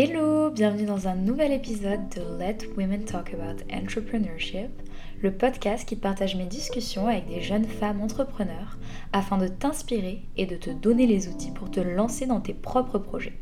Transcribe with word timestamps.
Hello, 0.00 0.48
bienvenue 0.50 0.86
dans 0.86 1.08
un 1.08 1.16
nouvel 1.16 1.50
épisode 1.50 2.08
de 2.14 2.20
Let 2.38 2.58
Women 2.76 3.02
Talk 3.02 3.34
About 3.34 3.64
Entrepreneurship, 3.68 4.70
le 5.20 5.32
podcast 5.32 5.88
qui 5.88 5.96
partage 5.96 6.36
mes 6.36 6.46
discussions 6.46 7.08
avec 7.08 7.26
des 7.26 7.40
jeunes 7.40 7.64
femmes 7.64 8.00
entrepreneurs 8.00 8.78
afin 9.12 9.38
de 9.38 9.48
t'inspirer 9.48 10.22
et 10.36 10.46
de 10.46 10.54
te 10.54 10.70
donner 10.70 11.08
les 11.08 11.26
outils 11.26 11.50
pour 11.50 11.72
te 11.72 11.80
lancer 11.80 12.26
dans 12.26 12.38
tes 12.38 12.54
propres 12.54 12.98
projets. 13.00 13.32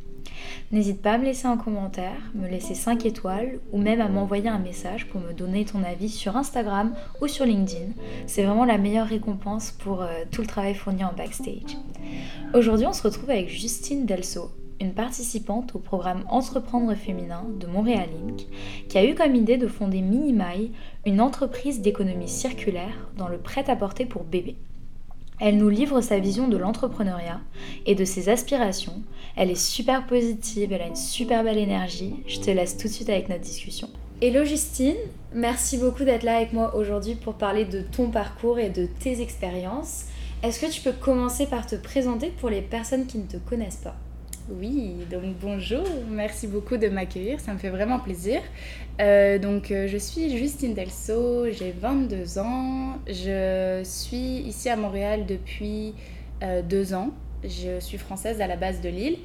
N'hésite 0.73 1.03
pas 1.03 1.13
à 1.13 1.19
me 1.19 1.27
laisser 1.27 1.47
un 1.47 1.59
commentaire, 1.59 2.33
me 2.35 2.49
laisser 2.49 2.75
5 2.75 3.05
étoiles 3.05 3.61
ou 3.71 3.77
même 3.77 4.01
à 4.01 4.09
m'envoyer 4.09 4.49
un 4.49 4.59
message 4.59 5.09
pour 5.09 5.21
me 5.21 5.35
donner 5.35 5.67
ton 5.67 5.85
avis 5.85 6.09
sur 6.09 6.39
Instagram 6.39 6.95
ou 7.21 7.29
sur 7.29 7.45
LinkedIn. 7.45 7.93
C'est 8.27 8.45
vraiment 8.45 8.65
la 8.65 8.79
meilleure 8.79 9.09
récompense 9.09 9.73
pour 9.73 10.01
euh, 10.01 10.25
tout 10.31 10.41
le 10.41 10.47
travail 10.47 10.75
fourni 10.75 11.05
en 11.05 11.13
backstage. 11.13 11.77
Aujourd'hui, 12.55 12.87
on 12.87 12.95
se 12.95 13.03
retrouve 13.03 13.29
avec 13.29 13.51
Justine 13.51 14.07
Delso, 14.07 14.53
une 14.81 14.93
participante 14.93 15.75
au 15.75 15.79
programme 15.79 16.25
Entreprendre 16.29 16.95
féminin 16.95 17.45
de 17.61 17.67
Montréal 17.67 18.09
Inc., 18.27 18.47
qui 18.89 18.99
a 18.99 19.05
eu 19.05 19.15
comme 19.15 19.35
idée 19.35 19.57
de 19.57 19.69
fonder 19.69 20.01
Minimai, 20.01 20.71
une 21.05 21.21
entreprise 21.21 21.81
d'économie 21.81 22.29
circulaire 22.29 23.09
dans 23.17 23.29
le 23.29 23.39
prêt-à-porter 23.39 24.07
pour 24.07 24.25
bébés. 24.25 24.57
Elle 25.39 25.59
nous 25.59 25.69
livre 25.69 26.01
sa 26.01 26.19
vision 26.19 26.49
de 26.49 26.57
l'entrepreneuriat 26.57 27.41
et 27.85 27.95
de 27.95 28.05
ses 28.07 28.31
aspirations. 28.31 29.03
Elle 29.37 29.51
est 29.51 29.55
super 29.55 30.07
positive, 30.07 30.73
elle 30.73 30.81
a 30.81 30.87
une 30.87 30.97
super 30.97 31.45
belle 31.45 31.59
énergie. 31.59 32.15
Je 32.27 32.41
te 32.41 32.51
laisse 32.51 32.79
tout 32.79 32.89
de 32.89 32.93
suite 32.93 33.11
avec 33.11 33.29
notre 33.29 33.43
discussion. 33.43 33.89
Hello 34.23 34.47
Justine, 34.47 34.97
merci 35.35 35.77
beaucoup 35.77 36.05
d'être 36.05 36.23
là 36.23 36.37
avec 36.37 36.55
moi 36.55 36.75
aujourd'hui 36.75 37.17
pour 37.17 37.35
parler 37.35 37.67
de 37.67 37.83
ton 37.83 38.11
parcours 38.11 38.59
et 38.59 38.71
de 38.71 38.87
tes 38.87 39.21
expériences. 39.21 40.07
Est-ce 40.43 40.59
que 40.59 40.71
tu 40.71 40.81
peux 40.81 40.93
commencer 40.93 41.47
par 41.47 41.67
te 41.67 41.77
présenter 41.77 42.33
pour 42.41 42.49
les 42.49 42.63
personnes 42.63 43.07
qui 43.07 43.19
ne 43.19 43.27
te 43.27 43.37
connaissent 43.37 43.77
pas? 43.77 43.97
Oui, 44.49 44.95
donc 45.11 45.35
bonjour, 45.41 45.85
merci 46.09 46.47
beaucoup 46.47 46.77
de 46.77 46.89
m'accueillir, 46.89 47.41
ça 47.41 47.53
me 47.53 47.59
fait 47.59 47.71
vraiment 47.71 47.99
plaisir. 47.99 48.41
Euh, 49.01 49.39
donc 49.39 49.71
euh, 49.71 49.89
je 49.89 49.97
suis 49.97 50.37
Justine 50.37 50.73
Delso, 50.73 51.51
j'ai 51.51 51.73
22 51.73 52.39
ans, 52.39 52.99
je 53.09 53.81
suis 53.83 54.39
ici 54.47 54.69
à 54.69 54.77
Montréal 54.77 55.27
depuis 55.27 55.95
euh, 56.43 56.63
deux 56.63 56.95
ans, 56.95 57.11
je 57.43 57.81
suis 57.81 57.99
française 57.99 58.41
à 58.41 58.47
la 58.47 58.57
base 58.57 58.81
de 58.81 58.89
Lille 58.89 59.19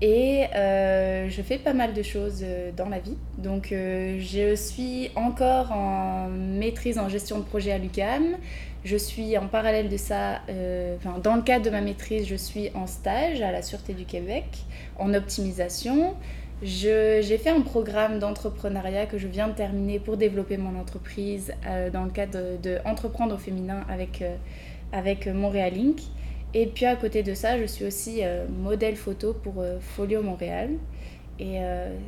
et 0.00 0.46
je 0.54 1.42
fais 1.42 1.58
pas 1.58 1.74
mal 1.74 1.92
de 1.94 2.02
choses 2.02 2.44
dans 2.76 2.88
la 2.88 2.98
vie. 2.98 3.16
Donc 3.38 3.68
je 3.70 4.54
suis 4.56 5.10
encore 5.14 5.70
en 5.70 6.28
maîtrise 6.28 6.98
en 6.98 7.08
gestion 7.08 7.38
de 7.38 7.44
projet 7.44 7.70
à 7.70 7.78
l'UCAM. 7.78 8.36
Je 8.84 8.96
suis 8.96 9.38
en 9.38 9.46
parallèle 9.46 9.88
de 9.88 9.96
ça, 9.96 10.40
euh, 10.48 10.96
dans 11.22 11.36
le 11.36 11.42
cadre 11.42 11.64
de 11.64 11.70
ma 11.70 11.80
maîtrise, 11.80 12.26
je 12.26 12.34
suis 12.34 12.70
en 12.74 12.88
stage 12.88 13.40
à 13.40 13.52
la 13.52 13.62
Sûreté 13.62 13.94
du 13.94 14.04
Québec 14.04 14.44
en 14.98 15.14
optimisation. 15.14 16.14
J'ai 16.62 17.38
fait 17.38 17.50
un 17.50 17.60
programme 17.60 18.18
d'entrepreneuriat 18.18 19.06
que 19.06 19.18
je 19.18 19.28
viens 19.28 19.46
de 19.46 19.52
terminer 19.52 20.00
pour 20.00 20.16
développer 20.16 20.56
mon 20.56 20.78
entreprise 20.78 21.52
euh, 21.66 21.90
dans 21.90 22.02
le 22.04 22.10
cadre 22.10 22.60
de, 22.60 22.78
au 23.32 23.38
féminin 23.38 23.84
avec, 23.88 24.20
euh, 24.20 24.34
avec 24.92 25.28
Montréal 25.28 25.74
Inc. 25.76 26.00
Et 26.52 26.66
puis 26.66 26.84
à 26.84 26.96
côté 26.96 27.22
de 27.22 27.34
ça, 27.34 27.58
je 27.60 27.66
suis 27.66 27.84
aussi 27.84 28.20
modèle 28.62 28.96
photo 28.96 29.32
pour 29.32 29.64
Folio 29.80 30.22
Montréal. 30.22 30.68
Et 31.40 31.60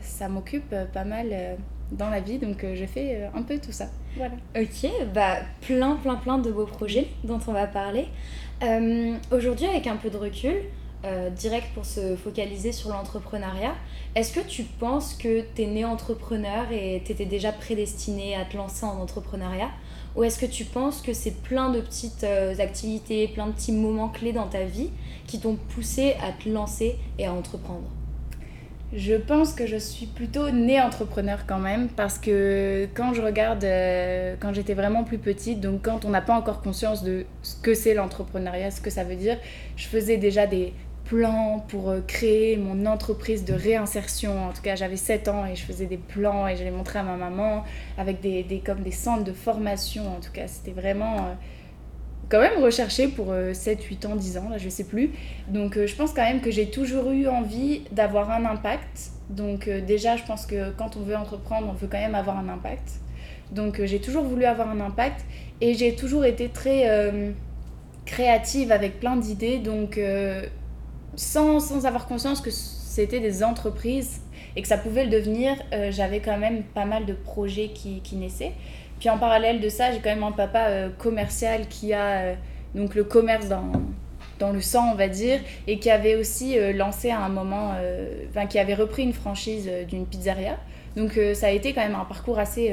ça 0.02 0.28
m'occupe 0.28 0.74
pas 0.92 1.04
mal 1.04 1.56
dans 1.92 2.10
la 2.10 2.20
vie, 2.20 2.38
donc 2.38 2.64
je 2.74 2.84
fais 2.86 3.28
un 3.34 3.42
peu 3.42 3.58
tout 3.58 3.72
ça. 3.72 3.86
Voilà. 4.16 4.34
Ok, 4.56 4.90
bah 5.12 5.38
plein, 5.60 5.96
plein, 5.96 6.16
plein 6.16 6.38
de 6.38 6.50
beaux 6.50 6.66
projets 6.66 7.08
dont 7.24 7.40
on 7.46 7.52
va 7.52 7.66
parler. 7.66 8.06
Euh, 8.62 9.14
aujourd'hui, 9.32 9.66
avec 9.66 9.86
un 9.86 9.96
peu 9.96 10.10
de 10.10 10.16
recul, 10.16 10.54
euh, 11.04 11.28
direct 11.30 11.68
pour 11.74 11.84
se 11.84 12.16
focaliser 12.16 12.72
sur 12.72 12.90
l'entrepreneuriat, 12.90 13.74
est-ce 14.14 14.32
que 14.32 14.46
tu 14.46 14.62
penses 14.62 15.14
que 15.14 15.44
tu 15.54 15.62
es 15.62 15.66
né 15.66 15.84
entrepreneur 15.84 16.70
et 16.72 17.02
tu 17.04 17.12
étais 17.12 17.26
déjà 17.26 17.52
prédestiné 17.52 18.36
à 18.36 18.44
te 18.44 18.56
lancer 18.56 18.86
en 18.86 19.00
entrepreneuriat? 19.00 19.70
Ou 20.16 20.22
est-ce 20.22 20.38
que 20.38 20.46
tu 20.46 20.64
penses 20.64 21.02
que 21.02 21.12
c'est 21.12 21.42
plein 21.42 21.70
de 21.70 21.80
petites 21.80 22.24
euh, 22.24 22.56
activités, 22.58 23.28
plein 23.28 23.48
de 23.48 23.52
petits 23.52 23.72
moments 23.72 24.08
clés 24.08 24.32
dans 24.32 24.46
ta 24.46 24.64
vie 24.64 24.90
qui 25.26 25.40
t'ont 25.40 25.56
poussé 25.56 26.14
à 26.22 26.30
te 26.32 26.48
lancer 26.48 26.96
et 27.18 27.26
à 27.26 27.32
entreprendre? 27.32 27.90
Je 28.96 29.14
pense 29.14 29.54
que 29.54 29.66
je 29.66 29.76
suis 29.76 30.06
plutôt 30.06 30.50
née 30.50 30.80
entrepreneur 30.80 31.46
quand 31.46 31.58
même 31.58 31.88
parce 31.88 32.18
que 32.18 32.88
quand 32.94 33.12
je 33.12 33.22
regarde, 33.22 33.64
euh, 33.64 34.36
quand 34.38 34.52
j'étais 34.52 34.74
vraiment 34.74 35.02
plus 35.02 35.18
petite, 35.18 35.60
donc 35.60 35.82
quand 35.82 36.04
on 36.04 36.10
n'a 36.10 36.20
pas 36.20 36.34
encore 36.34 36.62
conscience 36.62 37.02
de 37.02 37.26
ce 37.42 37.56
que 37.56 37.74
c'est 37.74 37.94
l'entrepreneuriat, 37.94 38.70
ce 38.70 38.80
que 38.80 38.90
ça 38.90 39.02
veut 39.02 39.16
dire, 39.16 39.36
je 39.76 39.86
faisais 39.86 40.16
déjà 40.16 40.46
des 40.46 40.72
plans 41.04 41.64
pour 41.68 41.90
euh, 41.90 42.00
créer 42.06 42.56
mon 42.56 42.86
entreprise 42.86 43.44
de 43.44 43.52
réinsertion. 43.52 44.48
En 44.48 44.52
tout 44.52 44.62
cas, 44.62 44.76
j'avais 44.76 44.96
7 44.96 45.28
ans 45.28 45.44
et 45.44 45.56
je 45.56 45.62
faisais 45.64 45.86
des 45.86 45.96
plans 45.96 46.46
et 46.46 46.56
je 46.56 46.62
les 46.62 46.70
montrais 46.70 47.00
à 47.00 47.02
ma 47.02 47.16
maman 47.16 47.64
avec 47.98 48.20
des, 48.20 48.62
comme 48.64 48.80
des 48.80 48.92
centres 48.92 49.24
de 49.24 49.32
formation. 49.32 50.06
En 50.16 50.20
tout 50.20 50.32
cas, 50.32 50.46
c'était 50.46 50.78
vraiment... 50.78 51.16
Euh, 51.16 51.34
quand 52.34 52.40
même 52.40 52.60
recherché 52.60 53.06
pour 53.06 53.32
7, 53.52 53.84
8 53.84 54.06
ans, 54.06 54.16
10 54.16 54.38
ans, 54.38 54.48
là 54.50 54.58
je 54.58 54.68
sais 54.68 54.82
plus. 54.82 55.12
Donc 55.46 55.76
euh, 55.76 55.86
je 55.86 55.94
pense 55.94 56.12
quand 56.12 56.24
même 56.24 56.40
que 56.40 56.50
j'ai 56.50 56.68
toujours 56.68 57.12
eu 57.12 57.28
envie 57.28 57.82
d'avoir 57.92 58.28
un 58.32 58.44
impact. 58.44 59.12
Donc 59.30 59.68
euh, 59.68 59.80
déjà 59.80 60.16
je 60.16 60.24
pense 60.24 60.44
que 60.44 60.72
quand 60.72 60.96
on 60.96 61.02
veut 61.02 61.14
entreprendre, 61.14 61.68
on 61.70 61.74
veut 61.74 61.86
quand 61.86 62.00
même 62.00 62.16
avoir 62.16 62.36
un 62.36 62.48
impact. 62.48 62.94
Donc 63.52 63.78
euh, 63.78 63.86
j'ai 63.86 64.00
toujours 64.00 64.24
voulu 64.24 64.46
avoir 64.46 64.68
un 64.68 64.80
impact 64.80 65.24
et 65.60 65.74
j'ai 65.74 65.94
toujours 65.94 66.24
été 66.24 66.48
très 66.48 66.90
créative 68.04 68.72
avec 68.72 68.98
plein 68.98 69.16
d'idées. 69.16 69.58
Donc 69.58 70.00
sans, 71.14 71.60
sans, 71.60 71.86
avoir 71.86 72.08
conscience 72.08 72.40
que 72.40 72.50
c'était 72.50 73.20
des 73.20 73.44
entreprises 73.44 74.22
et 74.56 74.62
que 74.62 74.68
ça 74.68 74.78
pouvait 74.78 75.04
le 75.04 75.10
devenir, 75.10 75.56
j'avais 75.90 76.20
quand 76.20 76.38
même 76.38 76.62
pas 76.62 76.84
mal 76.84 77.06
de 77.06 77.12
projets 77.12 77.68
qui, 77.68 78.00
qui 78.00 78.16
naissaient. 78.16 78.52
Puis 78.98 79.10
en 79.10 79.18
parallèle 79.18 79.60
de 79.60 79.68
ça, 79.68 79.92
j'ai 79.92 79.98
quand 79.98 80.10
même 80.10 80.22
un 80.22 80.32
papa 80.32 80.68
euh, 80.68 80.88
commercial 80.98 81.66
qui 81.68 81.92
a 81.92 82.18
euh, 82.20 82.34
donc 82.74 82.94
le 82.94 83.04
commerce 83.04 83.48
dans, 83.48 83.70
dans 84.38 84.50
le 84.50 84.60
sang, 84.60 84.92
on 84.92 84.94
va 84.94 85.08
dire, 85.08 85.40
et 85.66 85.78
qui 85.78 85.90
avait 85.90 86.14
aussi 86.16 86.58
euh, 86.58 86.72
lancé 86.72 87.10
à 87.10 87.18
un 87.18 87.28
moment, 87.28 87.72
enfin 88.30 88.46
qui 88.46 88.58
avait 88.58 88.74
repris 88.74 89.02
une 89.02 89.12
franchise 89.12 89.70
d'une 89.88 90.06
pizzeria. 90.06 90.56
Donc 90.96 91.18
ça 91.34 91.48
a 91.48 91.50
été 91.50 91.72
quand 91.72 91.82
même 91.82 91.96
un 91.96 92.04
parcours 92.04 92.38
assez 92.38 92.72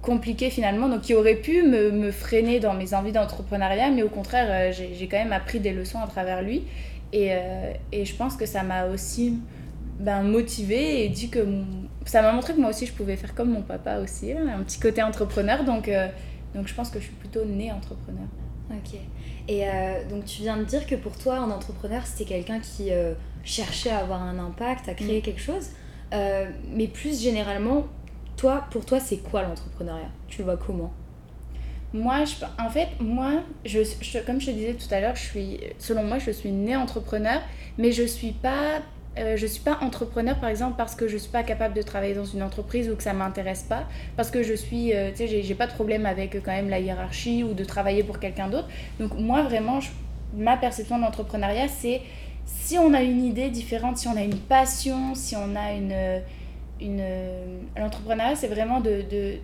compliqué 0.00 0.48
finalement, 0.48 0.88
donc 0.88 1.02
qui 1.02 1.14
aurait 1.14 1.34
pu 1.34 1.62
me, 1.62 1.90
me 1.90 2.10
freiner 2.10 2.60
dans 2.60 2.72
mes 2.72 2.94
envies 2.94 3.12
d'entrepreneuriat, 3.12 3.90
mais 3.90 4.02
au 4.02 4.08
contraire, 4.08 4.72
j'ai 4.72 5.06
quand 5.06 5.18
même 5.18 5.32
appris 5.32 5.60
des 5.60 5.72
leçons 5.72 6.00
à 6.00 6.06
travers 6.06 6.42
lui. 6.42 6.64
Et, 7.12 7.32
et 7.92 8.04
je 8.06 8.14
pense 8.16 8.36
que 8.36 8.46
ça 8.46 8.62
m'a 8.62 8.86
aussi 8.86 9.34
ben, 9.98 10.22
motivée 10.22 11.04
et 11.04 11.08
dit 11.08 11.28
que 11.28 11.44
ça 12.04 12.22
m'a 12.22 12.32
montré 12.32 12.54
que 12.54 12.60
moi 12.60 12.70
aussi 12.70 12.86
je 12.86 12.92
pouvais 12.92 13.16
faire 13.16 13.34
comme 13.34 13.50
mon 13.50 13.62
papa 13.62 13.98
aussi, 13.98 14.32
un 14.32 14.62
petit 14.62 14.78
côté 14.78 15.02
entrepreneur. 15.02 15.64
Donc, 15.64 15.88
euh, 15.88 16.08
donc 16.54 16.68
je 16.68 16.74
pense 16.74 16.90
que 16.90 17.00
je 17.00 17.04
suis 17.04 17.14
plutôt 17.14 17.44
née 17.44 17.72
entrepreneur. 17.72 18.26
Ok. 18.70 18.98
Et 19.48 19.68
euh, 19.68 20.08
donc 20.08 20.24
tu 20.24 20.42
viens 20.42 20.56
de 20.56 20.64
dire 20.64 20.86
que 20.86 20.94
pour 20.94 21.16
toi, 21.16 21.38
un 21.38 21.50
entrepreneur, 21.50 22.06
c'était 22.06 22.26
quelqu'un 22.26 22.60
qui 22.60 22.92
euh, 22.92 23.14
cherchait 23.42 23.90
à 23.90 23.98
avoir 23.98 24.22
un 24.22 24.38
impact, 24.38 24.88
à 24.88 24.94
créer 24.94 25.18
mm. 25.18 25.22
quelque 25.22 25.40
chose. 25.40 25.70
mais 26.12 26.86
plus 26.86 27.20
généralement, 27.20 27.86
toi, 28.36 28.66
pour 28.70 28.84
toi, 28.84 29.00
c'est 29.00 29.18
quoi 29.18 29.42
l'entrepreneuriat? 29.42 30.10
Tu 30.28 30.38
le 30.38 30.44
vois 30.44 30.56
comment? 30.56 30.92
Moi, 31.92 32.24
je, 32.24 32.44
en 32.62 32.68
fait, 32.68 32.88
moi, 33.00 33.42
je, 33.64 33.78
comme 34.24 34.40
je 34.40 34.46
te 34.46 34.50
disais 34.50 34.74
tout 34.74 34.94
à 34.94 35.00
l'heure, 35.00 35.16
je 35.16 35.24
suis, 35.24 35.60
selon 35.78 36.04
moi, 36.04 36.18
je 36.18 36.30
suis 36.30 36.52
née 36.52 36.76
entrepreneur, 36.76 37.40
mais 37.78 37.92
je 37.92 38.04
suis 38.04 38.32
pas 38.32 38.82
euh, 39.16 39.36
je 39.36 39.42
ne 39.42 39.50
suis 39.50 39.62
pas 39.62 39.78
entrepreneur 39.80 40.36
par 40.36 40.48
exemple 40.48 40.74
parce 40.76 40.94
que 40.94 41.08
je 41.08 41.14
ne 41.14 41.18
suis 41.18 41.30
pas 41.30 41.42
capable 41.42 41.74
de 41.74 41.82
travailler 41.82 42.14
dans 42.14 42.24
une 42.24 42.42
entreprise 42.42 42.90
ou 42.90 42.96
que 42.96 43.02
ça 43.02 43.12
ne 43.12 43.18
m'intéresse 43.18 43.62
pas, 43.62 43.84
parce 44.16 44.30
que 44.30 44.42
je 44.42 44.54
suis, 44.54 44.94
euh, 44.94 45.10
tu 45.10 45.28
sais, 45.28 45.42
j'ai 45.42 45.54
pas 45.54 45.66
de 45.66 45.72
problème 45.72 46.06
avec 46.06 46.34
euh, 46.34 46.40
quand 46.44 46.52
même 46.52 46.68
la 46.68 46.78
hiérarchie 46.78 47.42
ou 47.42 47.54
de 47.54 47.64
travailler 47.64 48.04
pour 48.04 48.18
quelqu'un 48.18 48.48
d'autre. 48.48 48.68
Donc 49.00 49.14
moi 49.18 49.42
vraiment, 49.42 49.80
ma 50.36 50.56
perception 50.56 50.98
de 50.98 51.02
l'entrepreneuriat, 51.02 51.68
c'est 51.68 52.02
si 52.44 52.78
on 52.78 52.94
a 52.94 53.02
une 53.02 53.24
idée 53.24 53.50
différente, 53.50 53.98
si 53.98 54.08
on 54.08 54.16
a 54.16 54.22
une 54.22 54.38
passion, 54.38 55.14
si 55.14 55.36
on 55.36 55.56
a 55.56 55.72
une... 55.72 56.22
une 56.80 57.02
l'entrepreneuriat, 57.76 58.36
c'est 58.36 58.48
vraiment 58.48 58.80
de, 58.80 59.02
de 59.10 59.34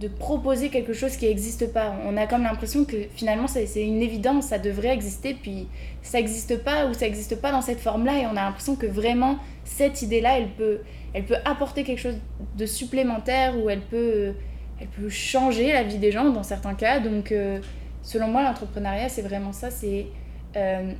de 0.00 0.08
proposer 0.08 0.70
quelque 0.70 0.92
chose 0.92 1.16
qui 1.16 1.26
n'existe 1.26 1.72
pas. 1.72 1.94
On 2.04 2.16
a 2.16 2.26
comme 2.26 2.42
l'impression 2.42 2.84
que 2.84 2.96
finalement 3.14 3.46
c'est 3.46 3.82
une 3.82 4.02
évidence, 4.02 4.46
ça 4.46 4.58
devrait 4.58 4.92
exister, 4.92 5.34
puis 5.34 5.68
ça 6.02 6.18
n'existe 6.18 6.62
pas 6.64 6.86
ou 6.86 6.94
ça 6.94 7.06
n'existe 7.06 7.40
pas 7.40 7.52
dans 7.52 7.62
cette 7.62 7.80
forme-là, 7.80 8.18
et 8.18 8.26
on 8.26 8.36
a 8.36 8.44
l'impression 8.44 8.76
que 8.76 8.86
vraiment 8.86 9.38
cette 9.64 10.02
idée-là, 10.02 10.38
elle 10.38 10.50
peut, 10.50 10.80
elle 11.12 11.24
peut 11.24 11.36
apporter 11.44 11.84
quelque 11.84 12.00
chose 12.00 12.18
de 12.56 12.66
supplémentaire 12.66 13.56
ou 13.58 13.70
elle 13.70 13.82
peut 13.82 14.34
elle 14.80 14.88
peut 14.88 15.08
changer 15.08 15.72
la 15.72 15.82
vie 15.82 15.98
des 15.98 16.10
gens 16.10 16.30
dans 16.30 16.42
certains 16.42 16.74
cas. 16.74 17.00
Donc, 17.00 17.32
euh, 17.32 17.60
selon 18.02 18.28
moi, 18.28 18.42
l'entrepreneuriat, 18.42 19.08
c'est 19.08 19.22
vraiment 19.22 19.52
ça, 19.52 19.70
c'est 19.70 20.06
euh, 20.56 20.92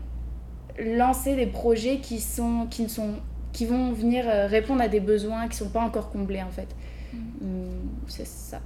lancer 0.79 1.37
des 1.37 1.47
projets 1.47 1.99
qui, 1.99 2.21
sont, 2.21 2.67
qui, 2.71 2.83
ne 2.83 2.89
sont, 2.89 3.15
qui 3.53 3.67
vont 3.67 3.93
venir 3.93 4.29
euh, 4.29 4.47
répondre 4.47 4.83
à 4.83 4.89
des 4.89 5.01
besoins 5.01 5.43
qui 5.49 5.61
ne 5.61 5.67
sont 5.67 5.71
pas 5.71 5.83
encore 5.83 6.11
comblés, 6.11 6.43
en 6.43 6.51
fait. 6.51 6.69
Mm. 7.13 7.19
Hum, 7.43 7.91
C'est 8.09 8.27
ça. 8.27 8.61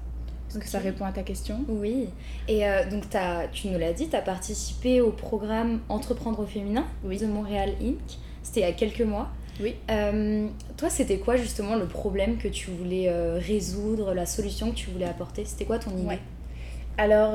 Est-ce 0.49 0.59
que 0.59 0.67
ça 0.69 0.79
répond 0.79 1.05
à 1.05 1.13
ta 1.13 1.23
question 1.23 1.61
Oui. 1.69 2.09
Et 2.49 2.67
euh, 2.67 2.89
donc, 2.89 3.05
as, 3.15 3.49
tu 3.53 3.69
nous 3.69 3.79
l'as 3.79 3.93
dit, 3.93 4.09
tu 4.09 4.17
as 4.17 4.23
participé 4.23 5.01
au 5.01 5.11
programme 5.11 5.81
Entreprendre 5.89 6.41
au 6.41 6.47
féminin 6.47 6.87
Oui. 7.05 7.19
de 7.19 7.27
Montréal 7.27 7.75
Inc. 7.83 7.99
C'était 8.43 8.61
il 8.61 8.63
y 8.63 8.67
a 8.67 8.73
quelques 8.73 9.03
mois. 9.03 9.29
Oui. 9.61 9.75
Euh, 9.91 10.47
toi, 10.77 10.89
c'était 10.89 11.19
quoi 11.19 11.37
justement 11.37 11.77
le 11.77 11.87
problème 11.87 12.39
que 12.39 12.49
tu 12.49 12.71
voulais 12.71 13.09
euh, 13.09 13.39
résoudre, 13.39 14.15
la 14.15 14.25
solution 14.25 14.71
que 14.71 14.77
tu 14.77 14.91
voulais 14.91 15.05
apporter? 15.05 15.45
C'était 15.45 15.65
quoi 15.67 15.79
ton 15.79 15.91
idée? 15.91 16.07
Ouais. 16.07 16.19
Alors, 17.01 17.35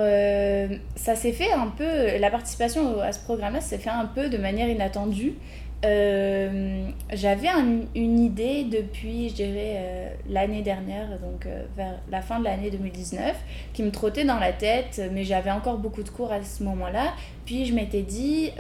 ça 0.98 1.16
s'est 1.16 1.32
fait 1.32 1.54
un 1.54 1.68
peu, 1.68 2.18
la 2.20 2.30
participation 2.30 3.00
à 3.00 3.14
ce 3.14 3.20
programme-là 3.22 3.62
s'est 3.62 3.78
fait 3.78 3.90
un 3.90 4.06
peu 4.06 4.28
de 4.28 4.38
manière 4.38 4.68
inattendue. 4.68 5.36
Euh, 5.84 6.88
J'avais 7.12 7.50
un- 7.50 7.82
une 7.94 8.20
idée 8.20 8.64
depuis, 8.64 9.30
je 9.30 9.36
dirais, 9.36 9.76
euh, 9.78 10.10
l'année 10.30 10.62
dernière, 10.64 11.08
donc 11.20 11.46
euh, 11.46 11.64
vers 11.78 12.00
la 12.10 12.22
fin 12.22 12.40
de 12.40 12.46
l'année 12.46 12.72
2019, 12.72 13.36
qui 13.74 13.84
me 13.84 13.92
trottait 13.92 14.24
dans 14.26 14.40
la 14.40 14.52
tête, 14.52 15.00
mais 15.12 15.24
j'avais 15.24 15.52
encore 15.52 15.78
beaucoup 15.78 16.02
de 16.02 16.10
cours 16.10 16.32
à 16.32 16.42
ce 16.42 16.64
moment-là. 16.64 17.14
Puis 17.46 17.66
je 17.66 17.74
m'étais 17.74 18.02
dit, 18.02 18.52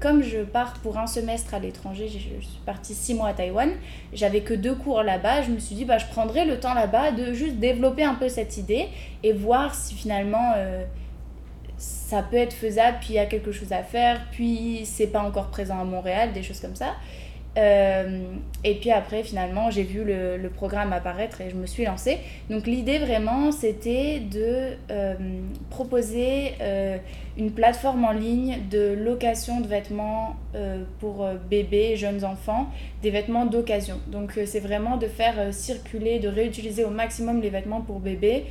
comme 0.00 0.22
je 0.22 0.38
pars 0.40 0.74
pour 0.82 0.98
un 0.98 1.06
semestre 1.06 1.54
à 1.54 1.60
l'étranger, 1.60 2.08
je, 2.08 2.18
je 2.18 2.44
suis 2.44 2.58
partie 2.66 2.92
six 2.92 3.14
mois 3.14 3.28
à 3.28 3.32
Taïwan, 3.34 3.70
j'avais 4.12 4.40
que 4.40 4.52
deux 4.52 4.74
cours 4.74 5.02
là-bas, 5.04 5.42
je 5.42 5.50
me 5.52 5.58
suis 5.60 5.76
dit, 5.76 5.84
bah, 5.84 5.98
je 5.98 6.06
prendrai 6.06 6.44
le 6.44 6.58
temps 6.58 6.74
là-bas 6.74 7.12
de 7.12 7.32
juste 7.32 7.56
développer 7.56 8.02
un 8.02 8.14
peu 8.14 8.28
cette 8.28 8.56
idée 8.56 8.88
et 9.22 9.32
voir 9.32 9.74
si 9.76 9.94
finalement 9.94 10.52
ça 12.12 12.22
peut 12.22 12.36
être 12.36 12.52
faisable, 12.52 12.98
puis 13.00 13.14
il 13.14 13.16
y 13.16 13.18
a 13.18 13.24
quelque 13.24 13.52
chose 13.52 13.72
à 13.72 13.82
faire, 13.82 14.20
puis 14.32 14.82
c'est 14.84 15.06
pas 15.06 15.22
encore 15.22 15.46
présent 15.46 15.80
à 15.80 15.84
Montréal, 15.84 16.34
des 16.34 16.42
choses 16.42 16.60
comme 16.60 16.76
ça. 16.76 16.96
Euh, 17.56 18.20
et 18.64 18.74
puis 18.74 18.90
après, 18.90 19.22
finalement, 19.22 19.70
j'ai 19.70 19.82
vu 19.82 20.04
le, 20.04 20.50
programme 20.50 20.92
apparaître 20.92 21.40
et 21.40 21.48
je 21.48 21.56
me 21.56 21.64
suis 21.64 21.86
lancée. 21.86 22.18
Donc 22.50 22.66
l'idée 22.66 22.98
vraiment, 22.98 23.50
c'était 23.50 24.20
de 24.20 24.76
euh, 24.90 25.14
proposer 25.70 26.52
euh, 26.60 26.98
une 27.38 27.50
plateforme 27.50 28.04
en 28.04 28.12
ligne 28.12 28.58
de 28.70 28.92
location 28.92 29.62
de 29.62 29.66
vêtements 29.66 30.36
pour 31.00 31.26
bébés 31.48 31.96
jeunes 31.96 32.26
enfants, 32.26 32.66
des 33.02 33.10
vêtements 33.10 33.46
d'occasion. 33.46 33.98
Donc 34.08 34.38
c'est 34.44 34.60
vraiment 34.60 34.98
de 34.98 35.06
faire 35.06 35.54
circuler, 35.54 36.18
de 36.18 36.28
réutiliser 36.28 36.84
au 36.84 36.90
maximum 36.90 37.40
les 37.40 37.48
vêtements 37.48 37.80
pour 37.80 38.00
bébés. 38.00 38.44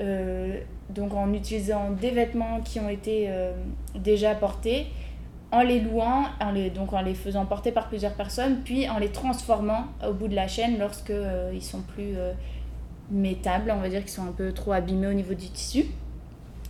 Euh, 0.00 0.60
donc 0.90 1.14
en 1.14 1.32
utilisant 1.32 1.90
des 1.90 2.10
vêtements 2.10 2.60
qui 2.60 2.80
ont 2.80 2.88
été 2.88 3.26
euh, 3.28 3.52
déjà 3.94 4.34
portés, 4.34 4.86
en 5.52 5.62
les 5.62 5.80
louant, 5.80 6.24
en 6.40 6.50
les, 6.50 6.70
donc 6.70 6.92
en 6.92 7.00
les 7.00 7.14
faisant 7.14 7.46
porter 7.46 7.70
par 7.70 7.88
plusieurs 7.88 8.14
personnes, 8.14 8.62
puis 8.64 8.88
en 8.88 8.98
les 8.98 9.10
transformant 9.10 9.84
au 10.06 10.12
bout 10.12 10.28
de 10.28 10.34
la 10.34 10.48
chaîne 10.48 10.78
lorsque 10.78 11.10
euh, 11.10 11.52
ils 11.54 11.62
sont 11.62 11.80
plus 11.80 12.16
euh, 12.16 12.32
métables, 13.10 13.70
on 13.70 13.80
va 13.80 13.88
dire 13.88 14.00
qu'ils 14.00 14.10
sont 14.10 14.26
un 14.26 14.32
peu 14.32 14.52
trop 14.52 14.72
abîmés 14.72 15.06
au 15.06 15.12
niveau 15.12 15.34
du 15.34 15.48
tissu. 15.48 15.86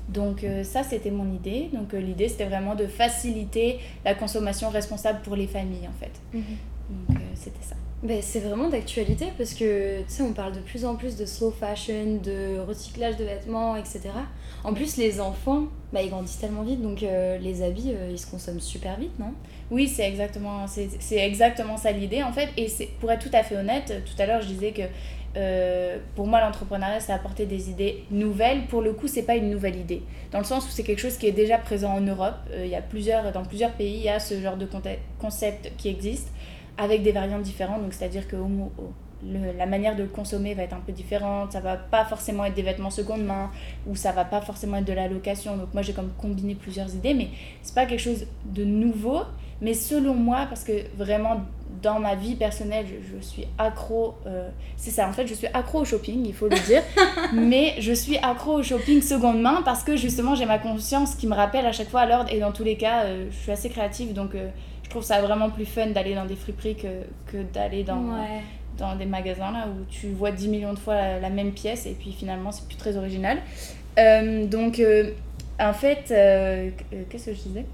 Donc 0.07 0.45
ça 0.65 0.83
c'était 0.83 1.11
mon 1.11 1.33
idée. 1.33 1.71
Donc 1.73 1.95
l'idée 1.95 2.29
c'était 2.29 2.45
vraiment 2.45 2.75
de 2.75 2.87
faciliter 2.87 3.79
la 4.05 4.15
consommation 4.15 4.69
responsable 4.69 5.21
pour 5.23 5.35
les 5.35 5.47
familles 5.47 5.89
en 5.89 5.99
fait. 5.99 6.13
Donc 6.91 7.17
euh, 7.17 7.21
c'était 7.35 7.63
ça. 7.63 7.77
Ben, 8.05 8.21
c'est 8.21 8.41
vraiment 8.41 8.69
d'actualité 8.69 9.29
parce 9.39 9.55
que 9.55 10.01
tu 10.01 10.05
sais, 10.09 10.23
on 10.23 10.35
parle 10.35 10.53
de 10.53 10.59
plus 10.59 10.85
en 10.85 10.95
plus 10.95 11.17
de 11.17 11.25
slow 11.25 11.51
fashion, 11.51 12.21
de 12.23 12.59
recyclage 12.59 13.17
de 13.17 13.25
vêtements, 13.25 13.77
etc. 13.77 14.11
En 14.63 14.75
plus, 14.75 14.99
les 14.99 15.23
enfants, 15.23 15.69
bah, 15.91 16.03
ils 16.03 16.11
grandissent 16.11 16.39
tellement 16.39 16.65
vite 16.65 16.83
donc 16.83 17.03
euh, 17.03 17.39
les 17.39 17.63
habits 17.63 17.93
euh, 17.95 18.11
ils 18.11 18.19
se 18.19 18.27
consomment 18.27 18.61
super 18.61 18.99
vite, 18.99 19.19
non? 19.19 19.33
Oui, 19.71 19.89
c'est 19.89 20.07
exactement, 20.07 20.67
c'est, 20.67 20.91
c'est 21.01 21.17
exactement 21.17 21.79
ça 21.79 21.93
l'idée 21.93 22.23
en 22.23 22.31
fait. 22.31 22.51
Et 22.59 22.69
c'est, 22.69 22.89
pour 23.01 23.11
être 23.11 23.27
tout 23.27 23.35
à 23.35 23.43
fait 23.43 23.57
honnête, 23.57 23.91
tout 24.05 24.23
à 24.23 24.27
l'heure 24.27 24.43
je 24.43 24.49
disais 24.49 24.73
que 24.73 24.83
euh, 25.37 25.97
pour 26.15 26.27
moi 26.27 26.43
l'entrepreneuriat 26.43 27.01
c'est 27.01 27.13
apporter 27.13 27.47
des 27.47 27.71
idées 27.71 28.05
nouvelles. 28.11 28.67
Pour 28.67 28.83
le 28.83 28.93
coup, 28.93 29.09
c'est 29.09 29.23
pas 29.23 29.37
une 29.37 29.49
nouvelle 29.49 29.77
idée. 29.77 30.03
Dans 30.31 30.41
le 30.41 30.45
sens 30.45 30.67
où 30.67 30.71
c'est 30.71 30.83
quelque 30.83 31.01
chose 31.01 31.17
qui 31.17 31.27
est 31.27 31.33
déjà 31.33 31.57
présent 31.57 31.95
en 31.95 32.03
Europe. 32.03 32.37
Il 32.55 32.69
y 32.69 32.75
a 32.75 32.83
plusieurs, 32.83 33.33
dans 33.33 33.45
plusieurs 33.47 33.73
pays, 33.73 33.97
il 33.97 34.05
y 34.05 34.11
a 34.11 34.21
ce 34.21 34.39
genre 34.43 34.59
de 34.59 34.69
concept 35.19 35.73
qui 35.79 35.89
existe 35.89 36.29
avec 36.79 37.03
des 37.03 37.13
variantes 37.13 37.43
différentes. 37.43 37.83
Donc 37.83 37.93
c'est-à-dire 37.93 38.27
que 38.29 38.37
le- 38.37 39.57
la 39.57 39.67
manière 39.67 39.97
de 39.97 40.03
le 40.03 40.09
consommer 40.09 40.55
va 40.55 40.65
être 40.65 40.75
un 40.75 40.81
peu 40.87 40.93
différente. 40.93 41.53
Ça 41.53 41.61
va 41.61 41.77
pas 41.77 42.05
forcément 42.05 42.45
être 42.45 42.55
des 42.55 42.63
vêtements 42.63 42.91
seconde 42.91 43.25
main 43.25 43.51
ou 43.87 43.97
ça 43.97 44.13
va 44.13 44.25
pas 44.25 44.41
forcément 44.41 44.77
être 44.77 44.85
de 44.85 44.93
la 44.93 45.09
location. 45.09 45.57
Donc 45.57 45.73
moi 45.73 45.83
j'ai 45.83 45.93
comme 45.95 46.11
combiné 46.21 46.55
plusieurs 46.55 46.95
idées, 46.95 47.15
mais 47.15 47.29
c'est 47.63 47.75
pas 47.75 47.87
quelque 47.87 48.01
chose 48.01 48.27
de 48.45 48.65
nouveau. 48.65 49.21
Mais 49.61 49.73
selon 49.73 50.15
moi, 50.15 50.47
parce 50.49 50.65
que 50.65 50.73
vraiment 50.97 51.41
dans 51.81 51.99
ma 52.01 52.15
vie 52.17 52.35
personnelle, 52.35 52.87
je, 52.89 53.17
je 53.17 53.23
suis 53.23 53.47
accro. 53.57 54.15
euh, 54.27 54.49
c'est 54.77 54.91
ça, 54.91 55.09
en 55.09 55.13
fait, 55.13 55.27
je 55.27 55.35
suis 55.35 55.47
accro 55.47 55.81
au 55.81 55.85
shopping, 55.85 56.25
il 56.27 56.35
faut 56.35 56.49
le 56.49 56.59
dire. 56.67 56.83
mais 57.33 57.75
je 57.79 57.93
suis 57.93 58.19
accro 58.19 58.59
au 58.59 58.63
shopping 58.63 59.01
seconde 59.01 59.41
main 59.41 59.63
parce 59.65 59.83
que 59.85 59.97
justement 59.97 60.35
j'ai 60.35 60.45
ma 60.47 60.59
conscience 60.59 61.15
qui 61.15 61.27
me 61.27 61.35
rappelle 61.35 61.67
à 61.67 61.73
chaque 61.73 61.89
fois 61.89 62.01
à 62.01 62.07
l'ordre. 62.07 62.31
Et 62.33 62.41
dans 62.41 62.53
tous 62.53 62.65
les 62.65 62.77
cas, 62.77 63.05
euh, 63.05 63.27
je 63.31 63.37
suis 63.37 63.53
assez 63.53 63.71
créative 63.71 64.13
donc. 64.13 64.35
euh, 64.35 64.49
trouve 64.95 65.05
ça 65.05 65.21
vraiment 65.21 65.51
plus 65.51 65.67
fun 65.67 65.89
d'aller 65.89 66.15
dans 66.15 66.25
des 66.25 66.37
friperies 66.37 66.77
que, 66.77 67.03
que 67.27 67.43
d'aller 67.43 67.83
dans, 67.83 68.17
dans 68.79 68.95
des 68.95 69.07
magasins 69.07 69.51
là 69.51 69.67
où 69.67 69.85
tu 69.91 70.09
vois 70.13 70.31
10 70.31 70.47
millions 70.47 70.73
de 70.73 70.79
fois 70.79 70.95
la, 70.95 71.19
la 71.19 71.31
même 71.31 71.51
pièce 71.51 71.85
et 71.87 71.97
puis 71.99 72.13
finalement 72.13 72.53
c'est 72.53 72.67
plus 72.67 72.77
très 72.77 72.97
original. 72.97 73.39
Euh, 73.99 74.47
donc 74.47 74.79
euh, 74.79 75.11
en 75.59 75.73
fait, 75.73 76.11
euh, 76.11 76.71
qu'est-ce 77.11 77.27
que 77.27 77.35
je 77.35 77.43
disais? 77.43 77.67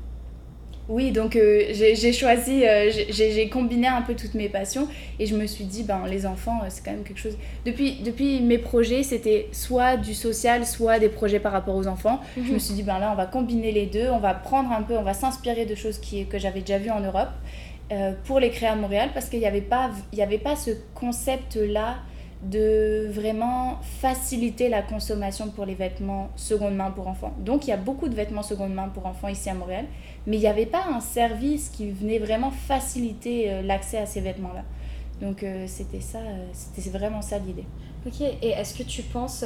Oui, 0.91 1.13
donc 1.13 1.37
euh, 1.37 1.67
j'ai 1.73 2.13
choisi, 2.13 2.67
euh, 2.67 2.91
j'ai 3.11 3.49
combiné 3.49 3.87
un 3.87 4.03
peu 4.03 4.15
toutes 4.17 4.35
mes 4.35 4.49
passions 4.49 4.89
et 5.21 5.25
je 5.27 5.37
me 5.37 5.47
suis 5.47 5.65
dit, 5.65 5.85
ben 5.85 6.03
les 6.09 6.27
enfants, 6.27 6.59
euh, 6.63 6.67
c'est 6.69 6.85
quand 6.85 6.91
même 6.91 7.05
quelque 7.05 7.21
chose. 7.21 7.39
Depuis, 7.65 8.01
depuis 8.05 8.41
mes 8.41 8.59
projets, 8.59 9.05
c'était 9.05 9.49
soit 9.53 9.97
du 9.97 10.15
social, 10.15 10.67
soit 10.67 10.99
des 10.99 11.09
projets 11.09 11.39
par 11.39 11.53
rapport 11.53 11.77
aux 11.77 11.87
enfants. 11.87 12.19
Je 12.37 12.53
me 12.53 12.59
suis 12.59 12.75
dit, 12.75 12.83
ben 12.83 12.99
là, 12.99 13.11
on 13.13 13.15
va 13.15 13.27
combiner 13.27 13.71
les 13.71 13.87
deux, 13.87 14.09
on 14.11 14.19
va 14.19 14.35
prendre 14.35 14.73
un 14.73 14.83
peu, 14.83 14.97
on 14.99 15.03
va 15.05 15.15
s'inspirer 15.15 15.65
de 15.65 15.77
choses 15.77 15.99
qui, 15.99 16.27
que 16.27 16.39
j'avais 16.41 16.61
déjà 16.61 16.79
vues 16.79 16.91
en 16.91 17.01
Europe 17.01 17.31
euh, 17.93 18.13
pour 18.25 18.41
les 18.41 18.51
créer 18.51 18.69
à 18.71 18.75
Montréal 18.77 19.11
parce 19.15 19.29
qu'il 19.29 19.39
n'y 19.39 19.47
avait, 19.47 19.61
pas- 19.61 19.91
y 20.13 20.23
avait 20.23 20.39
pas 20.39 20.57
ce 20.57 20.73
concept-là 20.97 21.99
de 22.43 23.07
vraiment 23.11 23.79
faciliter 24.01 24.71
la 24.71 24.81
consommation 24.81 25.49
pour 25.51 25.67
les 25.67 25.75
vêtements 25.75 26.31
seconde 26.37 26.75
main 26.75 26.91
pour 26.91 27.07
enfants. 27.07 27.35
Donc 27.39 27.67
il 27.67 27.71
y 27.71 27.73
a 27.75 27.77
beaucoup 27.77 28.09
de 28.09 28.15
vêtements 28.15 28.43
seconde 28.43 28.73
main 28.73 28.89
pour 28.89 29.05
enfants 29.05 29.29
ici 29.29 29.51
à 29.51 29.55
Montréal, 29.55 29.85
mais 30.27 30.37
il 30.37 30.41
n'y 30.41 30.47
avait 30.47 30.67
pas 30.67 30.85
un 30.91 31.01
service 31.01 31.69
qui 31.69 31.91
venait 31.91 32.19
vraiment 32.19 32.51
faciliter 32.51 33.51
euh, 33.51 33.63
l'accès 33.63 33.99
à 33.99 34.07
ces 34.07 34.21
vêtements-là. 34.21 34.65
Donc 35.21 35.43
euh, 35.43 35.65
c'était 35.67 36.01
ça, 36.01 36.19
euh, 36.19 36.47
c'était 36.53 36.89
vraiment 36.91 37.23
ça 37.23 37.39
l'idée. 37.39 37.65
Ok, 38.07 38.21
et 38.23 38.49
est-ce 38.49 38.75
que 38.79 38.83
tu 38.83 39.03
penses, 39.03 39.45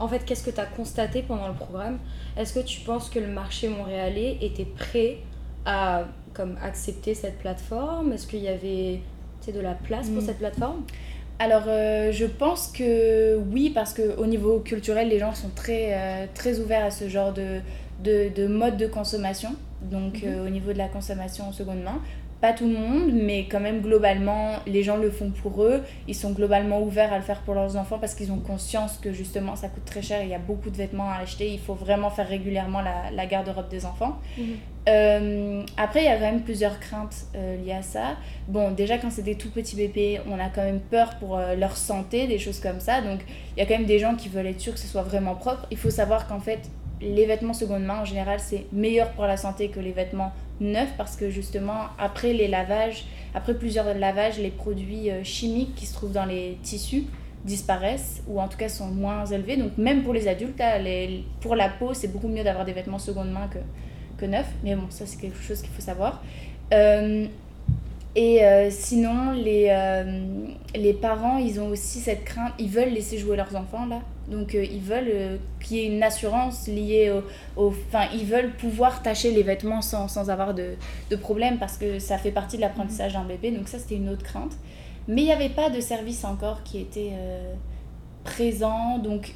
en 0.00 0.08
fait, 0.08 0.24
qu'est-ce 0.24 0.42
que 0.42 0.50
tu 0.50 0.58
as 0.60 0.66
constaté 0.66 1.22
pendant 1.22 1.46
le 1.46 1.54
programme? 1.54 1.98
Est-ce 2.36 2.52
que 2.52 2.64
tu 2.64 2.80
penses 2.80 3.08
que 3.08 3.20
le 3.20 3.28
marché 3.28 3.68
montréalais 3.68 4.36
était 4.40 4.64
prêt 4.64 5.18
à 5.64 6.02
comme, 6.32 6.56
accepter 6.60 7.14
cette 7.14 7.38
plateforme? 7.38 8.12
Est-ce 8.12 8.26
qu'il 8.26 8.40
y 8.40 8.48
avait 8.48 9.00
de 9.46 9.60
la 9.60 9.74
place 9.74 10.08
pour 10.08 10.22
Mm. 10.22 10.26
cette 10.26 10.38
plateforme? 10.38 10.82
Alors, 11.38 11.64
euh, 11.66 12.10
je 12.12 12.26
pense 12.26 12.68
que 12.68 13.36
oui, 13.52 13.70
parce 13.70 13.92
qu'au 13.94 14.26
niveau 14.26 14.60
culturel, 14.60 15.08
les 15.08 15.18
gens 15.18 15.34
sont 15.34 15.50
très, 15.54 15.90
euh, 15.92 16.26
très 16.34 16.60
ouverts 16.60 16.84
à 16.84 16.90
ce 16.90 17.08
genre 17.08 17.32
de, 17.32 17.60
de, 18.02 18.28
de 18.34 18.46
mode 18.46 18.76
de 18.76 18.86
consommation. 18.86 19.50
Donc, 19.90 20.22
euh, 20.24 20.46
au 20.46 20.50
niveau 20.50 20.72
de 20.72 20.78
la 20.78 20.88
consommation 20.88 21.48
en 21.48 21.52
seconde 21.52 21.82
main, 21.82 22.00
pas 22.40 22.52
tout 22.52 22.66
le 22.66 22.74
monde, 22.74 23.12
mais 23.12 23.46
quand 23.50 23.60
même, 23.60 23.80
globalement, 23.80 24.56
les 24.66 24.82
gens 24.82 24.96
le 24.96 25.10
font 25.10 25.30
pour 25.30 25.62
eux. 25.62 25.82
Ils 26.08 26.14
sont 26.14 26.32
globalement 26.32 26.82
ouverts 26.82 27.12
à 27.12 27.16
le 27.16 27.24
faire 27.24 27.40
pour 27.40 27.54
leurs 27.54 27.76
enfants 27.76 27.98
parce 27.98 28.14
qu'ils 28.14 28.32
ont 28.32 28.38
conscience 28.38 28.98
que 28.98 29.12
justement, 29.12 29.56
ça 29.56 29.68
coûte 29.68 29.84
très 29.84 30.02
cher. 30.02 30.22
Il 30.22 30.28
y 30.28 30.34
a 30.34 30.38
beaucoup 30.38 30.68
de 30.68 30.76
vêtements 30.76 31.08
à 31.08 31.22
acheter. 31.22 31.50
Il 31.50 31.58
faut 31.60 31.74
vraiment 31.74 32.10
faire 32.10 32.28
régulièrement 32.28 32.82
la, 32.82 33.10
la 33.12 33.26
garde-robe 33.26 33.68
des 33.68 33.86
enfants. 33.86 34.18
Euh, 34.88 35.62
après, 35.78 36.02
il 36.02 36.04
y 36.04 36.08
a 36.08 36.16
quand 36.16 36.30
même 36.32 36.42
plusieurs 36.42 36.78
craintes 36.78 37.26
euh, 37.34 37.56
liées 37.56 37.72
à 37.72 37.82
ça. 37.82 38.16
Bon, 38.48 38.70
déjà, 38.72 38.98
quand 38.98 39.10
c'est 39.10 39.22
des 39.22 39.36
tout 39.36 39.50
petits 39.50 39.76
bébés, 39.76 40.20
on 40.28 40.38
a 40.38 40.48
quand 40.50 40.62
même 40.62 40.80
peur 40.80 41.16
pour 41.18 41.38
euh, 41.38 41.54
leur 41.54 41.76
santé, 41.76 42.26
des 42.26 42.38
choses 42.38 42.60
comme 42.60 42.80
ça. 42.80 43.00
Donc, 43.00 43.20
il 43.56 43.60
y 43.60 43.62
a 43.62 43.66
quand 43.66 43.78
même 43.78 43.86
des 43.86 43.98
gens 43.98 44.14
qui 44.14 44.28
veulent 44.28 44.46
être 44.46 44.60
sûrs 44.60 44.74
que 44.74 44.80
ce 44.80 44.86
soit 44.86 45.02
vraiment 45.02 45.34
propre. 45.34 45.66
Il 45.70 45.78
faut 45.78 45.90
savoir 45.90 46.26
qu'en 46.26 46.40
fait, 46.40 46.60
les 47.00 47.26
vêtements 47.26 47.52
seconde 47.54 47.84
main, 47.84 48.00
en 48.00 48.04
général, 48.04 48.40
c'est 48.40 48.66
meilleur 48.72 49.10
pour 49.12 49.24
la 49.24 49.36
santé 49.36 49.68
que 49.68 49.80
les 49.80 49.92
vêtements 49.92 50.32
neufs 50.60 50.92
parce 50.96 51.16
que 51.16 51.30
justement, 51.30 51.88
après 51.98 52.32
les 52.32 52.48
lavages, 52.48 53.04
après 53.34 53.54
plusieurs 53.54 53.94
lavages, 53.94 54.38
les 54.38 54.50
produits 54.50 55.10
euh, 55.10 55.24
chimiques 55.24 55.74
qui 55.74 55.86
se 55.86 55.94
trouvent 55.94 56.12
dans 56.12 56.24
les 56.24 56.58
tissus 56.62 57.04
disparaissent 57.44 58.22
ou 58.28 58.40
en 58.40 58.48
tout 58.48 58.56
cas 58.56 58.68
sont 58.68 58.86
moins 58.86 59.26
élevés. 59.26 59.56
Donc, 59.56 59.76
même 59.76 60.02
pour 60.02 60.14
les 60.14 60.28
adultes, 60.28 60.62
pour 61.40 61.56
la 61.56 61.68
peau, 61.68 61.92
c'est 61.92 62.08
beaucoup 62.08 62.28
mieux 62.28 62.44
d'avoir 62.44 62.64
des 62.64 62.72
vêtements 62.72 62.98
seconde 62.98 63.30
main 63.30 63.48
que 63.48 63.58
que 64.16 64.26
neuf. 64.26 64.46
Mais 64.62 64.76
bon, 64.76 64.86
ça, 64.90 65.06
c'est 65.06 65.20
quelque 65.20 65.42
chose 65.42 65.60
qu'il 65.60 65.72
faut 65.72 65.82
savoir. 65.82 66.22
Euh, 66.72 67.26
Et 68.16 68.44
euh, 68.44 68.70
sinon, 68.70 69.32
les, 69.32 69.74
les 70.76 70.94
parents, 70.94 71.38
ils 71.38 71.58
ont 71.58 71.68
aussi 71.68 71.98
cette 71.98 72.24
crainte, 72.24 72.52
ils 72.60 72.70
veulent 72.70 72.94
laisser 72.94 73.18
jouer 73.18 73.36
leurs 73.36 73.56
enfants 73.56 73.86
là. 73.86 74.02
Donc 74.28 74.54
euh, 74.54 74.64
ils 74.64 74.80
veulent 74.80 75.38
qu'il 75.60 75.76
y 75.76 75.80
ait 75.80 75.86
une 75.86 76.02
assurance 76.02 76.66
liée 76.66 77.12
au... 77.56 77.68
Enfin, 77.68 78.06
ils 78.14 78.24
veulent 78.24 78.52
pouvoir 78.52 79.02
tâcher 79.02 79.32
les 79.32 79.42
vêtements 79.42 79.82
sans, 79.82 80.08
sans 80.08 80.30
avoir 80.30 80.54
de, 80.54 80.74
de, 81.10 81.16
problème 81.16 81.58
parce 81.58 81.76
que 81.76 81.98
ça 81.98 82.18
fait 82.18 82.30
partie 82.30 82.56
de 82.56 82.62
l'apprentissage 82.62 83.12
d'un 83.12 83.24
bébé. 83.24 83.50
Donc 83.50 83.68
ça, 83.68 83.78
c'était 83.78 83.96
une 83.96 84.08
autre 84.08 84.22
crainte. 84.24 84.56
Mais 85.08 85.22
il 85.22 85.26
n'y 85.26 85.32
avait 85.32 85.50
pas 85.50 85.68
de 85.68 85.80
service 85.80 86.24
encore 86.24 86.62
qui 86.62 86.78
était 86.78 87.12
présent. 88.24 88.98
Donc 88.98 89.34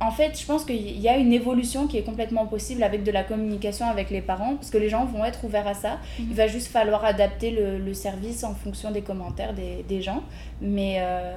en 0.00 0.10
fait, 0.12 0.38
je 0.38 0.46
pense 0.46 0.64
qu'il 0.64 1.00
y 1.00 1.08
a 1.08 1.16
une 1.16 1.32
évolution 1.32 1.88
qui 1.88 1.98
est 1.98 2.02
complètement 2.02 2.46
possible 2.46 2.84
avec 2.84 3.02
de 3.02 3.10
la 3.10 3.24
communication 3.24 3.86
avec 3.86 4.10
les 4.10 4.20
parents, 4.20 4.54
parce 4.54 4.70
que 4.70 4.78
les 4.78 4.88
gens 4.88 5.04
vont 5.04 5.24
être 5.24 5.42
ouverts 5.44 5.66
à 5.66 5.74
ça. 5.74 5.98
Il 6.18 6.26
mhm. 6.26 6.34
va 6.34 6.46
juste 6.46 6.68
falloir 6.68 7.04
adapter 7.04 7.50
le, 7.50 7.94
service 7.94 8.44
en 8.44 8.54
fonction 8.54 8.90
des 8.92 9.02
commentaires 9.02 9.54
des, 9.54 9.84
des 9.88 10.00
gens. 10.00 10.22
Mais, 10.60 10.98
euh, 11.00 11.36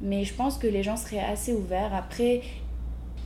mais 0.00 0.24
je 0.24 0.34
pense 0.34 0.58
que 0.58 0.66
les 0.66 0.82
gens 0.82 0.96
seraient 0.96 1.24
assez 1.24 1.52
ouverts. 1.52 1.94
Après, 1.94 2.42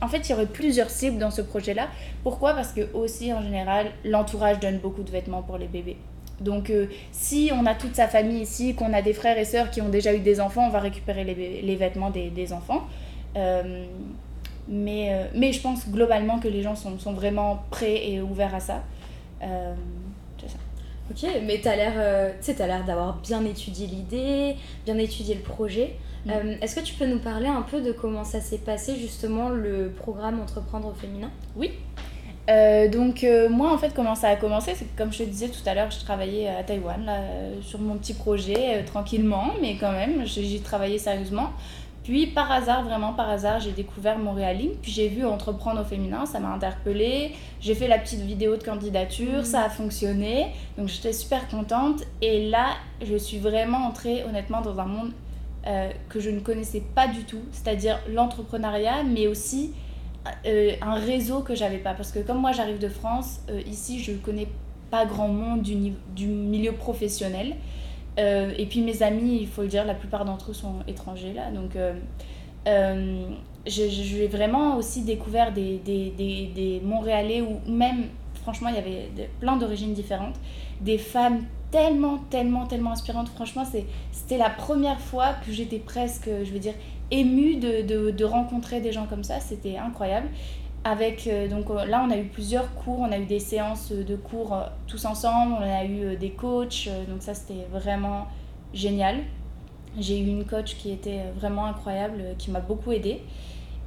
en 0.01 0.07
fait, 0.07 0.27
il 0.27 0.31
y 0.31 0.33
aurait 0.33 0.47
plusieurs 0.47 0.89
cibles 0.89 1.17
dans 1.17 1.31
ce 1.31 1.41
projet-là. 1.41 1.87
Pourquoi? 2.23 2.53
Parce 2.53 2.73
que 2.73 2.91
aussi, 2.93 3.31
en 3.31 3.41
général, 3.41 3.87
l'entourage 4.03 4.59
donne 4.59 4.79
beaucoup 4.79 5.03
de 5.03 5.11
vêtements 5.11 5.41
pour 5.41 5.57
les 5.57 5.67
bébés. 5.67 5.97
Donc, 6.41 6.69
euh, 6.69 6.87
si 7.11 7.51
on 7.53 7.65
a 7.65 7.75
toute 7.75 7.95
sa 7.95 8.07
famille 8.07 8.41
ici, 8.41 8.75
qu'on 8.75 8.91
a 8.91 9.01
des 9.01 9.13
frères 9.13 9.37
et 9.37 9.45
sœurs 9.45 9.69
qui 9.69 9.81
ont 9.81 9.89
déjà 9.89 10.13
eu 10.13 10.19
des 10.19 10.41
enfants, 10.41 10.65
on 10.67 10.71
va 10.71 10.79
récupérer 10.79 11.23
les, 11.23 11.61
les 11.61 11.75
vêtements 11.75 12.09
des, 12.09 12.29
des 12.29 12.51
enfants. 12.51 12.83
Euh, 13.37 13.85
mais, 14.67 15.13
euh, 15.13 15.25
mais 15.35 15.53
je 15.53 15.61
pense 15.61 15.87
globalement 15.89 16.39
que 16.39 16.47
les 16.47 16.61
gens 16.61 16.75
sont, 16.75 16.97
sont 16.99 17.13
vraiment 17.13 17.63
prêts 17.69 18.09
et 18.09 18.21
ouverts 18.21 18.55
à 18.55 18.59
ça. 18.59 18.83
Ça. 19.39 20.57
Ok, 21.11 21.29
mais 21.45 21.59
tu 21.61 21.67
as 21.67 21.75
l'air 21.75 22.83
d'avoir 22.85 23.17
bien 23.17 23.43
étudié 23.45 23.87
l'idée, 23.87 24.55
bien 24.85 24.97
étudié 24.97 25.35
le 25.35 25.41
projet. 25.41 25.95
Mm. 26.25 26.31
Est-ce 26.61 26.75
que 26.75 26.85
tu 26.85 26.93
peux 26.93 27.05
nous 27.05 27.19
parler 27.19 27.47
un 27.47 27.61
peu 27.61 27.81
de 27.81 27.91
comment 27.91 28.23
ça 28.23 28.41
s'est 28.41 28.59
passé 28.59 28.95
justement 28.95 29.49
le 29.49 29.89
programme 29.89 30.39
Entreprendre 30.39 30.87
au 30.87 30.93
féminin? 30.93 31.29
Oui. 31.55 31.71
donc 32.91 33.25
moi 33.49 33.71
en 33.71 33.77
fait 33.77 33.93
comment 33.93 34.15
ça 34.15 34.27
a 34.29 34.35
commencé 34.35 34.73
c'est 34.75 34.85
que 34.85 34.97
comme 34.97 35.13
je 35.13 35.19
te 35.19 35.23
disais 35.23 35.47
tout 35.47 35.65
à 35.65 35.73
l'heure 35.73 35.89
je 35.91 35.99
travaillais 35.99 36.49
à 36.49 36.61
Taïwan 36.63 37.05
là, 37.05 37.19
sur 37.61 37.79
mon 37.79 37.95
petit 37.95 38.13
projet 38.13 38.83
tranquillement 38.83 39.53
mais 39.61 39.77
quand 39.77 39.93
même 39.93 40.25
j'ai 40.25 40.59
travaillé 40.59 40.97
sérieusement 40.97 41.51
puis 42.03 42.27
par 42.27 42.51
hasard, 42.51 42.83
vraiment 42.83 43.13
par 43.13 43.29
hasard, 43.29 43.61
j'ai 43.61 43.71
découvert 43.71 44.19
Montréaline, 44.19 44.71
puis 44.81 44.91
j'ai 44.91 45.07
vu 45.07 45.25
entreprendre 45.25 45.81
au 45.81 45.85
féminin, 45.85 46.25
ça 46.25 46.39
m'a 46.41 46.49
interpellée. 46.49 47.31
J'ai 47.61 47.75
fait 47.75 47.87
la 47.87 47.97
petite 47.97 48.19
vidéo 48.19 48.57
de 48.57 48.63
candidature, 48.63 49.39
mmh. 49.39 49.45
ça 49.45 49.63
a 49.63 49.69
fonctionné, 49.69 50.47
donc 50.77 50.89
j'étais 50.89 51.13
super 51.13 51.47
contente. 51.47 52.03
Et 52.21 52.49
là, 52.49 52.71
je 53.01 53.15
suis 53.15 53.39
vraiment 53.39 53.87
entrée 53.87 54.23
honnêtement 54.25 54.59
dans 54.59 54.79
un 54.81 54.85
monde 54.85 55.11
euh, 55.65 55.91
que 56.09 56.19
je 56.19 56.29
ne 56.29 56.41
connaissais 56.41 56.81
pas 56.93 57.07
du 57.07 57.23
tout, 57.23 57.41
c'est-à-dire 57.53 57.97
l'entrepreneuriat, 58.09 59.03
mais 59.03 59.27
aussi 59.27 59.71
euh, 60.45 60.73
un 60.81 60.95
réseau 60.95 61.39
que 61.39 61.55
j'avais 61.55 61.77
pas. 61.77 61.93
Parce 61.93 62.11
que 62.11 62.19
comme 62.19 62.39
moi 62.39 62.51
j'arrive 62.51 62.79
de 62.79 62.89
France, 62.89 63.39
euh, 63.49 63.61
ici 63.65 63.99
je 63.99 64.11
ne 64.11 64.17
connais 64.17 64.49
pas 64.91 65.05
grand 65.05 65.29
monde 65.29 65.61
du, 65.61 66.27
milieu 66.27 66.73
professionnel. 66.73 67.55
Et 68.17 68.67
puis 68.69 68.81
mes 68.81 69.01
amis, 69.01 69.39
il 69.41 69.47
faut 69.47 69.61
le 69.61 69.69
dire, 69.69 69.85
la 69.85 69.95
plupart 69.95 70.25
d'entre 70.25 70.51
eux 70.51 70.53
sont 70.53 70.75
étrangers 70.87 71.33
là. 71.33 71.49
Donc 71.49 71.77
j'ai 73.65 74.27
vraiment 74.27 74.75
aussi 74.75 75.01
découvert 75.01 75.53
des, 75.53 75.77
des, 75.77 76.81
Montréalais 76.83 77.41
ou 77.41 77.59
même, 77.71 78.09
franchement, 78.41 78.67
il 78.67 78.75
y 78.75 78.79
avait 78.79 79.29
plein 79.39 79.55
d'origines 79.55 79.93
différentes. 79.93 80.35
Des 80.81 80.97
femmes 80.97 81.45
tellement, 81.73 82.19
tellement, 82.29 82.67
tellement 82.67 82.91
inspirantes. 82.91 83.29
Franchement, 83.29 83.65
c'était 84.11 84.37
la 84.37 84.51
première 84.51 84.99
fois 84.99 85.33
que 85.43 85.51
j'étais 85.51 85.79
presque, 85.79 86.29
je 86.43 86.51
veux 86.51 86.59
dire, 86.59 86.75
émue 87.09 87.55
de, 87.55 88.23
rencontrer 88.23 88.79
des 88.79 88.91
gens 88.91 89.07
comme 89.07 89.23
ça. 89.23 89.39
C'était 89.39 89.77
incroyable. 89.77 90.27
Avec 90.85 91.27
euh, 91.27 91.47
donc 91.47 91.69
euh, 91.69 91.85
là 91.85 92.03
on 92.05 92.11
a 92.11 92.17
eu 92.17 92.25
plusieurs 92.25 92.75
cours. 92.75 92.99
On 92.99 93.11
a 93.11 93.17
eu 93.17 93.25
des 93.25 93.39
séances 93.39 93.91
de 93.91 94.15
cours 94.17 94.53
euh, 94.53 94.63
tous 94.85 95.03
ensemble. 95.05 95.55
On 95.57 95.63
a 95.63 95.85
eu 95.85 96.15
des 96.15 96.29
coachs. 96.31 96.89
Donc 97.09 97.21
ça 97.21 97.33
c'était 97.33 97.65
vraiment 97.71 98.27
génial. 98.73 99.21
J'ai 99.97 100.19
eu 100.19 100.27
une 100.27 100.45
coach 100.45 100.75
qui 100.75 100.91
était 100.91 101.21
vraiment 101.35 101.65
incroyable 101.65 102.35
qui 102.37 102.51
m'a 102.51 102.59
beaucoup 102.59 102.91
aidé 102.91 103.21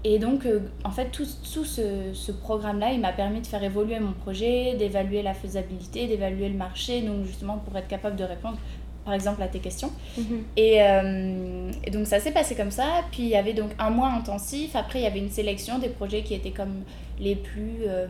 et 0.08 0.18
donc 0.18 0.46
en 0.84 0.90
fait 0.90 1.10
tout, 1.10 1.26
tout 1.52 1.64
ce, 1.64 2.12
ce 2.12 2.32
programme 2.32 2.78
là 2.78 2.92
il 2.92 3.00
m'a 3.00 3.12
permis 3.12 3.40
de 3.40 3.46
faire 3.46 3.62
évoluer 3.64 3.98
mon 3.98 4.12
projet 4.12 4.74
d'évaluer 4.76 5.22
la 5.22 5.34
faisabilité 5.34 6.06
d'évaluer 6.06 6.48
le 6.48 6.56
marché 6.56 7.02
donc 7.02 7.24
justement 7.24 7.58
pour 7.58 7.76
être 7.76 7.88
capable 7.88 8.16
de 8.16 8.24
répondre 8.24 8.58
par 9.06 9.14
exemple 9.14 9.40
à 9.40 9.46
tes 9.46 9.60
questions. 9.60 9.92
Mhm. 10.18 10.44
Euh, 10.58 11.72
et, 11.84 11.90
donc 11.92 12.06
ça 12.08 12.18
s'est 12.18 12.32
passé 12.32 12.56
comme 12.56 12.72
ça. 12.72 13.04
Puis 13.12 13.22
il 13.22 13.28
y 13.28 13.36
avait 13.36 13.54
donc 13.54 13.70
un 13.78 13.88
mois 13.88 14.08
intensif. 14.08 14.74
Après 14.74 14.98
il 14.98 15.02
y 15.02 15.06
avait 15.06 15.20
une 15.20 15.30
sélection 15.30 15.78
des 15.78 15.88
projets 15.88 16.22
qui 16.22 16.34
étaient 16.34 16.50
comme 16.50 16.82
les 17.18 17.36
plus... 17.36 17.84
Euh, 17.86 18.06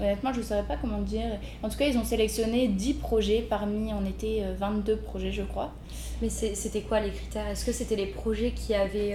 honnêtement 0.00 0.32
je 0.32 0.38
ne 0.38 0.44
saurais 0.44 0.62
pas 0.62 0.76
comment 0.80 1.02
dire. 1.02 1.38
En 1.62 1.68
tout 1.68 1.76
cas 1.76 1.86
ils 1.86 1.98
ont 1.98 2.04
sélectionné 2.04 2.66
10 2.66 2.94
projets. 2.94 3.44
Parmi 3.48 3.92
on 3.92 4.08
était 4.08 4.42
22 4.58 4.96
projets 4.96 5.32
je 5.32 5.42
crois. 5.42 5.70
Mais 6.22 6.30
c'était 6.30 6.80
quoi 6.80 7.00
les 7.00 7.10
critères? 7.10 7.48
Est-ce 7.48 7.66
que 7.66 7.72
c'était 7.72 7.96
les 7.96 8.06
projets 8.06 8.52
qui 8.52 8.74
avaient... 8.74 9.14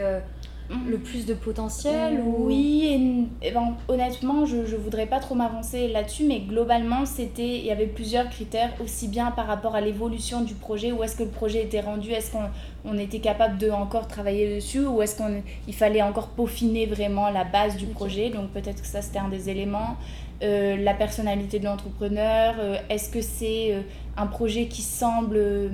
Euh, 0.70 0.76
le 0.88 0.98
plus 0.98 1.26
de 1.26 1.34
potentiel 1.34 2.22
Oui, 2.26 3.28
et, 3.42 3.52
ben, 3.52 3.76
honnêtement, 3.88 4.46
je 4.46 4.58
ne 4.58 4.78
voudrais 4.78 5.06
pas 5.06 5.20
trop 5.20 5.36
m'avancer 5.36 5.88
là-dessus, 5.88 6.26
mais 6.26 6.40
globalement, 6.42 7.06
c'était 7.06 7.60
il 7.60 7.66
y 7.66 7.72
avait 7.72 7.88
plusieurs 7.88 8.30
critères, 8.30 8.74
aussi 8.84 9.08
bien 9.08 9.32
par 9.32 9.48
rapport 9.48 9.76
à 9.76 9.82
l'évolution 9.82 10.42
du 10.42 10.54
projet, 10.54 10.92
où 10.92 11.04
est-ce 11.04 11.16
que 11.16 11.24
le 11.24 11.30
projet 11.30 11.64
était 11.64 11.82
rendu, 11.82 12.12
est-ce 12.12 12.32
qu'on 12.32 12.50
on 12.86 12.98
était 12.98 13.20
capable 13.20 13.58
de 13.58 13.70
encore 13.70 14.08
travailler 14.08 14.56
dessus, 14.56 14.86
ou 14.86 15.02
est-ce 15.02 15.16
qu'il 15.16 15.74
fallait 15.74 16.02
encore 16.02 16.30
peaufiner 16.30 16.86
vraiment 16.86 17.30
la 17.30 17.44
base 17.44 17.78
du 17.78 17.86
projet, 17.86 18.30
donc 18.30 18.50
peut-être 18.50 18.82
que 18.82 18.88
ça 18.88 19.02
c'était 19.02 19.20
un 19.20 19.30
des 19.30 19.50
éléments. 19.50 19.98
Euh, 20.44 20.78
la 20.78 20.94
personnalité 20.94 21.58
de 21.58 21.66
l'entrepreneur, 21.66 22.56
euh, 22.60 22.78
est-ce 22.90 23.10
que 23.10 23.22
c'est 23.22 23.74
euh, 23.74 23.82
un 24.18 24.28
projet 24.28 24.68
qui 24.68 24.84
semble 24.84 25.72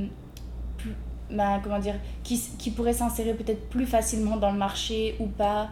bah, 1.33 1.59
comment 1.63 1.79
dire, 1.79 1.95
qui, 2.23 2.39
qui 2.57 2.71
pourrait 2.71 2.93
s'insérer 2.93 3.33
peut-être 3.33 3.69
plus 3.69 3.85
facilement 3.85 4.37
dans 4.37 4.51
le 4.51 4.57
marché 4.57 5.15
ou 5.19 5.25
pas, 5.25 5.69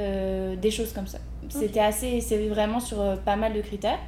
euh, 0.00 0.56
des 0.56 0.70
choses 0.70 0.92
comme 0.92 1.06
ça. 1.06 1.18
C'était 1.50 1.80
assez, 1.80 2.22
c'est 2.22 2.48
vraiment 2.48 2.80
sur 2.80 3.00
euh, 3.00 3.16
pas 3.16 3.36
mal 3.36 3.52
de 3.52 3.60
critères. 3.60 3.98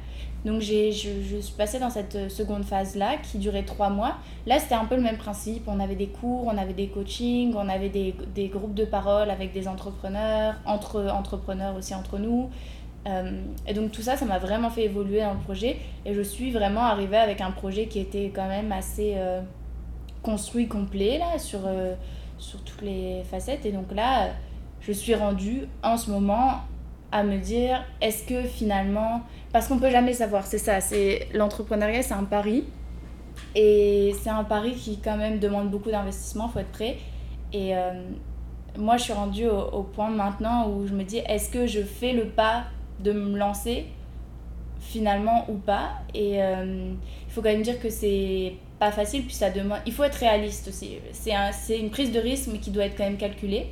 Donc 0.43 0.61
j'ai, 0.61 0.91
je, 0.91 1.09
je, 1.21 1.37
suis 1.37 1.53
passée 1.53 1.79
dans 1.79 1.91
cette 1.91 2.15
euh, 2.15 2.29
seconde 2.29 2.63
phase-là 2.63 3.17
qui 3.21 3.37
durait 3.37 3.63
trois 3.63 3.89
mois. 3.89 4.15
Là, 4.47 4.57
c'était 4.57 4.73
un 4.73 4.85
peu 4.85 4.95
le 4.95 5.03
même 5.03 5.17
principe. 5.17 5.67
On 5.67 5.79
avait 5.79 5.95
des 5.95 6.07
cours, 6.07 6.47
on 6.47 6.57
avait 6.57 6.73
des 6.73 6.87
coachings, 6.87 7.53
on 7.55 7.69
avait 7.69 7.89
des, 7.89 8.15
des 8.33 8.47
groupes 8.47 8.73
de 8.73 8.85
parole 8.85 9.29
avec 9.29 9.53
des 9.53 9.67
entrepreneurs, 9.67 10.55
entre 10.65 11.07
entrepreneurs 11.11 11.75
aussi 11.75 11.93
entre 11.93 12.17
nous. 12.17 12.49
et 13.67 13.73
donc 13.75 13.91
tout 13.91 14.01
ça, 14.01 14.17
ça 14.17 14.25
m'a 14.25 14.39
vraiment 14.39 14.71
fait 14.71 14.85
évoluer 14.85 15.21
dans 15.21 15.33
le 15.33 15.39
projet. 15.39 15.77
Et 16.03 16.15
je 16.15 16.21
suis 16.21 16.51
vraiment 16.51 16.81
arrivée 16.81 17.17
avec 17.17 17.41
un 17.41 17.51
projet 17.51 17.85
qui 17.85 17.99
était 17.99 18.31
quand 18.33 18.47
même 18.47 18.71
assez 18.71 19.15
construit 20.25 20.67
complet 20.67 21.19
là 21.19 21.37
sur, 21.37 21.59
euh, 21.65 21.93
sur 22.39 22.59
toutes 22.63 22.81
les 22.81 23.23
facettes. 23.29 23.65
Et 23.65 23.71
donc 23.71 23.93
là, 23.93 24.31
je 24.81 24.91
suis 24.91 25.13
rendue 25.13 25.67
en 25.83 25.97
ce 25.97 26.09
moment 26.09 26.61
à 27.11 27.23
me 27.23 27.37
dire 27.37 27.85
est-ce 28.01 28.23
que 28.23 28.41
finalement 28.41 29.21
parce 29.53 29.67
qu'on 29.67 29.77
peut 29.77 29.91
jamais 29.91 30.13
savoir 30.13 30.45
c'est 30.45 30.57
ça 30.57 30.81
c'est 30.81 31.29
l'entrepreneuriat 31.33 32.01
c'est 32.01 32.15
un 32.15 32.23
pari. 32.23 32.65
Et 33.53 34.13
c'est 34.21 34.29
un 34.29 34.43
pari 34.43 34.73
qui 34.73 34.99
quand 34.99 35.17
même 35.17 35.39
demande 35.39 35.69
beaucoup 35.69 35.91
d'investissement 35.91 36.49
faut 36.49 36.59
être 36.59 36.71
prêt. 36.71 36.97
Et 37.53 37.77
euh, 37.77 37.93
moi 38.77 38.97
je 38.97 39.03
suis 39.03 39.13
rendue 39.13 39.47
au, 39.47 39.83
point 39.83 40.09
maintenant 40.09 40.69
où 40.69 40.87
je 40.87 40.93
me 40.93 41.03
dis 41.03 41.17
est-ce 41.17 41.49
que 41.49 41.67
je 41.67 41.81
fais 41.81 42.13
le 42.13 42.25
pas 42.25 42.63
de 42.99 43.11
me 43.11 43.37
lancer 43.37 43.85
finalement 44.79 45.45
ou 45.49 45.53
pas? 45.53 45.91
Et 46.13 46.41
euh, 46.41 46.93
il 47.27 47.31
faut 47.31 47.41
quand 47.41 47.51
même 47.51 47.61
dire 47.61 47.79
que 47.79 47.89
c'est 47.89 48.55
pas 48.85 48.91
facile, 48.91 49.23
puis 49.23 49.33
ça 49.33 49.49
demande... 49.49 49.79
Il 49.87 49.93
faut 49.93 50.03
être 50.03 50.15
réaliste 50.15 50.67
aussi. 50.67 50.97
C'est 51.11 51.33
un, 51.33 51.49
une 51.69 51.89
prise 51.89 52.11
de 52.11 52.19
risque, 52.19 52.49
mais 52.51 52.59
qui 52.59 52.69
doit 52.69 52.85
être 52.85 52.95
quand 52.95 53.03
même 53.03 53.17
calculée. 53.17 53.67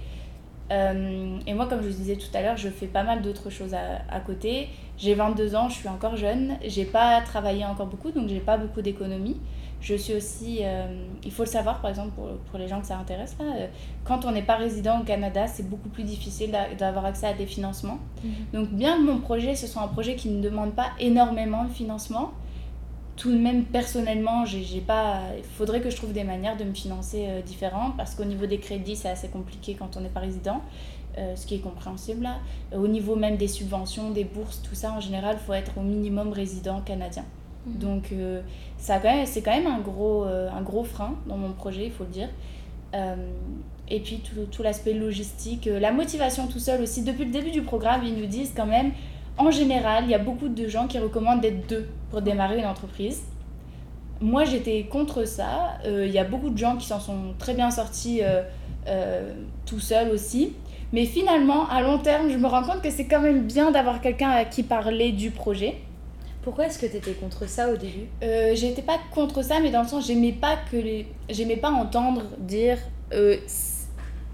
Euh, 0.72 1.38
et 1.46 1.54
moi, 1.54 1.68
comme 1.68 1.84
je 1.84 1.90
vous 1.90 1.94
disais 1.94 2.16
tout 2.16 2.36
à 2.36 2.42
l'heure, 2.42 2.58
je 2.58 2.70
fais 2.70 2.88
pas 2.88 3.04
mal 3.04 3.22
d'autres 3.22 3.52
choses 3.52 3.76
à, 3.76 4.02
à 4.10 4.20
côté. 4.20 4.70
J'ai 4.98 5.14
22 5.14 5.56
ans, 5.56 5.70
je 5.70 5.76
suis 5.76 5.90
encore 5.90 6.16
jeune. 6.16 6.58
J'ai 6.66 6.86
pas 6.86 7.22
travaillé 7.22 7.64
encore 7.64 7.86
beaucoup, 7.86 8.10
donc 8.12 8.28
j'ai 8.28 8.40
pas 8.40 8.58
beaucoup 8.58 8.82
d'économies. 8.82 9.38
Je 9.82 9.96
suis 9.96 10.14
aussi, 10.14 10.60
euh, 10.62 10.86
il 11.26 11.32
faut 11.32 11.44
le 11.44 11.50
savoir 11.50 11.82
par 11.82 11.90
exemple 11.90 12.12
pour, 12.16 12.30
pour, 12.50 12.58
les 12.58 12.70
gens 12.70 12.80
que 12.80 12.88
ça 12.88 12.98
intéresse, 12.98 13.36
là, 13.38 13.46
euh, 13.46 13.68
quand 14.06 14.24
on 14.24 14.32
n'est 14.32 14.42
pas 14.42 14.56
résident 14.56 15.02
au 15.02 15.04
Canada, 15.04 15.46
c'est 15.46 15.70
beaucoup 15.70 15.90
plus 15.90 16.04
difficile 16.04 16.56
d'avoir 16.80 17.04
accès 17.04 17.28
à 17.28 17.34
des 17.34 17.46
financements. 17.46 18.00
Mhm. 18.24 18.32
Donc 18.54 18.70
bien 18.70 18.96
que 18.96 19.04
mon 19.04 19.18
projet, 19.18 19.56
ce 19.56 19.68
soit 19.68 19.82
un 19.82 19.90
projet 19.90 20.16
qui 20.16 20.30
ne 20.30 20.42
demande 20.42 20.74
pas 20.74 20.92
énormément 21.02 21.66
de 21.66 21.70
financement, 21.70 22.32
tout 23.16 23.32
de 23.32 23.38
même 23.38 23.66
personnellement 23.66 24.46
j'ai 24.46 24.82
pas 24.82 25.22
il 25.38 25.44
faudrait 25.44 25.82
que 25.82 25.90
je 25.90 25.96
trouve 25.96 26.14
des 26.14 26.24
manières 26.24 26.58
de 26.58 26.64
me 26.64 26.74
financer 26.74 27.28
euh, 27.28 27.42
différentes 27.42 27.96
parce 27.96 28.16
qu'au 28.16 28.26
niveau 28.26 28.46
des 28.46 28.58
crédits 28.60 28.96
c'est 28.96 29.10
assez 29.10 29.28
compliqué 29.28 29.76
quand 29.78 29.98
on 29.98 30.02
n'est 30.02 30.10
pas 30.10 30.22
résident 30.22 30.62
euh, 31.18 31.36
ce 31.36 31.46
qui 31.46 31.56
est 31.56 31.60
compréhensible 31.60 32.24
là. 32.24 32.38
au 32.76 32.88
niveau 32.88 33.16
même 33.16 33.38
des 33.38 33.48
subventions 33.48 34.10
des 34.12 34.24
bourses 34.24 34.62
tout 34.64 34.76
ça 34.76 34.94
en 34.94 35.00
général 35.00 35.38
il 35.40 35.46
faut 35.46 35.54
être 35.54 35.78
au 35.78 35.82
minimum 35.82 36.32
résident 36.32 36.82
canadien 36.82 37.26
Mhm. 37.66 37.78
Donc, 37.78 38.12
euh, 38.12 38.42
ça 38.78 39.00
c'est 39.26 39.42
quand 39.42 39.52
même 39.52 39.68
un 39.68 39.80
gros, 39.80 40.26
euh, 40.26 40.50
un 40.50 40.62
gros 40.62 40.84
frein 40.84 41.16
dans 41.28 41.38
mon 41.38 41.52
projet, 41.52 41.86
il 41.86 41.92
faut 41.92 42.04
le 42.04 42.10
dire. 42.10 42.30
Euh, 42.94 43.16
et 43.90 44.00
puis, 44.00 44.20
tout, 44.20 44.46
tout 44.52 44.64
l'aspect 44.64 44.94
logistique, 44.94 45.70
la 45.72 45.92
motivation 45.92 46.48
tout 46.48 46.60
seul 46.60 46.82
aussi. 46.82 47.04
Depuis 47.04 47.26
le 47.26 47.32
début 47.32 47.52
du 47.52 47.62
programme, 47.62 48.02
ils 48.04 48.16
nous 48.16 48.26
disent 48.26 48.54
quand 48.56 48.66
même, 48.66 48.92
en 49.38 49.52
général, 49.52 50.06
il 50.06 50.10
y 50.10 50.16
a 50.16 50.20
beaucoup 50.20 50.48
de 50.48 50.68
gens 50.68 50.88
qui 50.88 51.00
recommandent 51.00 51.42
d'être 51.42 51.68
deux 51.68 51.88
pour 52.14 52.22
démarrer 52.22 52.60
une 52.60 52.68
entreprise. 52.68 53.24
Moi, 54.22 54.46
j'étais 54.46 54.84
contre 54.84 55.26
ça. 55.26 55.80
Il 55.84 56.12
y 56.12 56.20
a 56.20 56.24
beaucoup 56.24 56.52
de 56.52 56.58
gens 56.58 56.78
qui 56.78 56.86
s'en 56.86 57.00
sont 57.00 57.34
très 57.40 57.56
bien 57.56 57.72
sortis 57.72 58.22
tout 59.66 59.80
seuls 59.80 60.12
aussi. 60.12 60.54
Mais 60.92 61.06
finalement, 61.06 61.68
à 61.70 61.82
long 61.82 61.98
terme, 61.98 62.30
je 62.30 62.38
me 62.38 62.46
rends 62.46 62.62
compte 62.62 62.84
que 62.84 62.92
c'est 62.92 63.06
quand 63.08 63.20
même 63.20 63.48
bien 63.48 63.72
d'avoir 63.72 64.00
quelqu'un 64.00 64.30
à 64.30 64.46
qui 64.46 64.62
parler 64.62 65.12
du 65.12 65.32
projet. 65.32 65.78
Pourquoi 66.44 66.68
est-ce 66.68 66.78
que 66.78 66.86
tu 66.86 66.98
étais 66.98 67.14
contre 67.14 67.50
ça 67.50 67.72
au 67.72 67.78
début? 67.78 68.06
Euh, 68.22 68.54
J'étais 68.54 68.84
pas 68.84 69.00
contre 69.12 69.42
ça, 69.44 69.60
mais 69.60 69.72
dans 69.72 69.82
le 69.82 69.88
sens, 69.88 70.06
j'aimais 70.06 70.34
pas 70.34 70.58
que 70.72 70.78
les... 70.78 71.08
j'aimais 71.30 71.58
pas 71.58 71.72
entendre 71.72 72.22
dire 72.38 72.78
euh, 73.12 73.38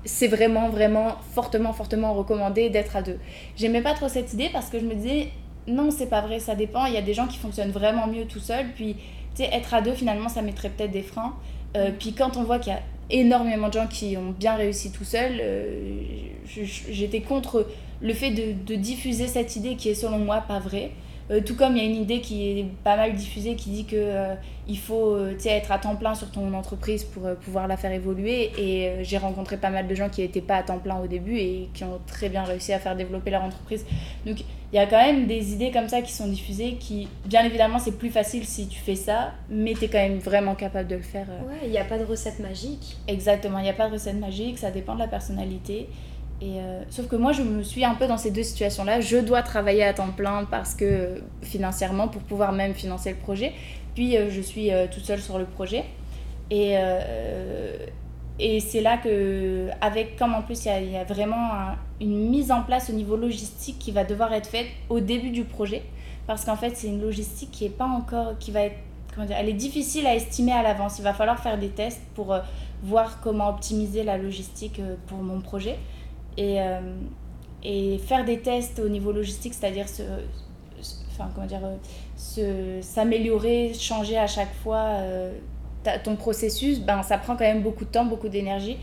c'est 0.03 0.27
vraiment, 0.27 0.67
vraiment 0.67 1.15
fortement, 1.31 1.71
fortement 1.71 2.13
recommandé 2.13 2.69
d'être 2.69 2.98
à 2.98 3.03
deux. 3.03 3.19
J'aimais 3.55 3.81
pas 3.81 3.93
trop 3.93 4.09
cette 4.09 4.33
idée 4.33 4.50
parce 4.51 4.69
que 4.69 4.79
je 4.79 4.86
me 4.86 4.95
disais 4.95 5.29
non, 5.69 5.91
c'est 5.91 6.07
pas 6.07 6.21
vrai, 6.21 6.39
ça 6.39 6.55
dépend. 6.55 6.85
Il 6.85 6.93
y 6.93 6.97
a 6.97 7.01
des 7.01 7.13
gens 7.13 7.27
qui 7.27 7.38
fonctionnent 7.38 7.71
vraiment 7.71 8.07
mieux 8.07 8.25
tout 8.25 8.39
seul, 8.39 8.67
puis 8.75 8.95
tu 9.35 9.43
sais, 9.43 9.49
être 9.53 9.73
à 9.73 9.81
deux, 9.81 9.93
finalement, 9.93 10.29
ça 10.29 10.41
mettrait 10.41 10.69
peut-être 10.69 10.91
des 10.91 11.01
freins. 11.01 11.35
Euh, 11.77 11.91
puis 11.97 12.13
quand 12.13 12.38
on 12.38 12.43
voit 12.43 12.59
qu'il 12.59 12.73
y 12.73 12.75
a 12.75 12.81
énormément 13.09 13.67
de 13.67 13.73
gens 13.73 13.88
qui 13.88 14.17
ont 14.17 14.33
bien 14.38 14.55
réussi 14.55 14.91
tout 14.91 15.03
seuls, 15.03 15.39
euh, 15.41 16.01
j'étais 16.45 17.21
contre 17.21 17.67
le 18.01 18.13
fait 18.13 18.31
de, 18.31 18.53
de, 18.65 18.75
diffuser 18.75 19.27
cette 19.27 19.55
idée 19.55 19.75
qui 19.75 19.89
est 19.89 19.95
selon 19.95 20.19
moi 20.19 20.41
pas 20.47 20.59
vraie. 20.59 20.91
Euh, 21.31 21.41
tout 21.45 21.55
comme 21.55 21.77
il 21.77 21.83
y 21.83 21.86
a 21.86 21.89
une 21.89 22.01
idée 22.01 22.21
qui 22.21 22.59
est 22.59 22.65
pas 22.83 22.95
mal 22.95 23.13
diffusée 23.13 23.55
qui 23.55 23.69
dit 23.69 23.86
que 23.86 23.95
euh, 23.95 24.33
il 24.67 24.77
faut 24.79 25.13
euh, 25.13 25.38
être 25.45 25.71
à 25.71 25.77
temps 25.77 25.95
plein 25.95 26.15
sur 26.15 26.31
ton 26.31 26.53
entreprise 26.53 27.03
pour 27.03 27.24
pouvoir 27.36 27.67
la 27.67 27.77
faire 27.77 27.91
évoluer. 27.91 28.51
Et 28.57 29.03
j'ai 29.03 29.17
rencontré 29.17 29.57
pas 29.57 29.69
mal 29.69 29.88
de 29.88 29.95
gens 29.95 30.09
qui 30.09 30.21
n'étaient 30.21 30.41
pas 30.41 30.55
à 30.55 30.63
temps 30.63 30.79
plein 30.79 31.00
au 31.00 31.07
début 31.07 31.38
et 31.38 31.69
qui 31.74 31.83
ont 31.83 32.00
très 32.07 32.29
bien 32.29 32.43
réussi 32.43 32.74
à 32.74 32.79
faire 32.79 32.95
développer 32.95 33.29
leur 33.29 33.43
entreprise. 33.43 33.86
Donc 34.25 34.38
il 34.71 34.75
y 34.75 34.79
a 34.79 34.86
quand 34.86 35.01
même 35.01 35.25
des 35.25 35.53
idées 35.53 35.71
comme 35.71 35.88
ça 35.88 36.01
qui 36.01 36.12
sont 36.12 36.27
diffusées 36.27 36.75
qui, 36.79 37.07
bien 37.25 37.43
évidemment, 37.43 37.79
c'est 37.79 37.98
plus 37.98 38.12
facile 38.12 38.45
si 38.45 38.67
tu 38.67 38.79
fais 38.79 38.95
ça, 38.95 39.33
mais 39.50 39.74
tu 39.74 39.86
es 39.86 39.88
quand 39.88 39.98
même 39.98 40.19
vraiment 40.19 40.53
capable 40.53 40.88
de 40.88 40.95
le 40.95 41.01
faire. 41.01 41.25
Ouais, 41.48 41.62
il 41.63 41.71
n'y 41.71 41.79
a 41.79 41.86
pas 41.86 41.98
de 41.98 42.05
recette 42.05 42.39
magique. 42.39 42.98
Exactement, 43.07 43.57
il 43.57 43.63
n'y 43.63 43.69
a 43.69 43.74
pas 43.74 43.88
de 43.88 43.93
recette 43.93 44.19
magique, 44.19 44.59
ça 44.59 44.69
dépend 44.69 44.93
de 44.93 45.00
la 45.00 45.07
personnalité. 45.07 45.89
Euh, 46.41 46.84
sauf 46.89 47.08
que 47.08 47.15
moi, 47.15 47.31
je 47.34 47.41
me 47.41 47.63
suis 47.63 47.84
un 47.84 47.96
peu 47.96 48.08
dans 48.08 48.17
ces 48.17 48.31
deux 48.31 48.43
situations-là. 48.43 49.01
Je 49.01 49.17
dois 49.17 49.41
travailler 49.41 49.84
à 49.84 49.93
temps 49.93 50.12
plein 50.12 50.46
parce 50.46 50.74
que 50.74 51.22
financièrement, 51.41 52.08
pour 52.08 52.22
pouvoir 52.22 52.51
même 52.51 52.74
financer 52.74 53.12
le 53.12 53.17
projet. 53.17 53.53
Puis 53.96 54.15
euh, 54.15 54.29
je 54.29 54.41
suis 54.41 54.72
euh, 54.72 54.88
toute 54.91 55.03
seule 55.05 55.19
sur 55.19 55.38
le 55.38 55.46
projet. 55.46 55.84
Et, 56.51 56.74
et 58.39 58.60
c'est 58.60 58.81
là 58.81 58.98
que, 58.98 59.67
avec, 59.81 60.15
comme 60.15 60.34
en 60.34 60.41
plus, 60.41 60.65
il 60.65 60.88
y, 60.88 60.91
y, 60.93 60.98
a 60.98 61.03
vraiment 61.03 61.75
une 62.01 62.31
mise 62.31 62.51
en 62.51 62.63
place 62.63 62.89
au 62.89 62.93
niveau 62.93 63.15
logistique 63.15 63.77
qui 63.77 63.91
va 63.91 64.03
devoir 64.03 64.34
être 64.34 64.48
faite 64.48 64.65
au 64.89 65.00
début 65.00 65.29
du 65.29 65.43
projet. 65.43 65.84
Parce 66.25 66.46
qu'en 66.46 66.55
fait, 66.55 66.75
c'est 66.75 66.88
une 66.88 67.01
logistique 67.01 67.51
qui 67.51 67.65
est 67.65 67.77
pas 67.77 67.86
encore, 67.86 68.36
qui 68.39 68.50
va 68.50 68.62
être, 68.62 68.77
comment 69.13 69.27
dire, 69.27 69.36
elle 69.39 69.50
est 69.50 69.53
difficile 69.53 70.08
à 70.08 70.15
estimer 70.15 70.53
à 70.53 70.63
l'avance. 70.63 70.98
Il 70.98 71.03
va 71.03 71.13
falloir 71.13 71.38
faire 71.39 71.60
des 71.60 71.69
tests 71.69 72.01
pour 72.15 72.36
voir 72.81 73.19
comment 73.22 73.50
optimiser 73.50 74.03
la 74.03 74.17
logistique 74.17 74.81
pour 75.05 75.19
mon 75.19 75.39
projet 75.39 75.77
et, 76.38 76.62
euh, 76.62 76.79
et 77.63 77.98
faire 78.00 78.25
des 78.25 78.39
tests 78.39 78.79
au 78.79 78.89
niveau 78.89 79.12
logistique, 79.12 79.53
c'est-à-dire 79.53 79.88
se, 79.88 80.03
enfin, 81.12 81.29
comment 81.33 81.48
dire, 81.48 81.62
euh, 82.38 82.81
s'améliorer, 82.81 83.74
changer 83.74 84.17
à 84.17 84.27
chaque 84.27 84.53
fois 84.63 84.83
euh, 85.01 85.33
ton 86.03 86.15
processus, 86.15 86.79
ben, 86.79 87.03
ça 87.03 87.17
prend 87.17 87.36
quand 87.36 87.45
même 87.45 87.62
beaucoup 87.62 87.86
de 87.86 87.89
temps, 87.89 88.05
beaucoup 88.05 88.29
d'énergie. 88.29 88.77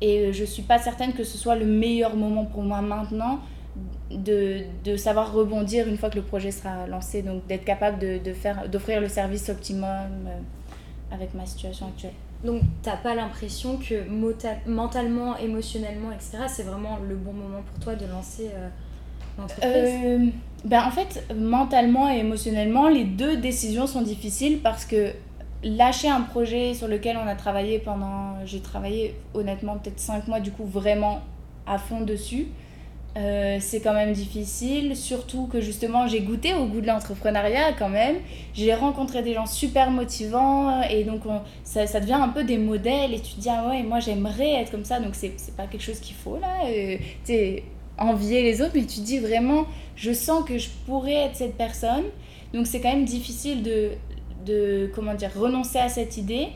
Et 0.00 0.32
je 0.32 0.42
ne 0.42 0.46
suis 0.46 0.62
pas 0.62 0.78
certaine 0.78 1.12
que 1.12 1.24
ce 1.24 1.36
soit 1.36 1.56
le 1.56 1.66
meilleur 1.66 2.14
moment 2.14 2.44
pour 2.44 2.62
moi 2.62 2.80
maintenant 2.80 3.40
de, 4.10 4.60
de, 4.84 4.96
savoir 4.96 5.32
rebondir 5.32 5.88
une 5.88 5.98
fois 5.98 6.08
que 6.08 6.16
le 6.16 6.22
projet 6.22 6.52
sera 6.52 6.86
lancé, 6.86 7.22
donc 7.22 7.46
d'être 7.46 7.64
capable 7.64 7.98
de, 7.98 8.18
de 8.18 8.32
faire, 8.32 8.68
d'offrir 8.68 9.00
le 9.00 9.08
service 9.08 9.48
optimum 9.48 10.08
avec 11.10 11.34
ma 11.34 11.44
situation 11.46 11.86
actuelle. 11.86 12.12
Donc, 12.44 12.62
t'as 12.82 12.96
pas 12.96 13.14
l'impression 13.14 13.78
que 13.78 14.04
mentalement, 14.68 15.36
émotionnellement, 15.38 16.12
etc., 16.12 16.38
c'est 16.46 16.62
vraiment 16.62 16.98
le 17.06 17.16
bon 17.16 17.32
moment 17.32 17.62
pour 17.68 17.84
toi 17.84 17.94
de 17.96 18.06
lancer 18.06 18.50
euh, 18.54 18.68
l'entreprise? 19.38 19.72
Euh, 19.74 20.26
ben, 20.64 20.84
En 20.84 20.90
fait, 20.90 21.26
mentalement 21.34 22.10
et 22.12 22.18
émotionnellement, 22.18 22.88
les 22.88 23.04
deux 23.04 23.36
décisions 23.38 23.88
sont 23.88 24.02
difficiles 24.02 24.60
parce 24.62 24.84
que 24.84 25.12
lâcher 25.64 26.08
un 26.08 26.20
projet 26.20 26.74
sur 26.74 26.86
lequel 26.86 27.16
on 27.16 27.26
a 27.26 27.34
travaillé 27.34 27.80
pendant. 27.80 28.36
J'ai 28.44 28.60
travaillé 28.60 29.16
honnêtement 29.34 29.76
peut-être 29.76 29.98
5 29.98 30.28
mois, 30.28 30.38
du 30.38 30.52
coup, 30.52 30.64
vraiment 30.64 31.22
à 31.66 31.78
fond 31.78 32.02
dessus. 32.02 32.46
Euh, 33.18 33.58
c'est 33.60 33.80
quand 33.80 33.94
même 33.94 34.12
difficile, 34.12 34.94
surtout 34.96 35.46
que 35.46 35.60
justement 35.60 36.06
j'ai 36.06 36.20
goûté 36.20 36.54
au 36.54 36.66
goût 36.66 36.80
de 36.80 36.86
l'entrepreneuriat 36.86 37.72
quand 37.76 37.88
même. 37.88 38.16
J'ai 38.54 38.72
rencontré 38.74 39.22
des 39.22 39.34
gens 39.34 39.46
super 39.46 39.90
motivants 39.90 40.82
et 40.82 41.02
donc 41.02 41.22
ça, 41.64 41.84
devient 42.00 42.12
un 42.12 42.28
peu 42.28 42.44
des 42.44 42.58
modèles 42.58 43.12
et 43.12 43.20
tu 43.20 43.34
te 43.34 43.40
dis 43.40 43.48
ah 43.50 43.68
ouais 43.68 43.82
moi 43.82 43.98
j'aimerais 43.98 44.62
être 44.62 44.70
comme 44.70 44.84
ça 44.84 45.00
donc 45.00 45.14
c'est 45.14 45.34
pas 45.56 45.66
quelque 45.66 45.82
chose 45.82 45.98
qu'il 45.98 46.14
faut 46.14 46.38
là. 46.38 46.66
Euh, 46.66 46.96
tu 47.26 47.62
envier 47.98 48.42
les 48.44 48.62
autres 48.62 48.72
mais 48.76 48.82
tu 48.82 49.00
te 49.00 49.04
dis 49.04 49.18
vraiment 49.18 49.66
je 49.96 50.12
sens 50.12 50.44
que 50.44 50.56
je 50.56 50.68
pourrais 50.86 51.26
être 51.26 51.34
cette 51.34 51.56
personne 51.56 52.04
donc 52.54 52.68
c'est 52.68 52.80
quand 52.80 52.92
même 52.92 53.04
difficile 53.04 53.64
de, 53.64 53.90
de 54.46 54.90
comment 54.94 55.14
dire 55.14 55.32
renoncer 55.36 55.78
à 55.78 55.88
cette 55.88 56.16
idée. 56.16 56.48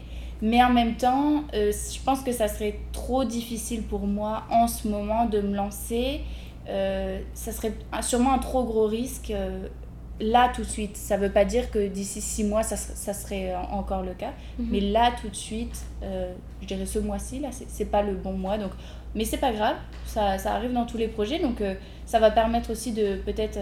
Mais 0.45 0.63
en 0.63 0.71
même 0.71 0.97
temps, 0.97 1.45
euh, 1.55 1.71
je 1.71 2.01
pense 2.05 2.21
que 2.23 2.33
ça 2.33 2.49
serait 2.49 2.81
trop 2.93 3.25
difficile 3.25 3.83
pour 3.83 4.09
moi 4.09 4.43
en 4.51 4.67
ce 4.67 4.89
moment 4.89 5.27
de 5.27 5.41
me 5.41 5.55
lancer 5.55 6.21
euh, 6.69 7.21
ça 7.35 7.53
serait 7.53 7.73
sûrement 8.03 8.33
un 8.33 8.39
trop 8.39 8.65
gros 8.65 8.87
risque 8.87 9.31
euh, 9.31 9.67
là 10.21 10.51
tout 10.55 10.63
de 10.63 10.67
suite. 10.67 10.97
Ça 10.97 11.17
ne 11.17 11.23
veut 11.23 11.33
pas 11.33 11.45
dire 11.45 11.71
que 11.71 11.89
d'ici 11.89 12.21
six 12.21 12.45
mois, 12.45 12.63
ça, 12.63 12.77
ça, 12.77 13.13
serait 13.13 13.55
encore 13.55 14.03
le 14.03 14.15
cas. 14.15 14.33
Mhm. 14.59 14.69
Mais 14.71 14.81
là 14.81 15.11
tout 15.21 15.29
de 15.29 15.35
suite, 15.37 15.85
euh, 16.03 16.33
je 16.61 16.67
dirais 16.67 16.87
ce 16.87 16.99
mois-ci, 16.99 17.41
là, 17.41 17.49
c'est 17.51 17.85
pas 17.87 18.03
le 18.03 18.15
bon 18.15 18.33
mois. 18.33 18.59
Donc, 18.59 18.71
mais 19.15 19.25
c'est 19.25 19.39
pas 19.39 19.53
grave, 19.53 19.77
ça, 20.07 20.39
ça, 20.39 20.55
arrive 20.55 20.73
dans 20.73 20.87
tous 20.87 20.97
les 20.97 21.09
projets. 21.09 21.39
Donc 21.39 21.63
ça 22.07 22.19
va 22.19 22.31
permettre 22.31 22.71
aussi 22.71 22.93
de 22.93 23.17
peut-être 23.17 23.59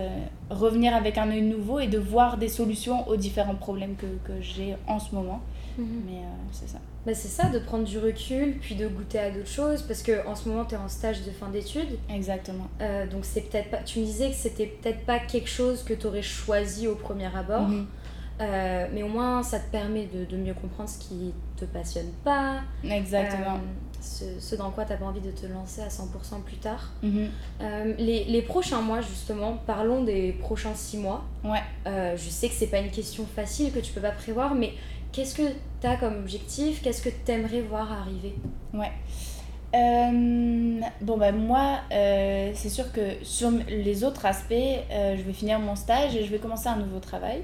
revenir 0.51 0.95
avec 0.95 1.19
un 1.19 1.31
œil 1.31 1.43
nouveau 1.43 1.81
et 1.81 1.89
de 1.89 1.99
voir 1.99 2.37
des 2.37 2.49
solutions 2.49 3.09
aux 3.09 3.17
différents 3.17 3.57
problèmes 3.57 3.97
que, 3.97 4.07
que 4.25 4.41
j'ai 4.41 4.77
en 4.87 4.99
ce 4.99 5.15
moment. 5.15 5.41
Mhm. 5.79 6.03
Mais 6.07 6.21
c'est 6.53 6.69
ça. 6.69 6.79
Bah 7.07 7.15
c'est 7.15 7.29
ça, 7.29 7.49
de 7.49 7.59
prendre 7.59 7.85
du 7.85 7.99
recul, 7.99 8.59
puis 8.61 8.75
de 8.75 8.87
goûter 8.87 9.19
à 9.19 9.31
d'autres 9.31 9.49
choses, 9.49 9.81
parce 9.83 10.03
que 10.03 10.27
en 10.27 10.37
ce 10.37 10.49
moment, 10.49 10.67
tu 10.67 10.75
es 10.75 10.79
en 10.79 10.89
stage 10.89 11.23
de 11.23 11.31
fin 11.31 11.49
d'études. 11.49 11.99
Exactement. 12.11 12.69
Euh, 12.83 13.07
donc, 13.07 13.25
c'est 13.25 13.41
peut-être 13.41 13.71
pas. 13.71 13.79
Tu 13.79 14.01
me 14.01 14.05
disais 14.05 14.29
que 14.29 14.37
c'était 14.37 14.67
peut-être 14.67 15.07
pas 15.07 15.19
quelque 15.19 15.49
chose 15.49 15.83
que 15.83 15.95
tu 15.95 16.07
aurais 16.07 16.23
choisi 16.23 16.89
au 16.89 16.95
premier 16.95 17.35
abord, 17.35 17.69
mhm. 17.69 17.87
euh, 18.43 18.87
mais 18.93 19.03
au 19.03 19.09
moins, 19.09 19.43
ça 19.43 19.59
te 19.61 19.71
permet 19.71 20.09
de, 20.13 20.27
de, 20.27 20.37
mieux 20.37 20.53
comprendre 20.53 20.91
ce 20.91 20.99
qui 20.99 21.33
te 21.57 21.65
passionne 21.65 22.11
pas. 22.23 22.61
Exactement. 22.85 23.57
Euh, 23.57 24.37
ce, 24.39 24.55
dans 24.57 24.71
quoi 24.71 24.85
tu 24.85 24.95
pas 24.95 25.05
envie 25.05 25.21
de 25.21 25.31
te 25.31 25.47
lancer 25.47 25.81
à 25.81 25.89
100% 25.89 26.43
plus 26.45 26.57
tard. 26.57 26.91
Mhm. 27.03 27.31
les, 27.99 28.25
les, 28.25 28.43
prochains 28.43 28.83
mois, 28.83 29.01
justement, 29.01 29.59
parlons 29.67 30.05
des 30.05 30.33
prochains 30.33 30.75
six 30.75 30.99
mois. 30.99 31.25
Ouais. 31.45 31.63
je 31.87 32.29
sais 32.29 32.49
que 32.49 32.55
c'est 32.55 32.67
pas 32.67 32.79
une 32.79 32.91
question 32.91 33.27
facile 33.27 33.73
que 33.73 33.79
tu 33.79 33.91
peux 33.93 34.03
pas 34.03 34.11
prévoir, 34.11 34.55
mais 34.55 34.75
Qu'est-ce 35.13 35.35
que 35.35 35.49
tu 35.81 35.87
as 35.87 35.97
comme 35.97 36.19
objectif? 36.19 36.83
Qu'est-ce 36.83 37.03
que 37.03 37.09
tu 37.09 37.33
aimerais 37.33 37.63
voir 37.63 37.91
arriver? 37.93 38.35
Ouais. 38.73 38.93
Euh, 39.75 40.81
bon, 41.01 41.17
ben 41.17 41.35
moi, 41.37 41.81
euh, 41.93 42.51
c'est 42.55 42.69
sûr 42.69 42.91
que 42.93 43.23
sur 43.23 43.51
les 43.69 44.05
autres 44.05 44.27
aspects, 44.27 44.53
euh, 44.53 45.17
je 45.17 45.23
vais 45.23 45.33
finir 45.33 45.59
mon 45.61 45.77
stage 45.77 46.17
et 46.17 46.25
je 46.25 46.31
vais 46.31 46.39
commencer 46.39 46.69
un 46.69 46.77
nouveau 46.77 46.99
travail. 46.99 47.41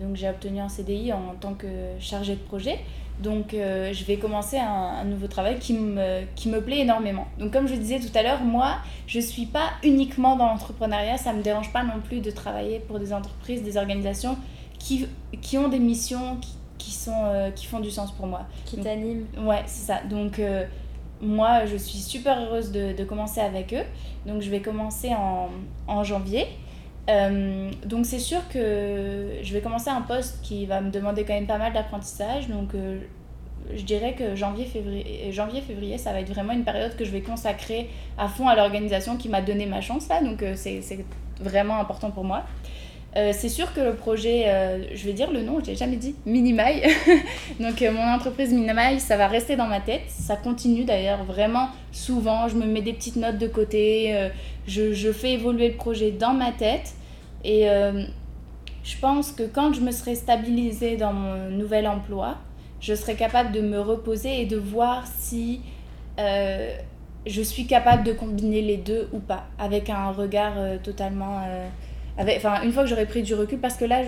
donc, 0.00 0.16
j'ai 0.16 0.28
obtenu 0.28 0.60
un 0.60 0.68
CDI 0.68 1.12
en 1.12 1.34
tant 1.40 1.54
que 1.54 1.66
chargé 2.00 2.34
de 2.34 2.40
projet. 2.40 2.80
Donc, 3.22 3.50
je 3.52 4.04
vais 4.04 4.16
commencer 4.16 4.58
un, 4.58 4.64
un, 5.02 5.04
nouveau 5.04 5.28
travail 5.28 5.58
qui 5.60 5.74
me, 5.74 6.22
qui 6.34 6.48
me 6.48 6.60
plaît 6.60 6.80
énormément. 6.80 7.26
Donc, 7.38 7.52
comme 7.52 7.68
je 7.68 7.74
disais 7.74 8.00
tout 8.00 8.16
à 8.18 8.22
l'heure, 8.22 8.40
moi, 8.40 8.78
je 9.06 9.18
ne 9.18 9.22
suis 9.22 9.46
pas 9.46 9.70
uniquement 9.84 10.36
dans 10.36 10.46
l'entrepreneuriat. 10.46 11.16
Ça 11.16 11.32
ne 11.32 11.38
me 11.38 11.42
dérange 11.42 11.72
pas 11.72 11.84
non 11.84 12.00
plus 12.02 12.20
de 12.20 12.30
travailler 12.30 12.80
pour 12.80 12.98
des 12.98 13.12
entreprises, 13.12 13.62
des 13.62 13.76
organisations 13.76 14.36
qui, 14.78 15.06
qui 15.40 15.58
ont 15.58 15.68
des 15.68 15.78
missions, 15.78 16.38
qui, 16.40 16.54
qui, 16.84 16.92
sont, 16.92 17.24
euh, 17.24 17.50
qui 17.50 17.66
font 17.66 17.80
du 17.80 17.90
sens 17.90 18.12
pour 18.12 18.26
moi. 18.26 18.42
Qui 18.66 18.78
t'animent. 18.78 19.26
Ouais, 19.38 19.62
c'est 19.66 19.86
ça. 19.86 20.00
Donc, 20.08 20.38
euh, 20.38 20.64
moi, 21.20 21.64
je 21.64 21.76
suis 21.76 21.98
super 21.98 22.38
heureuse 22.42 22.70
de, 22.72 22.92
de, 22.92 23.04
commencer 23.04 23.40
avec 23.40 23.72
eux. 23.72 23.84
Donc, 24.26 24.42
je 24.42 24.50
vais 24.50 24.60
commencer 24.60 25.14
en, 25.14 25.48
en 25.86 26.04
janvier. 26.04 26.46
Euh, 27.08 27.70
donc, 27.86 28.04
c'est 28.04 28.18
sûr 28.18 28.46
que 28.48 29.38
je 29.42 29.52
vais 29.52 29.60
commencer 29.60 29.88
un 29.88 30.02
poste 30.02 30.40
qui 30.42 30.66
va 30.66 30.80
me 30.80 30.90
demander 30.90 31.24
quand 31.24 31.34
même 31.34 31.46
pas 31.46 31.58
mal 31.58 31.72
d'apprentissage. 31.72 32.48
Donc, 32.48 32.72
je 33.74 33.82
dirais 33.82 34.14
que 34.14 34.36
janvier 34.36 34.66
février, 34.66 35.32
janvier, 35.32 35.62
février, 35.62 35.96
ça 35.96 36.12
va 36.12 36.20
être 36.20 36.28
vraiment 36.28 36.52
une 36.52 36.64
période 36.64 36.96
que 36.96 37.04
je 37.06 37.10
vais 37.10 37.22
consacrer 37.22 37.88
à 38.18 38.28
fond 38.28 38.46
à 38.46 38.54
l'organisation 38.54 39.16
qui 39.16 39.30
m'a 39.30 39.40
donné 39.40 39.64
ma 39.64 39.80
chance 39.80 40.08
là. 40.08 40.22
Donc, 40.22 40.44
c'est 40.54 40.82
vraiment 41.40 41.78
important 41.78 42.10
pour 42.10 42.24
moi. 42.24 42.44
Euh, 43.16 43.30
c'est 43.32 43.48
sûr 43.48 43.72
que 43.72 43.80
le 43.80 43.94
projet, 43.94 44.44
euh, 44.48 44.84
je 44.92 45.04
vais 45.04 45.12
dire 45.12 45.30
le 45.30 45.42
nom, 45.42 45.60
je 45.60 45.66
l'ai 45.66 45.76
jamais 45.76 45.96
dit, 45.96 46.16
Minimai. 46.26 46.82
Donc 47.60 47.80
euh, 47.80 47.92
mon 47.92 48.02
entreprise 48.02 48.52
Minimai, 48.52 48.98
ça 48.98 49.16
va 49.16 49.28
rester 49.28 49.54
dans 49.54 49.68
ma 49.68 49.80
tête. 49.80 50.02
Ça 50.08 50.36
continue 50.36 50.84
d'ailleurs 50.84 51.22
vraiment 51.22 51.68
souvent. 51.92 52.48
Je 52.48 52.56
me 52.56 52.66
mets 52.66 52.82
des 52.82 52.92
petites 52.92 53.16
notes 53.16 53.38
de 53.38 53.46
côté. 53.46 54.30
je, 54.66 54.92
je 54.92 55.12
fais 55.12 55.32
évoluer 55.32 55.68
le 55.68 55.76
projet 55.76 56.10
dans 56.10 56.34
ma 56.34 56.50
tête. 56.50 56.94
Et 57.44 57.68
je 58.82 58.98
pense 59.00 59.30
que 59.30 59.44
quand 59.44 59.72
je 59.72 59.80
me 59.80 59.92
serai 59.92 60.16
stabilisée 60.16 60.96
dans 60.96 61.12
mon 61.12 61.50
nouvel 61.50 61.86
emploi, 61.86 62.38
je 62.80 62.94
serai 62.94 63.14
capable 63.14 63.52
de 63.52 63.60
me 63.60 63.78
reposer 63.80 64.40
et 64.40 64.46
de 64.46 64.56
voir 64.56 65.04
si 65.20 65.60
je 66.18 67.42
suis 67.42 67.66
capable 67.66 68.02
de 68.02 68.12
combiner 68.12 68.60
les 68.60 68.76
deux 68.76 69.08
ou 69.12 69.20
pas, 69.20 69.44
avec 69.58 69.88
un 69.88 70.10
regard 70.10 70.54
totalement... 70.82 71.42
enfin, 72.18 72.62
une 72.62 72.72
fois 72.72 72.84
que 72.84 72.88
j'aurai 72.88 73.06
pris 73.06 73.22
du 73.22 73.34
recul, 73.34 73.58
parce 73.58 73.76
que 73.76 73.84
là, 73.84 74.02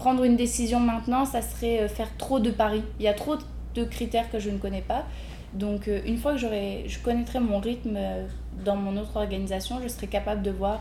prendre 0.00 0.24
une 0.24 0.36
décision 0.36 0.80
maintenant, 0.80 1.26
ça 1.26 1.42
serait 1.42 1.80
euh, 1.80 1.88
faire 1.88 2.16
trop 2.16 2.40
de 2.40 2.50
paris. 2.50 2.82
Il 2.98 3.04
y 3.04 3.08
a 3.08 3.12
trop 3.12 3.36
de 3.74 3.84
critères 3.84 4.30
que 4.30 4.38
je 4.38 4.48
ne 4.48 4.56
connais 4.56 4.80
pas. 4.80 5.04
Donc, 5.52 5.88
euh, 5.88 6.00
une 6.06 6.16
fois 6.16 6.32
que 6.32 6.38
je 6.38 6.98
connaîtrai 7.00 7.38
mon 7.38 7.58
rythme 7.58 7.96
euh, 7.96 8.26
dans 8.64 8.76
mon 8.76 8.96
autre 8.96 9.16
organisation, 9.16 9.78
je 9.82 9.88
serai 9.88 10.06
capable 10.06 10.40
de 10.40 10.50
voir 10.50 10.80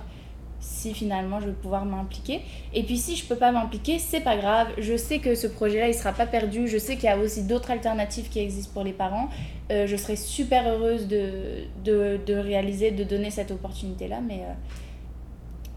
si 0.61 0.93
finalement 0.93 1.41
je 1.41 1.47
vais 1.47 1.53
pouvoir 1.53 1.83
m'impliquer. 1.83 2.41
Et 2.73 2.83
puis 2.83 2.97
si 2.97 3.17
je 3.17 3.25
peux 3.25 3.35
pas 3.35 3.51
m'impliquer, 3.51 3.99
c'est 3.99 4.21
pas 4.21 4.37
grave. 4.37 4.67
Je 4.77 4.95
sais 4.95 5.19
que 5.19 5.35
ce 5.35 5.47
projet-là, 5.47 5.89
il 5.89 5.93
sera 5.93 6.13
pas 6.13 6.25
perdu. 6.25 6.69
Je 6.69 6.77
sais 6.77 6.95
qu'il 6.95 7.05
y 7.05 7.11
a 7.11 7.17
aussi 7.17 7.43
d'autres 7.43 7.71
alternatives 7.71 8.29
qui 8.29 8.39
existent 8.39 8.71
pour 8.73 8.83
les 8.83 8.93
parents. 8.93 9.29
Je 9.69 9.95
serais 9.95 10.17
super 10.17 10.67
heureuse 10.67 11.07
de, 11.07 11.67
de, 11.85 12.33
réaliser, 12.33 12.91
de 12.91 13.05
donner 13.05 13.29
cette 13.29 13.51
opportunité-là. 13.51 14.19
Mais, 14.19 14.41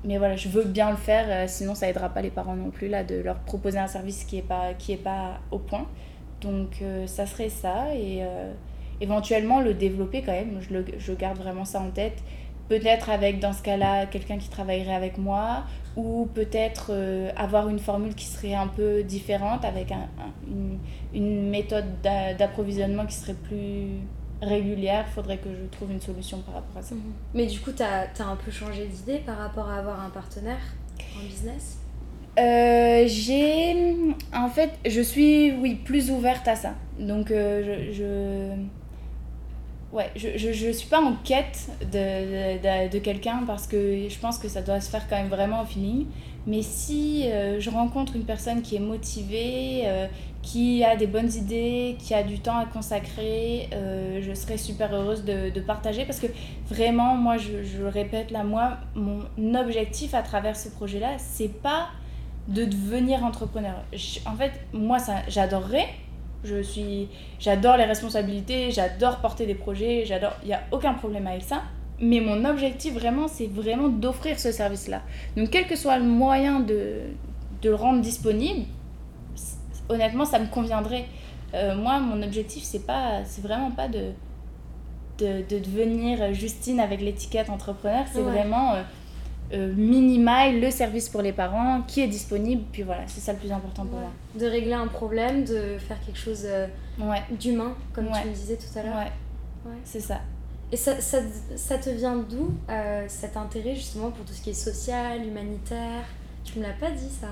mais 0.04 0.18
voilà, 0.18 0.36
je 0.36 0.48
veux 0.48 0.64
bien 0.64 0.90
le 0.90 0.96
faire. 0.96 1.26
euh, 1.28 1.44
sinon, 1.48 1.74
ça 1.74 1.88
aidera 1.88 2.08
pas 2.08 2.22
les 2.22 2.30
parents 2.30 2.56
non 2.56 2.70
plus, 2.70 2.88
là, 2.88 3.04
de 3.04 3.16
leur 3.16 3.38
proposer 3.40 3.78
un 3.78 3.86
service 3.86 4.24
qui 4.24 4.38
est 4.38 4.42
pas, 4.42 4.74
qui 4.74 4.92
est 4.92 4.96
pas 4.96 5.40
au 5.50 5.58
point. 5.58 5.86
Donc, 6.40 6.78
euh, 6.82 7.06
ça 7.06 7.26
serait 7.26 7.48
ça. 7.50 7.94
Et 7.94 8.22
euh, 8.22 8.52
éventuellement, 9.00 9.60
le 9.60 9.74
développer 9.74 10.22
quand 10.22 10.32
même. 10.32 10.60
Je, 10.60 10.74
je 10.98 11.12
garde 11.12 11.38
vraiment 11.38 11.64
ça 11.64 11.80
en 11.80 11.90
tête. 11.90 12.22
Peut-être 12.68 13.10
avec, 13.10 13.38
dans 13.40 13.52
ce 13.52 13.62
cas-là, 13.62 14.06
quelqu'un 14.06 14.38
qui 14.38 14.48
travaillerait 14.48 14.94
avec 14.94 15.18
moi. 15.18 15.64
Ou 15.96 16.26
peut-être 16.34 16.90
avoir 17.36 17.68
une 17.68 17.78
formule 17.78 18.14
qui 18.14 18.24
serait 18.24 18.54
un 18.54 18.66
peu 18.66 19.02
différente, 19.02 19.62
avec 19.64 19.92
un, 19.92 20.08
un- 20.18 20.78
une, 21.14 21.50
méthode 21.50 21.84
d'a- 22.02 22.32
d'approvisionnement 22.32 23.04
qui 23.04 23.14
serait 23.14 23.34
plus 23.34 23.98
régulière. 24.42 25.06
Il 25.08 25.12
faudrait 25.14 25.38
que 25.38 25.48
je 25.48 25.66
trouve 25.76 25.90
une 25.90 26.00
solution 26.00 26.38
par 26.42 26.56
rapport 26.56 26.76
à 26.76 26.82
ça. 26.82 26.94
Mais 27.34 27.46
du 27.46 27.60
coup, 27.60 27.72
t'as 27.72 28.06
as 28.18 28.24
un 28.24 28.36
peu 28.36 28.50
changé 28.50 28.86
d'idée 28.86 29.18
par 29.24 29.38
rapport 29.38 29.68
à 29.68 29.78
avoir 29.78 30.00
un 30.04 30.10
partenaire 30.10 30.60
en 31.16 31.24
business? 31.26 31.78
Euh, 32.38 33.04
j'ai. 33.06 33.96
En 34.34 34.48
fait, 34.48 34.70
je 34.86 35.00
suis, 35.00 35.52
oui, 35.52 35.74
plus 35.74 36.10
ouverte 36.10 36.46
à 36.48 36.56
ça. 36.56 36.74
Donc, 36.98 37.30
euh, 37.30 37.90
je. 37.92 37.92
je... 37.92 38.50
Ouais, 39.92 40.10
je, 40.16 40.38
je, 40.38 40.52
je 40.52 40.70
suis 40.70 40.88
pas 40.88 41.02
en 41.02 41.12
quête 41.22 41.68
de, 41.82 42.56
de, 42.56 42.90
de 42.90 42.98
quelqu'un 42.98 43.42
parce 43.46 43.66
que 43.66 44.08
je 44.08 44.18
pense 44.18 44.38
que 44.38 44.48
ça 44.48 44.62
doit 44.62 44.80
se 44.80 44.88
faire 44.88 45.06
quand 45.06 45.16
même 45.16 45.28
vraiment 45.28 45.60
au 45.60 45.66
feeling. 45.66 46.06
Mais 46.46 46.62
si 46.62 47.30
euh, 47.30 47.60
je 47.60 47.68
rencontre 47.68 48.16
une 48.16 48.24
personne 48.24 48.62
qui 48.62 48.76
est 48.76 48.80
motivée, 48.80 49.82
qui 50.42 50.82
a 50.84 50.96
des 50.96 51.06
bonnes 51.06 51.32
idées, 51.32 51.96
qui 51.98 52.14
a 52.14 52.22
du 52.22 52.40
temps 52.40 52.58
à 52.58 52.66
consacrer, 52.66 53.68
euh, 53.72 54.20
je 54.22 54.34
serais 54.34 54.58
super 54.58 54.92
heureuse 54.92 55.24
de, 55.24 55.60
partager 55.60 56.04
parce 56.04 56.18
que 56.18 56.26
vraiment, 56.68 57.14
moi, 57.14 57.36
je, 57.36 57.78
le 57.78 57.88
répète 57.88 58.32
là, 58.32 58.42
moi, 58.42 58.78
mon 58.96 59.54
objectif 59.54 60.14
à 60.14 60.22
travers 60.22 60.56
ce 60.56 60.68
projet-là, 60.68 61.10
c'est 61.18 61.62
pas 61.62 61.88
de 62.48 62.64
devenir 62.64 63.24
entrepreneur. 63.24 63.84
En 64.26 64.34
fait, 64.34 64.52
moi, 64.72 64.98
ça, 64.98 65.14
j'adorerais. 65.28 65.86
Je 66.42 66.60
suis, 66.60 67.08
j'adore 67.38 67.76
les 67.76 67.84
responsabilités, 67.84 68.72
j'adore 68.72 69.18
porter 69.18 69.46
des 69.46 69.54
projets, 69.54 70.02
j'adore. 70.04 70.32
Il 70.42 70.48
n'y 70.48 70.54
a 70.54 70.62
aucun 70.72 70.94
problème 70.94 71.28
avec 71.28 71.42
ça. 71.42 71.62
Mais 72.00 72.18
mon 72.18 72.44
objectif 72.44 72.94
vraiment, 72.94 73.28
c'est 73.28 73.46
vraiment 73.46 73.86
d'offrir 73.86 74.40
ce 74.40 74.50
service-là. 74.50 75.02
Donc, 75.36 75.50
quel 75.50 75.68
que 75.68 75.76
soit 75.76 75.98
le 75.98 76.04
moyen 76.04 76.58
de, 76.58 77.02
de 77.62 77.68
le 77.68 77.76
rendre 77.76 78.00
disponible, 78.00 78.66
honnêtement, 79.88 80.24
ça 80.24 80.38
me 80.38 80.46
conviendrait. 80.46 81.06
Euh, 81.54 81.74
moi, 81.76 82.00
mon 82.00 82.22
objectif, 82.22 82.62
c'est 82.64 82.86
pas, 82.86 83.24
c'est 83.24 83.42
vraiment 83.42 83.70
pas 83.70 83.88
de, 83.88 84.10
de, 85.18 85.42
de 85.48 85.58
devenir 85.58 86.32
Justine 86.34 86.80
avec 86.80 87.00
l'étiquette 87.00 87.50
entrepreneur. 87.50 88.04
C'est 88.12 88.22
Ouais. 88.22 88.30
vraiment 88.30 88.74
euh, 88.74 88.82
euh, 89.52 89.72
minimal 89.76 90.60
le 90.60 90.70
service 90.70 91.08
pour 91.10 91.20
les 91.20 91.32
parents 91.32 91.82
qui 91.86 92.00
est 92.00 92.06
disponible. 92.08 92.62
Puis 92.72 92.82
voilà, 92.82 93.02
c'est 93.06 93.20
ça 93.20 93.32
le 93.34 93.38
plus 93.38 93.52
important 93.52 93.84
pour 93.84 93.98
Ouais. 93.98 94.40
De 94.40 94.46
régler 94.46 94.72
un 94.72 94.86
problème, 94.88 95.44
de 95.44 95.76
faire 95.78 96.00
quelque 96.06 96.18
chose 96.18 96.42
euh, 96.46 96.66
moi. 96.96 97.10
Ouais, 97.16 97.22
d'humain, 97.38 97.74
comme 97.92 98.06
tu 98.22 98.28
me 98.28 98.32
disais 98.34 98.56
tout 98.56 98.78
à 98.78 98.82
l'heure. 98.82 98.96
ouais, 98.96 99.72
c'est 99.84 100.00
ça. 100.00 100.20
Et 100.70 100.76
ça, 100.76 100.98
ça, 101.02 101.18
ça 101.54 101.76
te 101.76 101.90
vient 101.90 102.16
d'où 102.16 102.54
cet 103.06 103.36
intérêt 103.36 103.74
justement 103.74 104.10
pour 104.10 104.24
tout 104.24 104.32
ce 104.32 104.40
qui 104.40 104.50
est 104.50 104.54
social, 104.54 105.22
humanitaire? 105.22 106.04
Tu 106.44 106.58
me 106.58 106.62
l'as 106.64 106.72
pas 106.72 106.90
dit 106.90 107.10
ça 107.10 107.28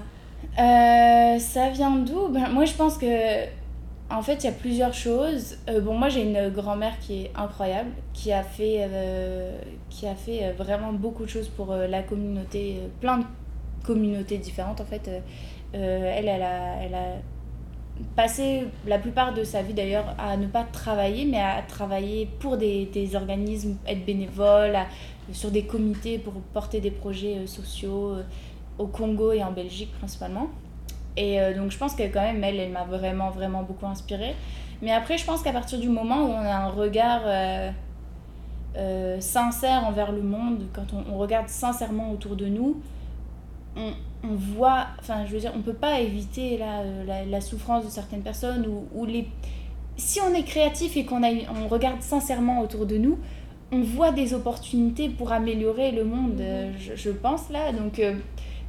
Euh, 0.58 1.38
ça 1.38 1.70
vient 1.70 1.96
d'où? 1.96 2.28
Ben, 2.28 2.48
Moi, 2.50 2.64
je 2.64 2.74
pense 2.74 2.98
que, 2.98 3.44
en 4.10 4.22
fait, 4.22 4.42
il 4.42 4.44
y 4.44 4.48
a 4.48 4.52
plusieurs 4.52 4.94
choses. 4.94 5.56
Euh, 5.68 5.80
bon, 5.80 5.96
moi, 5.96 6.08
j'ai 6.08 6.22
une 6.22 6.50
grand-mère 6.50 6.98
qui 7.00 7.24
est 7.24 7.32
incroyable, 7.34 7.90
qui 8.12 8.32
a 8.32 8.42
fait, 8.42 8.78
euh, 8.80 9.58
qui 9.88 10.06
a 10.06 10.14
fait 10.14 10.52
vraiment 10.52 10.92
beaucoup 10.92 11.24
de 11.24 11.30
choses 11.30 11.48
pour 11.48 11.74
la 11.74 12.02
communauté, 12.02 12.80
plein 13.00 13.18
de 13.18 13.24
communautés 13.84 14.38
différentes, 14.38 14.80
en 14.80 14.84
fait. 14.84 15.08
Elle, 15.72 16.28
elle 16.28 16.42
a, 16.42 17.16
passé 18.16 18.64
la 18.86 18.98
plupart 18.98 19.34
de 19.34 19.44
sa 19.44 19.62
vie, 19.62 19.74
d'ailleurs, 19.74 20.16
à 20.18 20.36
ne 20.36 20.46
pas 20.46 20.64
travailler, 20.64 21.26
mais 21.26 21.40
à 21.40 21.62
travailler 21.62 22.28
pour 22.40 22.56
des, 22.56 23.10
organismes, 23.14 23.76
être 23.86 24.04
bénévole, 24.04 24.76
sur 25.32 25.50
des 25.50 25.62
comités 25.62 26.18
pour 26.18 26.32
porter 26.52 26.80
des 26.80 26.90
projets 26.90 27.46
sociaux. 27.46 28.16
Au 28.80 28.86
Congo 28.86 29.32
et 29.32 29.42
en 29.42 29.52
Belgique 29.52 29.92
principalement. 29.98 30.48
Et 31.16 31.40
euh, 31.40 31.54
donc 31.56 31.70
je 31.70 31.78
pense 31.78 31.94
que 31.94 32.04
quand 32.04 32.22
même, 32.30 32.42
elle, 32.42 32.58
elle 32.58 32.72
m'a 32.72 32.84
vraiment, 32.84 33.30
vraiment 33.30 33.62
beaucoup 33.62 33.86
inspirée. 33.86 34.34
Mais 34.82 34.92
après, 34.92 35.18
je 35.18 35.26
pense 35.26 35.42
qu'à 35.42 35.52
partir 35.52 35.78
du 35.78 35.88
moment 35.88 36.20
où 36.26 36.30
on 36.30 36.44
a 36.56 36.56
un 36.66 36.68
regard 36.84 37.22
euh, 37.24 37.70
euh, 38.76 39.20
sincère 39.20 39.84
envers 39.86 40.12
le 40.12 40.22
monde, 40.22 40.60
quand 40.72 40.88
on, 40.94 41.02
on 41.12 41.18
regarde 41.18 41.48
sincèrement 41.48 42.10
autour 42.12 42.34
de 42.36 42.46
nous, 42.46 42.80
on, 43.76 43.90
on 44.24 44.34
voit, 44.54 44.86
enfin 45.00 45.26
je 45.26 45.32
veux 45.34 45.40
dire, 45.40 45.52
on 45.54 45.62
peut 45.62 45.80
pas 45.88 46.00
éviter 46.00 46.56
la, 46.56 46.82
la, 47.06 47.24
la 47.24 47.40
souffrance 47.40 47.84
de 47.84 47.90
certaines 47.90 48.22
personnes 48.22 48.66
ou, 48.66 48.86
ou 48.94 49.04
les... 49.04 49.28
Si 49.96 50.18
on 50.26 50.32
est 50.32 50.44
créatif 50.44 50.96
et 50.96 51.04
qu'on 51.04 51.22
on 51.22 51.68
regarde 51.68 52.00
sincèrement 52.00 52.60
autour 52.62 52.86
de 52.86 52.96
nous, 52.96 53.18
on 53.72 53.82
voit 53.82 54.12
des 54.12 54.32
opportunités 54.32 55.08
pour 55.10 55.30
améliorer 55.32 55.90
le 55.92 56.04
monde, 56.04 56.40
euh, 56.40 56.72
je, 56.78 56.94
je 56.96 57.10
pense 57.10 57.50
là. 57.50 57.72
Donc 57.72 58.00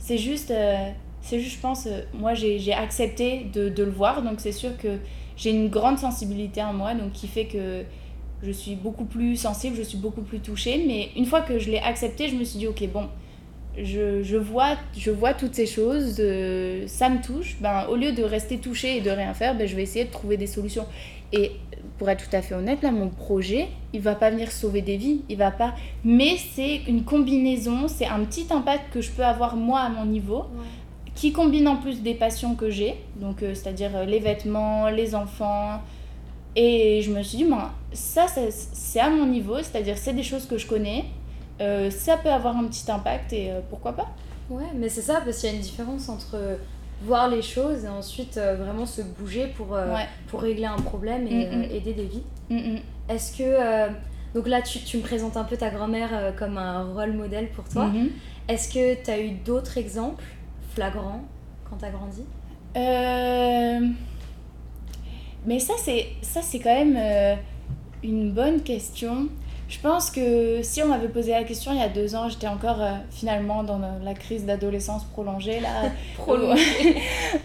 c'est 0.02 0.18
juste, 0.18 0.50
euh, 0.50 0.90
c'est 1.22 1.40
juste, 1.40 1.58
je 1.58 1.62
pense, 1.62 1.86
euh, 1.86 2.02
moi 2.14 2.34
j'ai 2.34 2.74
accepté 2.74 3.46
de, 3.54 3.70
de 3.70 3.84
le 3.84 3.92
voir, 3.92 4.24
donc 4.24 4.40
c'est 4.40 4.52
sûr 4.52 4.76
que 4.78 4.98
j'ai 5.38 5.52
une 5.52 5.70
grande 5.70 6.00
sensibilité 6.00 6.62
en 6.64 6.74
moi, 6.74 6.96
donc 6.96 7.12
qui 7.14 7.28
fait 7.28 7.46
que 7.46 7.84
je 8.42 8.52
suis 8.52 8.76
beaucoup 8.76 9.06
plus 9.06 9.36
sensible, 9.36 9.76
je 9.78 9.84
suis 9.84 10.00
beaucoup 10.00 10.24
plus 10.24 10.40
touchée, 10.40 10.84
mais 10.88 11.10
une 11.16 11.28
fois 11.28 11.42
que 11.42 11.60
je 11.60 11.70
l'ai 11.70 11.78
accepté, 11.78 12.28
je 12.28 12.36
me 12.36 12.44
suis 12.44 12.58
dit, 12.58 12.68
ok, 12.68 12.84
bon, 12.92 13.10
je, 13.78 14.24
je 14.24 14.38
vois, 14.38 14.76
je 14.98 15.12
vois 15.12 15.36
toutes 15.36 15.54
ces 15.54 15.68
choses, 15.68 16.16
euh, 16.20 16.88
ça 16.88 17.08
me 17.08 17.22
touche, 17.22 17.58
ben, 17.62 17.86
au 17.88 17.96
lieu 17.96 18.12
de 18.12 18.24
rester 18.24 18.58
touchée 18.58 18.98
et 18.98 19.02
de 19.02 19.12
rien 19.12 19.36
faire, 19.36 19.56
ben, 19.56 19.68
je 19.68 19.76
vais 19.76 19.84
essayer 19.84 20.06
de 20.06 20.12
trouver 20.12 20.36
des 20.36 20.48
solutions. 20.48 20.88
Et 21.32 21.52
pour 22.02 22.10
être 22.10 22.28
tout 22.28 22.36
à 22.36 22.42
fait 22.42 22.56
honnête, 22.56 22.82
là, 22.82 22.90
mon 22.90 23.10
projet, 23.10 23.68
il 23.94 24.02
va 24.02 24.16
pas 24.16 24.32
venir 24.32 24.52
sauver 24.52 24.82
des 24.82 24.98
vies, 24.98 25.22
il 25.30 25.38
va 25.38 25.52
pas. 25.52 25.76
Mais 26.04 26.36
c'est 26.56 26.78
une 26.88 27.04
combinaison, 27.04 27.88
c'est 27.88 28.08
un 28.08 28.22
petit 28.26 28.48
impact 28.50 28.92
que 28.92 29.02
je 29.02 29.12
peux 29.12 29.24
avoir 29.24 29.56
moi 29.56 29.82
à 29.82 29.90
mon 29.90 30.06
niveau, 30.06 30.46
qui 31.14 31.32
combine 31.32 31.68
en 31.68 31.76
plus 31.76 32.02
des 32.02 32.16
passions 32.16 32.56
que 32.56 32.72
j'ai, 32.72 32.96
donc 33.18 33.44
euh, 33.44 33.54
c'est-à-dire 33.54 33.92
euh, 33.96 34.06
les 34.06 34.18
vêtements, 34.18 34.90
les 34.90 35.14
enfants. 35.14 35.80
Et 36.56 37.04
je 37.04 37.12
me 37.12 37.22
suis 37.22 37.38
dit, 37.38 37.44
ben, 37.46 37.70
ça, 37.94 38.26
c'est- 38.28 38.50
c'est 38.50 39.00
à 39.00 39.12
mon 39.12 39.28
niveau, 39.28 39.58
c'est-à-dire 39.58 39.96
c'est 39.96 40.14
des 40.14 40.24
choses 40.24 40.48
que 40.48 40.58
je 40.58 40.66
connais, 40.66 41.06
euh, 41.62 41.92
ça 41.92 42.18
peut 42.18 42.32
avoir 42.32 42.58
un 42.58 42.64
petit 42.64 42.90
impact 42.92 43.32
et 43.34 43.52
euh, 43.52 43.60
pourquoi 43.70 43.94
pas. 43.94 44.08
Ouais, 44.50 44.64
mais 44.76 44.90
c'est 44.90 45.02
ça, 45.04 45.22
parce 45.24 45.38
qu'il 45.38 45.50
y 45.52 45.54
a 45.54 45.56
une 45.56 45.62
différence 45.62 46.10
entre 46.10 46.36
voir 47.04 47.28
les 47.30 47.42
choses 47.42 47.86
et 47.86 47.90
ensuite 47.90 48.38
euh, 48.38 48.56
vraiment 48.56 48.86
se 48.86 49.02
bouger 49.02 49.48
pour, 49.48 49.74
euh, 49.76 49.94
Ouais. 49.94 50.08
pour 50.28 50.42
régler 50.42 50.66
un 50.66 50.76
problème 50.78 51.28
et 51.28 51.48
Mm, 51.48 51.58
mm. 51.58 51.62
euh, 51.64 51.76
aider 51.76 51.94
des 51.94 52.06
vies. 52.06 52.24
Mm, 52.50 52.56
mm. 52.58 52.80
Est-ce 53.10 53.38
que. 53.38 53.90
donc 54.34 54.48
là, 54.48 54.62
tu, 54.62 54.80
tu 54.80 54.98
me 54.98 55.02
présentes 55.02 55.36
un 55.38 55.44
peu 55.44 55.58
ta 55.58 55.70
grand-mère 55.70 56.34
comme 56.38 56.58
un 56.58 56.84
rôle 56.94 57.14
modèle 57.14 57.50
pour 57.50 57.66
toi. 57.68 57.90
Est-ce 58.48 58.74
que 58.74 59.04
tu 59.04 59.10
as 59.12 59.20
eu 59.20 59.32
d'autres 59.32 59.78
exemples 59.78 60.24
flagrants 60.74 61.22
quand 61.70 61.78
tu 61.78 61.86
as 61.86 61.90
grandi 61.92 62.24
Mais 65.46 65.60
ça, 65.60 65.74
c'est 65.78 66.08
ça 66.22 66.42
c'est 66.42 66.60
quand 66.60 66.74
même 66.86 67.38
une 68.04 68.32
bonne 68.32 68.62
question. 68.62 69.28
Je 69.72 69.80
pense 69.80 70.12
que 70.12 70.62
si 70.64 70.84
on 70.84 70.88
m'avait 70.88 71.08
posé 71.08 71.32
la 71.32 71.46
question 71.46 71.72
il 71.72 71.80
y 71.80 71.82
a 71.82 71.88
deux 71.88 72.14
ans, 72.14 72.28
j'étais 72.28 72.48
encore 72.48 72.82
euh, 72.82 72.92
finalement 73.10 73.64
dans 73.64 73.80
la 74.04 74.14
crise 74.14 74.46
d'adolescence 74.46 75.06
prolongée, 75.06 75.62
là. 75.62 75.90
Prolongée. 76.18 76.98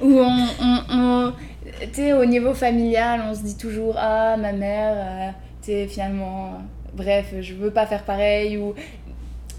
où, 0.02 0.06
où 0.06 0.18
on. 0.18 0.46
on, 0.60 0.80
on 0.90 1.32
tu 1.80 1.94
sais, 1.94 2.12
au 2.12 2.24
niveau 2.24 2.52
familial, 2.52 3.22
on 3.28 3.32
se 3.32 3.42
dit 3.42 3.56
toujours 3.56 3.94
Ah, 3.96 4.36
ma 4.36 4.52
mère, 4.52 4.94
euh, 4.96 5.30
tu 5.62 5.70
sais, 5.70 5.86
finalement. 5.86 6.54
bref, 6.94 7.32
je 7.40 7.54
veux 7.54 7.70
pas 7.70 7.86
faire 7.86 8.02
pareil. 8.02 8.56
Ou... 8.58 8.74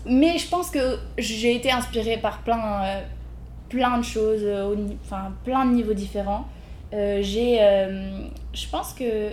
Mais 0.06 0.38
je 0.38 0.50
pense 0.50 0.70
que 0.70 1.00
j'ai 1.18 1.56
été 1.56 1.72
inspirée 1.72 2.18
par 2.18 2.40
plein, 2.40 2.84
euh, 2.84 3.02
plein 3.70 3.98
de 3.98 4.04
choses, 4.04 4.46
enfin, 5.06 5.32
plein 5.46 5.66
de 5.66 5.72
niveaux 5.72 5.94
différents. 5.94 6.46
Euh, 6.94 7.20
j'ai. 7.22 7.60
je 8.54 8.68
pense 8.70 8.94
que 8.94 9.32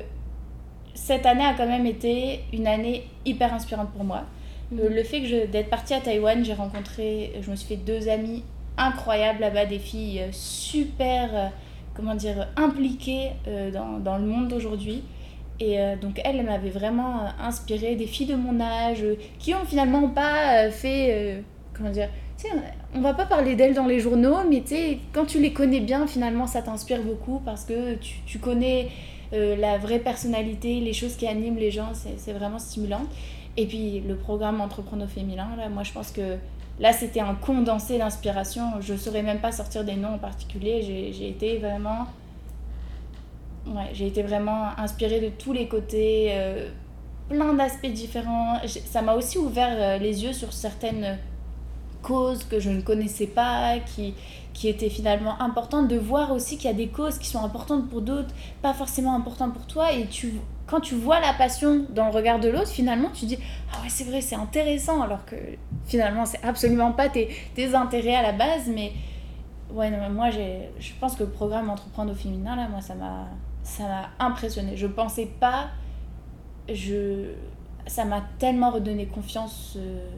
cette 0.94 1.26
année 1.26 1.44
a 1.44 1.54
quand 1.54 1.66
même 1.66 1.86
été 1.86 2.40
une 2.52 2.66
année 2.66 3.04
hyper 3.26 3.52
inspirante 3.52 3.90
pour 3.90 4.04
moi. 4.04 4.24
Euh, 4.72 4.88
le 4.88 5.02
fait 5.02 5.20
que 5.20 5.46
d'être 5.46 5.68
partie 5.68 5.94
à 5.94 6.00
Taïwan, 6.00 6.44
j'ai 6.44 6.54
rencontré, 6.54 7.32
je 7.40 7.50
me 7.50 7.56
suis 7.56 7.68
fait 7.68 7.76
deux 7.76 8.08
amies 8.08 8.44
incroyables 8.76 9.40
là-bas, 9.40 9.66
des 9.66 9.78
filles 9.78 10.20
euh, 10.20 10.28
super, 10.32 11.30
euh, 11.32 11.48
comment 11.94 12.14
dire, 12.14 12.48
impliquées 12.56 13.30
euh, 13.46 13.70
dans, 13.70 13.98
dans 13.98 14.18
le 14.18 14.24
monde 14.24 14.48
d'aujourd'hui. 14.48 15.02
Et 15.60 15.80
euh, 15.80 15.96
donc 15.96 16.20
elles, 16.24 16.36
elles 16.36 16.46
m'avaient 16.46 16.70
vraiment 16.70 17.20
euh, 17.20 17.28
inspirée, 17.40 17.94
des 17.94 18.06
filles 18.06 18.26
de 18.26 18.34
mon 18.34 18.60
âge, 18.60 19.02
euh, 19.02 19.16
qui 19.38 19.54
ont 19.54 19.64
finalement 19.64 20.08
pas 20.08 20.64
euh, 20.64 20.70
fait, 20.70 21.08
euh, 21.10 21.40
comment 21.72 21.90
dire, 21.90 22.08
tu 22.36 22.48
sais, 22.48 22.54
on 22.94 23.00
va 23.00 23.14
pas 23.14 23.26
parler 23.26 23.54
d'elles 23.54 23.74
dans 23.74 23.86
les 23.86 24.00
journaux, 24.00 24.38
mais 24.48 24.62
tu 24.62 24.74
sais, 24.74 24.98
quand 25.12 25.24
tu 25.24 25.40
les 25.40 25.52
connais 25.52 25.80
bien, 25.80 26.06
finalement, 26.08 26.48
ça 26.48 26.62
t'inspire 26.62 27.02
beaucoup 27.02 27.40
parce 27.44 27.64
que 27.64 27.94
tu, 27.94 28.16
tu 28.26 28.38
connais 28.40 28.88
euh, 29.34 29.56
la 29.56 29.78
vraie 29.78 29.98
personnalité, 29.98 30.80
les 30.80 30.92
choses 30.92 31.16
qui 31.16 31.26
animent 31.26 31.58
les 31.58 31.70
gens, 31.70 31.92
c'est 31.94 32.32
vraiment 32.32 32.58
stimulant. 32.58 33.02
Et 33.56 33.66
puis 33.66 34.00
le 34.00 34.16
programme 34.16 34.60
Entrepreneur 34.60 35.08
féminin, 35.08 35.48
là, 35.56 35.68
moi 35.68 35.82
je 35.82 35.92
pense 35.92 36.10
que 36.10 36.36
là 36.80 36.92
c'était 36.92 37.20
un 37.20 37.34
condensé 37.34 37.98
d'inspiration. 37.98 38.80
Je 38.80 38.94
saurais 38.94 39.22
même 39.22 39.40
pas 39.40 39.52
sortir 39.52 39.84
des 39.84 39.94
noms 39.94 40.14
en 40.14 40.18
particulier. 40.18 40.82
J'ai 40.82 41.28
été 41.28 41.58
vraiment. 41.58 42.06
Ouais, 43.66 43.90
j'ai 43.94 44.08
été 44.08 44.22
vraiment 44.22 44.68
inspirée 44.76 45.20
de 45.20 45.28
tous 45.30 45.54
les 45.54 45.68
côtés, 45.68 46.28
euh, 46.32 46.68
plein 47.30 47.54
d'aspects 47.54 47.86
différents. 47.86 48.58
Ça 48.66 49.00
m'a 49.00 49.14
aussi 49.14 49.38
ouvert 49.38 49.72
euh, 49.72 49.98
les 49.98 50.22
yeux 50.22 50.34
sur 50.34 50.52
certaines 50.52 51.18
causes 52.02 52.44
que 52.44 52.60
je 52.60 52.68
ne 52.68 52.82
connaissais 52.82 53.26
pas, 53.26 53.78
qui, 53.78 54.14
qui 54.54 54.68
étaient 54.68 54.88
finalement 54.88 55.40
importantes, 55.42 55.88
de 55.88 55.98
voir 55.98 56.32
aussi 56.32 56.56
qu'il 56.56 56.70
y 56.70 56.72
a 56.72 56.76
des 56.76 56.86
causes 56.86 57.18
qui 57.18 57.28
sont 57.28 57.44
importantes 57.44 57.90
pour 57.90 58.00
d'autres, 58.00 58.32
pas 58.62 58.72
forcément 58.72 59.14
importantes 59.14 59.52
pour 59.52 59.66
toi, 59.66 59.92
et 59.92 60.06
tu, 60.06 60.34
quand 60.66 60.80
tu 60.80 60.94
vois 60.94 61.20
la 61.20 61.34
passion 61.34 61.84
dans 61.90 62.06
le 62.06 62.12
regard 62.12 62.38
de 62.38 62.48
l'autre, 62.48 62.68
finalement 62.68 63.10
tu 63.12 63.26
dis 63.26 63.36
ah 63.72 63.82
ouais 63.82 63.88
c'est 63.88 64.04
vrai 64.04 64.20
c'est 64.20 64.36
intéressant, 64.36 65.02
alors 65.02 65.24
que 65.26 65.34
finalement 65.84 66.24
c'est 66.24 66.42
absolument 66.44 66.92
pas 66.92 67.08
tes, 67.08 67.28
tes 67.54 67.74
intérêts 67.74 68.14
à 68.14 68.22
la 68.22 68.32
base, 68.32 68.68
mais 68.72 68.92
ouais 69.72 69.90
non, 69.90 69.98
mais 70.00 70.10
moi 70.10 70.30
je 70.30 70.90
pense 71.00 71.16
que 71.16 71.24
le 71.24 71.30
programme 71.30 71.68
Entreprendre 71.68 72.12
au 72.12 72.14
féminin 72.14 72.54
là, 72.54 72.68
moi 72.68 72.80
ça 72.80 72.94
m'a, 72.94 73.26
impressionné. 74.20 74.76
Je 74.76 74.86
pensais 74.86 75.28
pas, 75.40 75.70
je, 76.72 77.32
ça 77.86 78.04
m'a 78.04 78.22
tellement 78.38 78.70
redonné 78.70 79.06
confiance. 79.06 79.74
euh, 79.78 80.08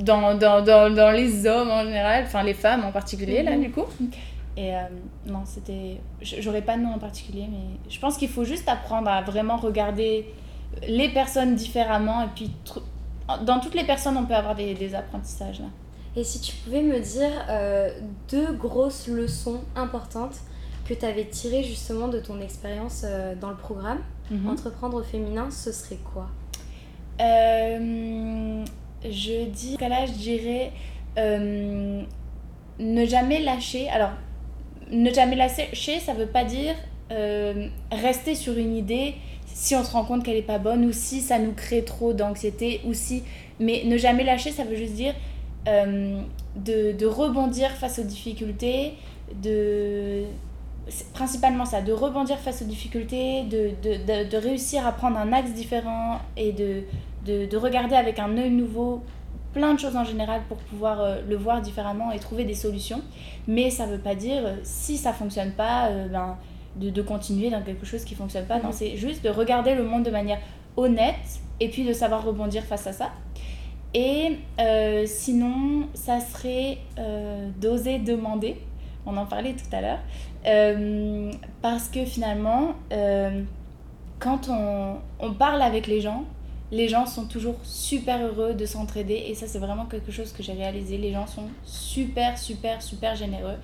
dans, 0.00 0.34
dans, 0.36 0.62
dans, 0.62 0.94
dans 0.94 1.10
les 1.10 1.46
hommes 1.46 1.70
en 1.70 1.84
général, 1.84 2.24
enfin 2.26 2.42
les 2.42 2.54
femmes 2.54 2.84
en 2.84 2.92
particulier 2.92 3.42
là 3.42 3.52
Mhm. 3.56 3.62
du 3.62 3.70
coup. 3.70 3.84
Et 4.56 4.74
euh, 4.74 4.80
non, 5.26 5.42
c'était. 5.44 6.00
J'aurais 6.22 6.62
pas 6.62 6.76
de 6.76 6.82
nom 6.82 6.94
en 6.94 6.98
particulier, 6.98 7.46
mais 7.50 7.76
je 7.90 7.98
pense 7.98 8.16
qu'il 8.16 8.28
faut 8.28 8.44
juste 8.44 8.68
apprendre 8.68 9.08
à 9.10 9.20
vraiment 9.22 9.56
regarder 9.56 10.26
les 10.86 11.08
personnes 11.08 11.54
différemment 11.56 12.22
et 12.22 12.28
puis 12.34 12.50
tr- 12.64 13.44
dans 13.44 13.58
toutes 13.60 13.74
les 13.74 13.84
personnes 13.84 14.16
on 14.16 14.24
peut 14.26 14.34
avoir 14.34 14.54
des, 14.54 14.74
des 14.74 14.94
apprentissages 14.94 15.60
là. 15.60 15.66
Et 16.16 16.22
si 16.22 16.40
tu 16.40 16.54
pouvais 16.56 16.82
me 16.82 17.00
dire 17.00 17.30
euh, 17.48 17.90
deux 18.30 18.52
grosses 18.52 19.08
leçons 19.08 19.60
importantes 19.74 20.36
que 20.88 20.94
tu 20.94 21.04
avais 21.04 21.24
tirées 21.24 21.64
justement 21.64 22.06
de 22.08 22.20
ton 22.20 22.40
expérience 22.40 23.02
euh, 23.04 23.34
dans 23.34 23.50
le 23.50 23.56
programme 23.56 23.98
Mhm. 24.30 24.48
Entreprendre 24.48 24.96
au 24.96 25.02
féminin, 25.02 25.50
ce 25.50 25.70
serait 25.70 25.98
quoi? 26.14 26.28
Euh, 27.20 28.64
je 29.04 29.44
dis 29.46 29.76
là, 29.80 30.06
je 30.06 30.12
dirais 30.12 30.72
euh, 31.18 32.02
ne 32.78 33.06
jamais 33.06 33.40
lâcher. 33.40 33.88
Alors, 33.88 34.10
ne 34.90 35.12
jamais 35.12 35.36
lâcher, 35.36 36.00
ça 36.00 36.12
veut 36.14 36.26
pas 36.26 36.44
dire 36.44 36.74
euh, 37.12 37.68
rester 37.92 38.34
sur 38.34 38.56
une 38.56 38.76
idée 38.76 39.14
si 39.46 39.76
on 39.76 39.84
se 39.84 39.92
rend 39.92 40.04
compte 40.04 40.24
qu'elle 40.24 40.36
est 40.36 40.42
pas 40.42 40.58
bonne 40.58 40.84
ou 40.84 40.92
si 40.92 41.20
ça 41.20 41.38
nous 41.38 41.52
crée 41.52 41.84
trop 41.84 42.12
d'anxiété 42.12 42.80
ou 42.84 42.92
si. 42.92 43.22
Mais 43.60 43.82
ne 43.84 43.96
jamais 43.96 44.24
lâcher, 44.24 44.50
ça 44.50 44.64
veut 44.64 44.76
juste 44.76 44.94
dire 44.94 45.14
de, 45.66 46.92
de 46.92 47.06
rebondir 47.06 47.70
face 47.70 47.98
aux 47.98 48.04
difficultés, 48.04 48.94
de 49.42 50.24
principalement 51.14 51.64
ça, 51.64 51.80
de 51.80 51.92
rebondir 51.92 52.38
face 52.38 52.62
aux 52.62 52.66
difficultés, 52.66 53.42
de, 53.44 53.70
de, 53.82 53.96
de, 54.04 54.28
de 54.30 54.36
réussir 54.36 54.86
à 54.86 54.92
prendre 54.92 55.16
un 55.16 55.32
axe 55.32 55.52
différent 55.52 56.18
et 56.36 56.52
de, 56.52 56.82
de, 57.26 57.46
de 57.46 57.56
regarder 57.56 57.96
avec 57.96 58.18
un 58.18 58.36
œil 58.36 58.50
nouveau 58.50 59.02
plein 59.52 59.72
de 59.72 59.78
choses 59.78 59.96
en 59.96 60.04
général 60.04 60.42
pour 60.48 60.58
pouvoir 60.58 61.00
euh, 61.00 61.20
le 61.28 61.36
voir 61.36 61.62
différemment 61.62 62.10
et 62.10 62.18
trouver 62.18 62.44
des 62.44 62.54
solutions. 62.54 63.00
Mais 63.46 63.70
ça 63.70 63.86
veut 63.86 63.98
pas 63.98 64.14
dire 64.14 64.42
euh, 64.44 64.56
si 64.64 64.96
ça 64.96 65.12
fonctionne 65.12 65.52
pas, 65.52 65.86
euh, 65.88 66.08
ben, 66.08 66.36
de, 66.76 67.02
continuer 67.02 67.50
dans 67.50 67.62
quelque 67.62 67.86
chose 67.86 68.04
qui 68.04 68.14
fonctionne 68.16 68.46
pas. 68.46 68.58
Non, 68.58 68.66
Mhm. 68.68 68.72
c'est 68.72 68.96
juste 68.96 69.22
de 69.24 69.30
regarder 69.30 69.74
le 69.76 69.84
monde 69.84 70.02
de 70.04 70.10
manière 70.10 70.40
honnête 70.76 71.14
et 71.60 71.68
puis 71.68 71.84
de 71.84 71.92
savoir 71.92 72.24
rebondir 72.24 72.64
face 72.64 72.86
à 72.88 72.92
ça. 72.92 73.12
Et 73.94 74.38
euh, 74.60 75.04
sinon, 75.06 75.86
ça 75.94 76.18
serait 76.18 76.78
d'oser 77.60 78.00
demander. 78.00 78.56
On 79.06 79.16
en 79.16 79.26
parlait 79.26 79.54
tout 79.54 79.74
à 79.74 79.80
l'heure. 79.80 80.00
Euh, 80.46 81.30
parce 81.62 81.88
que 81.88 82.04
finalement, 82.04 82.74
euh, 82.92 83.42
quand 84.18 84.48
on, 84.48 84.96
on 85.20 85.32
parle 85.32 85.62
avec 85.62 85.86
les 85.86 86.00
gens, 86.00 86.24
les 86.72 86.88
gens 86.88 87.06
sont 87.06 87.26
toujours 87.26 87.56
super 87.62 88.24
heureux 88.24 88.54
de 88.54 88.66
s'entraider. 88.66 89.24
Et 89.28 89.34
ça, 89.34 89.46
c'est 89.46 89.58
vraiment 89.58 89.86
quelque 89.86 90.10
chose 90.10 90.32
que 90.32 90.42
j'ai 90.42 90.52
réalisé. 90.52 90.98
Les 90.98 91.12
gens 91.12 91.26
sont 91.26 91.48
super, 91.64 92.38
super, 92.38 92.82
super 92.82 93.14
généreux. 93.14 93.56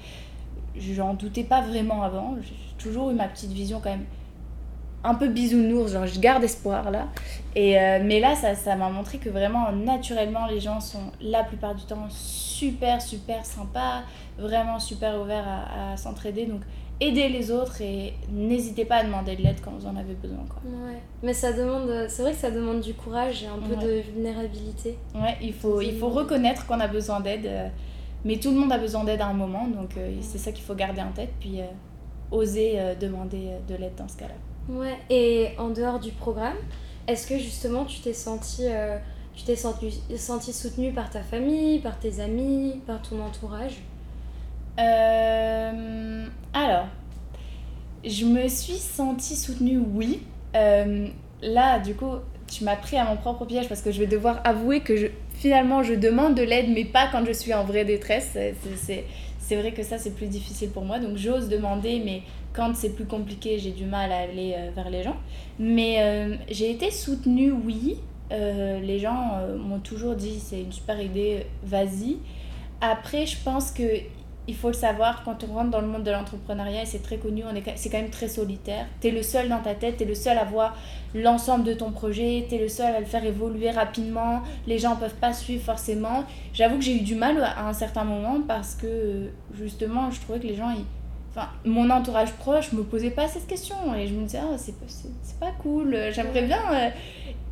J'en 0.77 1.15
doutais 1.15 1.45
pas 1.45 1.63
vraiment 1.63 2.03
avant. 2.03 2.37
J'ai 2.43 2.55
toujours 2.79 3.11
eu 3.11 3.15
ma 3.15 3.27
petite 3.29 3.51
vision 3.51 3.81
quand 3.83 3.91
même 3.91 4.07
un 5.03 5.15
peu 5.15 5.29
bisounours, 5.29 5.93
genre 5.93 6.07
je 6.07 6.19
garde 6.21 6.45
espoir 6.45 6.91
là. 6.91 7.09
Et, 7.57 7.79
euh, 7.79 8.01
mais 8.05 8.21
là, 8.21 8.35
ça 8.35 8.55
ça 8.55 8.77
m'a 8.77 8.89
montré 8.91 9.19
que 9.19 9.29
vraiment, 9.31 9.73
naturellement, 9.73 10.47
les 10.47 10.61
gens 10.61 10.81
sont 10.81 11.11
la 11.21 11.43
plupart 11.43 11.75
du 11.75 11.85
temps 11.85 12.07
super, 12.11 13.01
super 13.01 13.45
sympas, 13.45 14.03
vraiment 14.39 14.79
super 14.79 15.21
ouverts 15.21 15.47
à, 15.49 15.93
à 15.93 15.97
s'entraider. 15.97 16.47
Donc, 16.47 16.61
aidez 17.01 17.29
les 17.31 17.51
autres 17.51 17.81
et 17.81 18.13
n'hésitez 18.31 18.85
pas 18.85 18.97
à 18.97 19.05
demander 19.05 19.35
de 19.37 19.43
l'aide 19.43 19.57
quand 19.65 19.71
vous 19.71 19.87
en 19.87 19.97
avez 19.97 20.13
besoin. 20.15 20.45
Quoi. 20.49 20.61
Ouais. 20.71 20.99
Mais 21.23 21.33
ça 21.33 21.53
demande, 21.53 22.07
c'est 22.09 22.21
vrai 22.23 22.33
que 22.33 22.39
ça 22.39 22.51
demande 22.51 22.81
du 22.83 22.93
courage 22.93 23.43
et 23.43 23.47
un 23.47 23.57
peu 23.59 23.75
Ouais. 23.75 23.85
de 23.85 24.03
vulnérabilité. 24.13 24.99
Ouais, 25.15 25.37
il 25.41 25.55
faut, 25.55 25.81
il 25.81 25.97
faut 25.97 26.11
reconnaître 26.11 26.67
qu'on 26.67 26.79
a 26.79 26.89
besoin 26.89 27.21
d'aide. 27.21 27.47
euh, 27.47 27.69
mais 28.27 28.37
tout 28.37 28.51
le 28.51 28.59
monde 28.59 28.71
a 28.71 28.77
besoin 28.77 29.03
d'aide 29.05 29.23
à 29.23 29.27
un 29.29 29.33
moment, 29.33 29.67
donc 29.67 29.97
euh, 29.97 30.11
c'est 30.21 30.37
ça 30.37 30.53
qu'il 30.53 30.63
faut 30.63 30.75
garder 30.75 31.01
en 31.01 31.11
tête. 31.11 31.33
Puis 31.41 31.59
euh, 31.61 31.65
oser 32.31 32.75
euh, 32.77 32.95
demander 32.95 33.47
euh, 33.49 33.59
de 33.67 33.77
l'aide 33.81 33.95
dans 33.97 34.09
ce 34.09 34.19
cas-là. 34.19 34.35
Ouais. 34.71 34.99
Et 35.11 35.51
en 35.59 35.69
dehors 35.69 35.99
du 35.99 36.13
programme, 36.13 36.57
est-ce 37.07 37.27
que 37.27 37.39
justement 37.39 37.85
tu 37.85 38.01
t'es 38.01 38.13
senti, 38.13 38.67
euh, 38.67 38.99
soutenue 40.53 40.93
par 40.93 41.11
ta 41.11 41.23
famille, 41.23 41.81
par 41.81 41.99
tes 41.99 42.21
amis, 42.21 42.81
par 42.87 43.03
ton 43.03 43.21
entourage? 43.21 43.83
Euh, 44.79 46.27
alors, 46.53 46.87
je 48.05 48.25
me 48.25 48.49
suis 48.49 48.75
sentie 48.75 49.37
soutenue, 49.37 49.79
oui. 49.79 50.23
Euh, 50.55 51.09
là, 51.43 51.79
du 51.81 51.95
coup, 51.95 52.15
tu 52.47 52.65
m'as 52.65 52.77
pris 52.77 52.97
à 52.97 53.05
mon 53.05 53.17
propre 53.17 53.45
piège 53.45 53.69
parce 53.69 53.83
que 53.83 53.91
je 53.91 53.99
vais 53.99 54.07
devoir 54.07 54.41
avouer 54.45 54.81
que 54.81 54.97
je, 54.97 55.07
finalement, 55.41 55.83
je 55.83 55.95
demande 55.95 56.37
de 56.37 56.43
l'aide, 56.43 56.69
mais 56.69 56.85
pas 56.85 57.09
quand 57.11 57.25
je 57.27 57.33
suis 57.33 57.53
en 57.53 57.65
vraie 57.65 57.85
détresse. 57.85 58.39
C'est- 58.77 59.57
vrai 59.57 59.73
que 59.73 59.83
ça, 59.83 59.99
c'est 59.99 60.15
plus 60.15 60.29
difficile 60.29 60.71
pour 60.71 60.85
moi. 60.85 61.01
Donc, 61.01 61.17
j'ose 61.17 61.49
demander, 61.49 62.01
mais 62.05 62.23
quand 62.53 62.77
c'est 62.77 62.91
plus 62.95 63.07
compliqué, 63.07 63.59
j'ai 63.59 63.73
du 63.73 63.85
mal 63.85 64.13
à 64.13 64.19
aller 64.19 64.55
euh, 64.57 64.71
vers 64.77 64.89
les 64.91 65.03
gens. 65.03 65.17
Mais 65.59 65.97
euh, 65.99 66.37
j'ai 66.49 66.71
été 66.71 66.93
soutenue, 66.93 67.51
oui. 67.51 67.97
Euh, 68.31 68.79
les 68.79 69.01
gens 69.01 69.41
m'ont 69.59 69.81
toujours 69.81 70.15
dit 70.15 70.39
c'est 70.39 70.61
une 70.61 70.71
super 70.71 71.01
idée, 71.03 71.47
vas-y. 71.65 72.19
Après, 72.81 73.27
je 73.27 73.37
pense 73.45 73.73
que 73.73 73.83
il 74.49 74.57
faut 74.57 74.69
le 74.69 74.75
savoir, 74.75 75.23
quand 75.25 75.45
on 75.45 75.55
rentre 75.55 75.71
dans 75.71 75.81
le 75.81 75.87
monde 75.87 76.03
de 76.03 76.11
l'entrepreneuriat, 76.11 76.83
et 76.83 76.87
c'est 76.87 77.03
très 77.03 77.19
connu, 77.19 77.43
on 77.51 77.55
est, 77.55 77.63
c'est 77.77 77.89
quand 77.89 78.01
même 78.01 78.11
très 78.11 78.29
solitaire. 78.29 78.87
Tu 79.01 79.09
es 79.09 79.11
le 79.11 79.23
seul 79.23 79.49
dans 79.49 79.61
ta 79.61 79.75
tête, 79.75 79.99
tu 79.99 80.03
es 80.05 80.07
le 80.07 80.15
seul 80.15 80.39
à 80.39 80.45
voir 80.45 80.77
l'ensemble 81.15 81.65
de 81.65 81.73
ton 81.73 81.93
projet, 81.93 82.47
tu 82.49 82.57
es 82.57 82.59
le 82.59 82.69
seul 82.69 82.95
à 82.95 83.01
le 83.01 83.07
faire 83.07 83.25
évoluer 83.25 83.71
rapidement, 83.71 84.43
les 84.67 84.79
gens 84.79 84.97
peuvent 84.97 85.15
pas 85.15 85.33
suivre 85.33 85.63
forcément. 85.63 86.25
J'avoue 86.53 86.77
que 86.77 86.85
j'ai 86.85 86.97
eu 86.97 87.03
du 87.03 87.15
mal 87.15 87.43
à 87.43 87.67
un 87.69 87.73
certain 87.73 88.05
moment 88.05 88.39
parce 88.47 88.75
que 88.75 89.31
justement, 89.55 90.11
je 90.11 90.21
trouvais 90.21 90.41
que 90.41 90.47
les 90.47 90.57
gens, 90.57 90.71
ils, 90.71 90.85
enfin, 91.31 91.49
mon 91.65 91.89
entourage 91.91 92.33
proche 92.33 92.73
me 92.73 92.83
posait 92.83 93.11
pas 93.11 93.29
cette 93.29 93.47
question 93.47 93.95
et 93.95 94.07
je 94.09 94.15
me 94.15 94.25
disais 94.25 94.41
ah, 94.43 94.57
c'est 94.57 94.75
c'est 94.87 95.39
pas 95.39 95.53
cool 95.63 95.97
j'aimerais 96.11 96.43
bien 96.43 96.61
euh, 96.73 96.89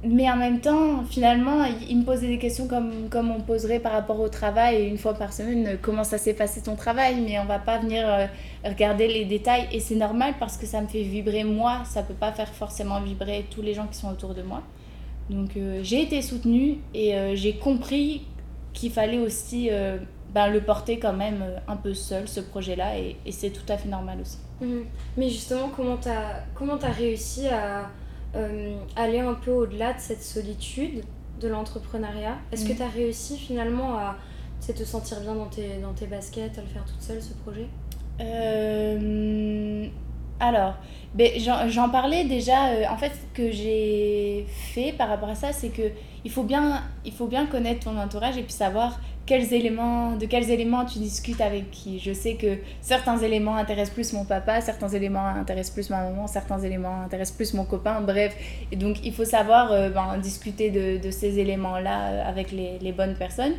mais 0.04 0.30
en 0.30 0.36
même 0.36 0.60
temps 0.60 1.02
finalement 1.04 1.64
il 1.88 1.98
me 1.98 2.04
posait 2.04 2.28
des 2.28 2.38
questions 2.38 2.68
comme 2.68 3.08
comme 3.10 3.30
on 3.30 3.40
poserait 3.40 3.80
par 3.80 3.92
rapport 3.92 4.20
au 4.20 4.28
travail. 4.28 4.86
Une 4.86 4.98
fois 4.98 5.14
par 5.14 5.32
semaine 5.32 5.78
comment 5.82 6.04
ça 6.04 6.18
s'est 6.18 6.34
passé 6.34 6.62
ton 6.62 6.76
travail? 6.76 7.20
Mais 7.20 7.38
on 7.38 7.44
va 7.44 7.58
pas 7.58 7.78
venir 7.78 8.06
euh, 8.06 8.26
regarder 8.64 9.08
les 9.08 9.24
détails. 9.24 9.66
Et 9.72 9.80
c'est 9.80 9.96
normal 9.96 10.34
parce 10.38 10.56
que 10.56 10.66
ça 10.66 10.80
me 10.80 10.86
fait 10.86 11.02
vibrer 11.02 11.44
moi. 11.44 11.82
Ça 11.84 12.02
peut 12.02 12.14
pas 12.14 12.32
faire 12.32 12.48
forcément 12.48 13.00
vibrer 13.00 13.46
tous 13.50 13.62
les 13.62 13.74
gens 13.74 13.86
qui 13.86 13.98
sont 13.98 14.10
autour 14.10 14.34
de 14.34 14.42
moi. 14.42 14.62
Donc 15.30 15.56
euh, 15.56 15.80
j'ai 15.82 16.02
été 16.02 16.22
soutenue 16.22 16.78
et 16.94 17.14
j'ai 17.34 17.56
compris 17.56 18.22
qu'il 18.72 18.92
fallait 18.92 19.18
aussi 19.18 19.70
ben, 20.34 20.48
le 20.48 20.60
porter 20.60 20.98
quand 20.98 21.14
même 21.14 21.42
euh, 21.42 21.58
un 21.68 21.76
peu 21.76 21.94
seul, 21.94 22.28
ce 22.28 22.40
projet-là, 22.40 22.98
et, 22.98 23.16
c'est 23.30 23.50
tout 23.50 23.64
à 23.68 23.78
fait 23.78 23.88
normal 23.88 24.18
aussi. 24.20 24.38
Mhm. 24.60 24.84
Mais 25.16 25.30
justement, 25.30 25.70
comment 25.74 25.96
tu 25.96 26.08
as, 26.08 26.90
réussi 26.90 27.48
à 27.48 27.80
euh, 27.80 27.82
aller 28.96 29.20
un 29.20 29.34
peu 29.34 29.50
au-delà 29.50 29.92
de 29.92 30.00
cette 30.00 30.22
solitude 30.22 31.04
de 31.40 31.48
l'entrepreneuriat? 31.48 32.36
Est-ce 32.52 32.64
que 32.64 32.72
mhm. 32.72 32.76
tu 32.76 32.82
as 32.82 32.88
réussi 32.88 33.36
finalement 33.36 33.96
à 33.96 34.16
te 34.66 34.84
sentir 34.84 35.20
bien 35.20 35.34
dans 35.34 35.46
tes, 35.46 35.78
dans 35.80 35.92
tes 35.92 36.06
baskets, 36.06 36.58
à 36.58 36.60
le 36.60 36.66
faire 36.66 36.84
toute 36.84 37.00
seule, 37.00 37.22
ce 37.22 37.32
projet? 37.34 37.66
Euh, 38.20 39.86
Alors, 40.40 40.74
ben, 41.14 41.30
j'en 41.68 41.88
parlais 41.88 42.24
déjà, 42.24 42.90
en 42.90 42.96
fait, 42.96 43.12
ce 43.12 43.36
que 43.36 43.50
j'ai 43.50 44.46
fait 44.48 44.92
par 44.92 45.08
rapport 45.08 45.30
à 45.30 45.34
ça, 45.34 45.52
c'est 45.52 45.70
que 45.70 45.90
il 46.28 46.30
faut, 46.30 46.42
bien, 46.42 46.82
il 47.06 47.12
faut 47.12 47.26
bien 47.26 47.46
connaître 47.46 47.86
ton 47.86 47.96
entourage 47.96 48.36
et 48.36 48.42
puis 48.42 48.52
savoir 48.52 49.00
quels 49.24 49.54
éléments, 49.54 50.14
de 50.14 50.26
quels 50.26 50.50
éléments 50.50 50.84
tu 50.84 50.98
discutes 50.98 51.40
avec 51.40 51.70
qui. 51.70 51.98
Je 52.00 52.12
sais 52.12 52.34
que 52.34 52.58
certains 52.82 53.16
éléments 53.16 53.56
intéressent 53.56 53.94
plus 53.94 54.12
mon 54.12 54.26
papa, 54.26 54.60
certains 54.60 54.90
éléments 54.90 55.26
intéressent 55.26 55.72
plus 55.72 55.88
ma 55.88 56.02
maman, 56.02 56.26
certains 56.26 56.58
éléments 56.58 57.00
intéressent 57.00 57.34
plus 57.34 57.54
mon 57.54 57.64
copain, 57.64 58.02
bref. 58.02 58.36
Et 58.70 58.76
donc 58.76 58.98
il 59.02 59.14
faut 59.14 59.24
savoir 59.24 59.72
euh, 59.72 59.88
ben, 59.88 60.18
discuter 60.18 60.70
de, 60.70 61.10
ces 61.10 61.38
éléments-là 61.38 62.10
euh, 62.10 62.28
avec 62.28 62.52
les, 62.52 62.92
bonnes 62.92 63.14
personnes. 63.14 63.54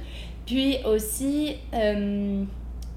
Puis 0.45 0.77
aussi, 0.86 1.55
euh, 1.73 2.43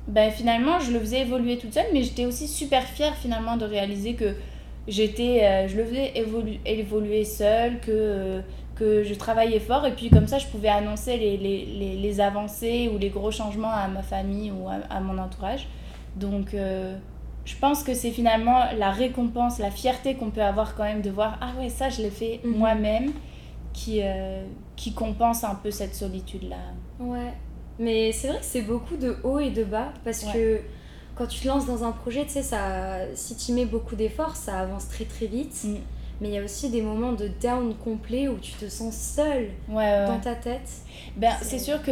ben, 0.07 0.31
finalement, 0.31 0.81
je 0.81 0.93
le 0.93 1.01
faisais 1.01 1.23
évoluer 1.23 1.57
toute 1.57 1.73
seule, 1.73 1.87
mais 1.95 2.03
j'étais 2.03 2.27
aussi 2.27 2.47
super 2.47 2.83
fière 2.83 3.17
finalement 3.17 3.57
de 3.57 3.65
réaliser 3.65 4.17
que 4.17 4.35
j'étais, 4.87 5.67
je 5.67 5.79
le 5.79 5.85
faisais 5.87 6.13
évoluer 6.67 7.25
seule, 7.25 7.81
que 7.81 8.43
que 8.75 9.03
je 9.03 9.15
travaillais 9.15 9.61
fort 9.61 9.87
et 9.87 9.93
puis 9.93 10.11
comme 10.11 10.27
ça 10.27 10.39
je 10.39 10.47
pouvais 10.47 10.69
annoncer 10.69 11.17
les, 11.17 11.37
les, 11.37 11.97
les, 11.97 12.21
avancées 12.21 12.91
ou 12.93 12.99
les 12.99 13.11
gros 13.11 13.31
changements 13.31 13.73
à 13.73 13.89
ma 13.89 14.03
famille 14.03 14.51
ou 14.51 14.69
à, 14.69 15.01
mon 15.01 15.19
entourage. 15.19 15.69
Donc 16.17 16.55
euh, 16.55 16.97
je 17.45 17.55
pense 17.57 17.83
que 17.83 17.95
c'est 17.95 18.11
finalement 18.11 18.65
la 18.77 18.91
récompense, 18.91 19.59
la 19.59 19.71
fierté 19.71 20.15
qu'on 20.15 20.31
peut 20.31 20.43
avoir 20.43 20.75
quand 20.75 20.85
même 20.85 21.03
de 21.03 21.11
voir 21.11 21.39
ah 21.41 21.53
ouais 21.59 21.69
ça 21.69 21.89
je 21.91 22.03
l'ai 22.03 22.11
fait 22.11 22.41
mhm. 22.45 22.57
moi-même 22.57 23.13
qui, 23.73 24.01
euh, 24.03 24.45
qui 24.77 24.93
compense 24.93 25.45
un 25.45 25.55
peu 25.55 25.71
cette 25.71 25.95
solitude-là. 25.95 26.57
Ouais, 26.99 27.33
mais 27.79 28.13
c'est 28.13 28.29
vrai 28.29 28.39
que 28.39 28.45
c'est 28.45 28.63
beaucoup 28.63 28.97
de 28.97 29.17
haut 29.25 29.39
et 29.39 29.51
de 29.51 29.65
bas 29.65 29.93
parce 30.05 30.25
que 30.25 30.61
quand 31.15 31.27
tu 31.27 31.41
te 31.41 31.49
lances 31.49 31.67
dans 31.67 31.85
un 31.85 31.93
projet, 31.93 32.25
tu 32.25 32.33
sais, 32.33 32.43
ça, 32.43 33.01
si 33.15 33.37
tu 33.37 33.53
mets 33.53 33.67
beaucoup 33.67 33.97
d'efforts, 33.97 34.37
ça 34.37 34.61
avance 34.61 34.89
très 34.89 35.05
très 35.05 35.27
vite. 35.27 35.55
Mm 35.65 35.77
mais 36.23 36.29
il 36.29 36.35
y 36.35 36.39
a 36.39 36.45
aussi 36.45 36.71
des 36.71 36.83
moments 36.83 37.13
de 37.13 37.29
down 37.43 37.75
complet 37.75 38.29
où 38.29 38.37
tu 38.39 38.53
te 38.53 38.69
sens 38.69 38.95
seul 38.95 39.49
dans 39.69 40.21
ta 40.23 40.37
tête. 40.37 40.71
Ben, 41.17 41.33
c'est 41.43 41.59
sûr 41.59 41.83
que 41.83 41.91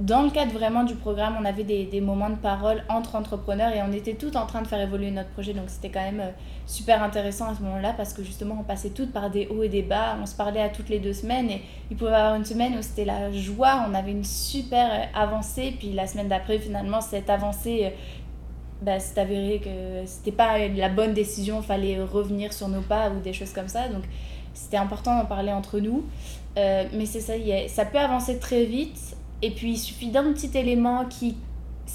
dans 0.00 0.22
le 0.22 0.30
cadre 0.30 0.52
vraiment 0.52 0.84
du 0.84 0.94
programme, 0.94 1.36
on 1.40 1.44
avait 1.44 1.64
des, 1.64 1.84
des, 1.86 2.00
moments 2.00 2.30
de 2.30 2.36
parole 2.36 2.84
entre 2.88 3.16
entrepreneurs 3.16 3.72
et 3.72 3.82
on 3.82 3.92
était 3.92 4.14
tout 4.14 4.36
en 4.36 4.46
train 4.46 4.62
de 4.62 4.68
faire 4.68 4.80
évoluer 4.80 5.10
notre 5.10 5.30
projet. 5.30 5.52
Donc 5.52 5.64
c'était 5.66 5.88
quand 5.88 6.00
même 6.00 6.20
euh, 6.20 6.30
super 6.64 7.02
intéressant 7.02 7.48
à 7.50 7.54
ce 7.56 7.62
moment-là 7.62 7.92
parce 7.96 8.12
que 8.12 8.22
justement 8.22 8.56
on 8.60 8.62
passait 8.62 8.90
toutes 8.90 9.12
par 9.12 9.30
des 9.30 9.48
hauts 9.48 9.64
et 9.64 9.68
des 9.68 9.82
bas. 9.82 10.16
On 10.22 10.26
se 10.26 10.36
parlait 10.36 10.62
à 10.62 10.68
toutes 10.68 10.88
les 10.88 11.00
deux 11.00 11.12
semaines 11.12 11.50
et 11.50 11.62
il 11.90 11.96
pouvait 11.96 12.12
y 12.12 12.14
avoir 12.14 12.36
une 12.36 12.44
semaine 12.44 12.76
où 12.78 12.82
c'était 12.82 13.04
la 13.04 13.32
joie, 13.32 13.84
on 13.90 13.94
avait 13.94 14.12
une 14.12 14.24
super 14.24 14.88
euh, 14.92 15.04
avancée. 15.12 15.74
Puis 15.76 15.92
la 15.92 16.06
semaine 16.06 16.28
d'après, 16.28 16.60
finalement, 16.60 17.00
cette 17.00 17.30
avancée 17.30 17.86
euh, 17.86 17.90
bah, 18.82 18.98
c'est 18.98 19.18
avéré 19.18 19.60
que 19.64 20.06
c'était 20.06 20.32
pas 20.32 20.58
la 20.58 20.88
bonne 20.88 21.14
décision, 21.14 21.60
il 21.60 21.66
fallait 21.66 22.02
revenir 22.02 22.52
sur 22.52 22.68
nos 22.68 22.82
pas 22.82 23.10
ou 23.10 23.20
des 23.20 23.32
choses 23.32 23.52
comme 23.52 23.68
ça. 23.68 23.88
Donc 23.88 24.02
c'était 24.54 24.76
important 24.76 25.16
d'en 25.18 25.24
parler 25.24 25.52
entre 25.52 25.78
nous. 25.78 26.04
Euh, 26.58 26.84
mais 26.92 27.06
c'est 27.06 27.20
ça, 27.20 27.34
ça 27.68 27.84
peut 27.84 27.98
avancer 27.98 28.38
très 28.38 28.64
vite. 28.64 29.16
Et 29.40 29.50
puis 29.50 29.72
il 29.72 29.78
suffit 29.78 30.10
d'un 30.10 30.32
petit 30.32 30.56
élément 30.56 31.04
qui. 31.06 31.36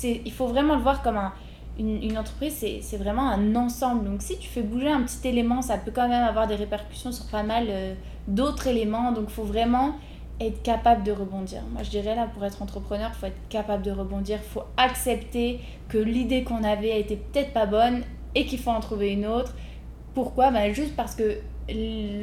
Il 0.03 0.31
faut 0.31 0.47
vraiment 0.47 0.75
le 0.75 0.81
voir 0.81 1.01
comme 1.01 1.17
un, 1.17 1.33
une, 1.79 2.03
une 2.03 2.17
entreprise, 2.17 2.63
c'est 2.81 2.97
vraiment 2.97 3.29
un 3.29 3.55
ensemble. 3.55 4.05
Donc 4.05 4.21
si 4.21 4.37
tu 4.37 4.47
fais 4.47 4.61
bouger 4.61 4.89
un 4.89 5.01
petit 5.03 5.27
élément, 5.27 5.61
ça 5.61 5.77
peut 5.77 5.91
quand 5.93 6.07
même 6.07 6.23
avoir 6.23 6.47
des 6.47 6.55
répercussions 6.55 7.11
sur 7.11 7.25
pas 7.27 7.43
mal 7.43 7.65
euh, 7.69 7.93
d'autres 8.27 8.67
éléments. 8.67 9.11
Donc 9.11 9.25
il 9.29 9.33
faut 9.33 9.43
vraiment 9.43 9.95
être 10.39 10.61
capable 10.61 11.03
de 11.03 11.11
rebondir. 11.11 11.61
Moi, 11.71 11.83
je 11.83 11.89
dirais 11.89 12.15
là, 12.15 12.27
pour 12.31 12.45
être 12.45 12.61
entrepreneur, 12.61 13.11
il 13.13 13.17
faut 13.17 13.25
être 13.25 13.47
capable 13.49 13.83
de 13.83 13.91
rebondir. 13.91 14.39
Il 14.41 14.49
faut 14.49 14.63
accepter 14.77 15.59
que 15.89 15.97
l'idée 15.97 16.43
qu'on 16.43 16.63
avait 16.63 16.91
a 16.91 16.97
été 16.97 17.15
peut-être 17.15 17.53
pas 17.53 17.65
bonne 17.65 18.03
et 18.35 18.45
qu'il 18.45 18.59
faut 18.59 18.71
en 18.71 18.79
trouver 18.79 19.11
une 19.11 19.25
autre. 19.25 19.55
Pourquoi? 20.13 20.51
Ben, 20.51 20.73
Juste 20.73 20.95
parce 20.95 21.15
que 21.15 21.39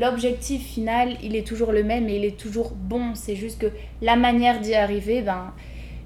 l'objectif 0.01 0.65
final, 0.65 1.17
il 1.23 1.37
est 1.37 1.47
toujours 1.47 1.73
le 1.73 1.83
même 1.83 2.09
et 2.09 2.17
il 2.17 2.25
est 2.25 2.39
toujours 2.39 2.73
bon. 2.75 3.15
C'est 3.15 3.37
juste 3.37 3.61
que 3.61 3.67
la 4.01 4.17
manière 4.17 4.61
d'y 4.61 4.75
arriver, 4.75 5.23
ben, 5.23 5.53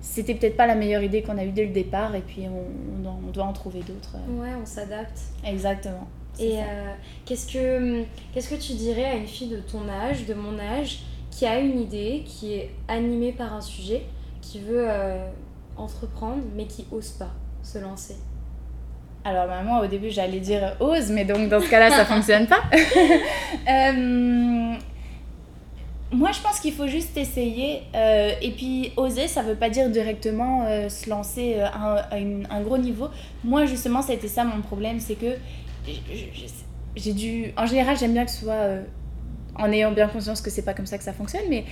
c'était 0.00 0.34
peut-être 0.34 0.56
pas 0.56 0.66
la 0.66 0.74
meilleure 0.74 1.02
idée 1.02 1.22
qu'on 1.22 1.38
a 1.38 1.44
eue 1.44 1.52
dès 1.52 1.66
le 1.66 1.72
départ 1.72 2.14
et 2.14 2.20
puis 2.20 2.46
on, 2.48 3.08
on, 3.08 3.30
doit 3.30 3.44
en 3.44 3.52
trouver 3.52 3.80
d'autres. 3.80 4.16
Ouais, 4.30 4.50
on 4.60 4.64
s'adapte. 4.64 5.20
Exactement. 5.44 6.08
Et 6.40 6.58
euh, 6.58 6.92
qu'est-ce 7.24 7.52
que 7.52 8.04
qu'est-ce 8.32 8.48
que 8.48 8.54
tu 8.54 8.74
dirais 8.74 9.04
à 9.04 9.14
une 9.14 9.26
fille 9.26 9.48
de 9.48 9.58
ton 9.58 9.88
âge, 9.88 10.24
de 10.24 10.34
mon 10.34 10.58
âge, 10.58 11.00
qui 11.38 11.46
a 11.46 11.60
une 11.60 11.78
idée, 11.78 12.24
qui 12.26 12.54
est 12.54 12.70
animée 12.88 13.30
par 13.30 13.54
un 13.54 13.60
sujet, 13.60 14.02
qui 14.42 14.58
veut 14.58 14.86
euh, 14.88 15.24
entreprendre, 15.76 16.42
mais 16.56 16.66
qui 16.66 16.84
ose 16.90 17.10
pas 17.10 17.30
se 17.62 17.78
lancer 17.78 18.16
alors 19.24 19.46
bah, 19.46 19.62
moi 19.62 19.84
au 19.84 19.86
début 19.86 20.10
j'allais 20.10 20.38
dire 20.40 20.76
ose, 20.80 21.10
mais 21.10 21.24
donc 21.24 21.48
dans 21.50 21.60
ce 21.60 21.68
cas-là 21.68 21.90
ça 21.90 22.04
fonctionne 22.14 22.46
pas. 22.46 22.62
Euh, 23.68 24.74
moi 26.12 26.30
je 26.32 26.40
pense 26.40 26.60
qu'il 26.60 26.72
faut 26.72 26.86
juste 26.86 27.16
essayer 27.18 27.82
euh, 27.94 28.30
et 28.40 28.52
puis 28.52 28.92
oser 28.96 29.28
ça 29.28 29.42
veut 29.42 29.56
pas 29.56 29.68
dire 29.68 29.90
directement 29.90 30.66
se 30.88 31.10
lancer 31.10 31.60
à, 31.60 32.06
un, 32.12 32.60
gros 32.62 32.78
niveau. 32.78 33.08
Moi 33.44 33.66
justement 33.66 34.00
c'était 34.00 34.28
ça 34.28 34.44
mon 34.44 34.62
problème, 34.62 35.00
c'est 35.00 35.16
que 35.16 35.36
j'ai 36.96 37.12
dû... 37.12 37.52
En 37.56 37.66
général 37.66 37.98
j'aime 37.98 38.14
bien 38.14 38.24
que 38.24 38.30
ce 38.30 38.44
soit 38.44 38.78
en 39.58 39.70
ayant 39.72 39.92
bien 39.92 40.08
conscience 40.08 40.40
que 40.40 40.50
c'est 40.50 40.62
pas 40.62 40.74
comme 40.74 40.86
ça 40.86 40.98
que 40.98 41.04
ça 41.04 41.12
fonctionne, 41.12 41.44
mais 41.48 41.64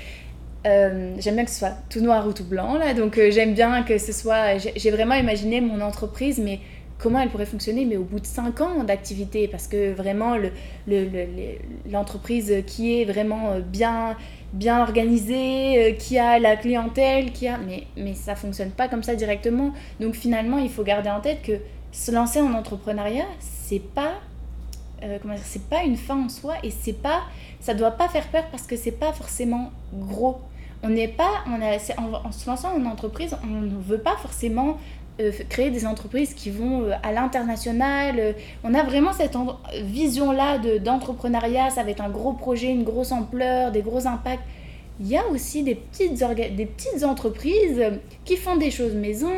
euh, 0.66 1.14
j'aime 1.18 1.36
bien 1.36 1.44
que 1.44 1.50
ce 1.50 1.58
soit 1.58 1.76
tout 1.88 2.00
noir 2.00 2.26
ou 2.26 2.32
tout 2.32 2.44
blanc 2.44 2.76
là, 2.76 2.92
donc 2.92 3.18
euh, 3.18 3.30
j'aime 3.30 3.54
bien 3.54 3.82
que 3.82 3.98
ce 3.98 4.12
soit. 4.12 4.58
J'ai 4.58 4.90
vraiment 4.90 5.14
imaginé 5.14 5.60
mon 5.60 5.80
entreprise, 5.80 6.38
mais 6.38 6.60
comment 6.98 7.20
elle 7.20 7.28
pourrait 7.28 7.46
fonctionner, 7.46 7.84
mais 7.84 7.96
au 7.96 8.02
bout 8.02 8.20
de 8.20 8.26
5 8.26 8.60
ans 8.60 8.84
d'activité, 8.84 9.48
parce 9.48 9.68
que 9.68 9.92
vraiment 9.92 10.36
l'entreprise 11.88 12.50
le, 12.50 12.56
le, 12.56 12.62
qui 12.62 13.00
est 13.00 13.04
vraiment 13.04 13.52
euh, 13.52 13.60
bien 13.60 14.16
bien 14.52 14.80
organisée, 14.80 15.96
qui 15.98 16.18
a 16.18 16.38
la 16.38 16.56
clientèle, 16.56 17.32
qui 17.32 17.46
a 17.46 17.58
mais 17.58 17.84
mais 17.96 18.14
ça 18.14 18.34
fonctionne 18.34 18.70
pas 18.70 18.88
comme 18.88 19.02
ça 19.02 19.14
directement. 19.14 19.72
Donc 20.00 20.14
finalement, 20.14 20.58
il 20.58 20.70
faut 20.70 20.82
garder 20.82 21.10
en 21.10 21.20
tête 21.20 21.42
que 21.42 21.52
se 21.92 22.10
lancer 22.10 22.40
en 22.40 22.52
entrepreneuriat, 22.52 23.26
c'est 23.40 23.82
pas 23.82 24.14
euh, 25.06 25.18
c'est 25.44 25.68
pas 25.68 25.82
une 25.82 25.96
fin 25.96 26.24
en 26.24 26.28
soi 26.28 26.54
et 26.62 26.70
c'est 26.70 26.92
pas 26.92 27.22
ça 27.60 27.74
doit 27.74 27.92
pas 27.92 28.08
faire 28.08 28.26
peur 28.28 28.44
parce 28.50 28.64
que 28.64 28.76
c'est 28.76 28.92
pas 28.92 29.12
forcément 29.12 29.70
gros. 29.92 30.38
On 30.82 30.88
n'est 30.88 31.08
pas, 31.08 31.42
on 31.46 31.60
a, 31.62 31.78
en, 31.98 32.28
en, 32.28 32.32
se 32.32 32.48
lançant 32.48 32.76
en 32.76 32.84
entreprise, 32.84 33.36
on 33.42 33.46
ne 33.46 33.82
veut 33.82 33.98
pas 33.98 34.16
forcément 34.16 34.76
euh, 35.20 35.32
créer 35.48 35.70
des 35.70 35.86
entreprises 35.86 36.34
qui 36.34 36.50
vont 36.50 36.82
euh, 36.82 36.92
à 37.02 37.12
l'international. 37.12 38.34
On 38.62 38.74
a 38.74 38.82
vraiment 38.82 39.12
cette 39.12 39.36
vision-là 39.82 40.58
d'entrepreneuriat, 40.78 41.70
ça 41.70 41.82
va 41.82 41.90
être 41.90 42.02
un 42.02 42.10
gros 42.10 42.34
projet, 42.34 42.70
une 42.70 42.84
grosse 42.84 43.12
ampleur, 43.12 43.72
des 43.72 43.82
gros 43.82 44.06
impacts 44.06 44.44
il 44.98 45.08
y 45.08 45.16
a 45.16 45.26
aussi 45.26 45.62
des 45.62 45.74
petites, 45.74 46.14
des 46.14 46.66
petites 46.66 47.04
entreprises 47.04 47.82
qui 48.24 48.36
font 48.36 48.56
des 48.56 48.70
choses 48.70 48.94
maison, 48.94 49.30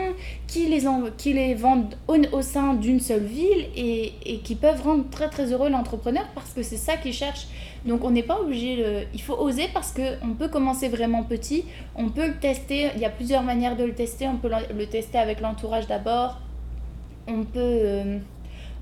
qui 0.46 0.66
les, 0.66 0.84
qui 1.16 1.32
les 1.32 1.54
vendent 1.54 1.96
au, 2.06 2.42
sein 2.42 2.74
d'une 2.74 3.00
seule 3.00 3.24
ville 3.24 3.66
et, 3.76 4.12
et, 4.24 4.38
qui 4.38 4.54
peuvent 4.54 4.80
rendre 4.82 5.04
très 5.10 5.28
très 5.28 5.52
heureux 5.52 5.68
l'entrepreneur 5.68 6.24
parce 6.34 6.52
que 6.52 6.62
c'est 6.62 6.76
ça 6.76 6.96
qu'ils 6.96 7.12
cherchent. 7.12 7.48
Donc 7.86 8.04
on 8.04 8.10
n'est 8.10 8.22
pas 8.22 8.40
obligé, 8.40 9.06
il 9.12 9.20
faut 9.20 9.34
oser 9.34 9.68
parce 9.74 9.92
qu'on 9.92 10.34
peut 10.34 10.48
commencer 10.48 10.88
vraiment 10.88 11.24
petit, 11.24 11.64
on 11.96 12.08
peut 12.08 12.28
le 12.28 12.38
tester, 12.38 12.90
il 12.94 13.00
y 13.00 13.04
a 13.04 13.10
plusieurs 13.10 13.42
manières 13.42 13.76
de 13.76 13.84
le 13.84 13.94
tester, 13.94 14.28
on 14.28 14.36
peut 14.36 14.50
le, 14.76 14.86
tester 14.86 15.18
avec 15.18 15.40
l'entourage 15.40 15.86
d'abord, 15.86 16.40
on 17.26 17.44
peut... 17.44 17.58
Euh, 17.58 18.18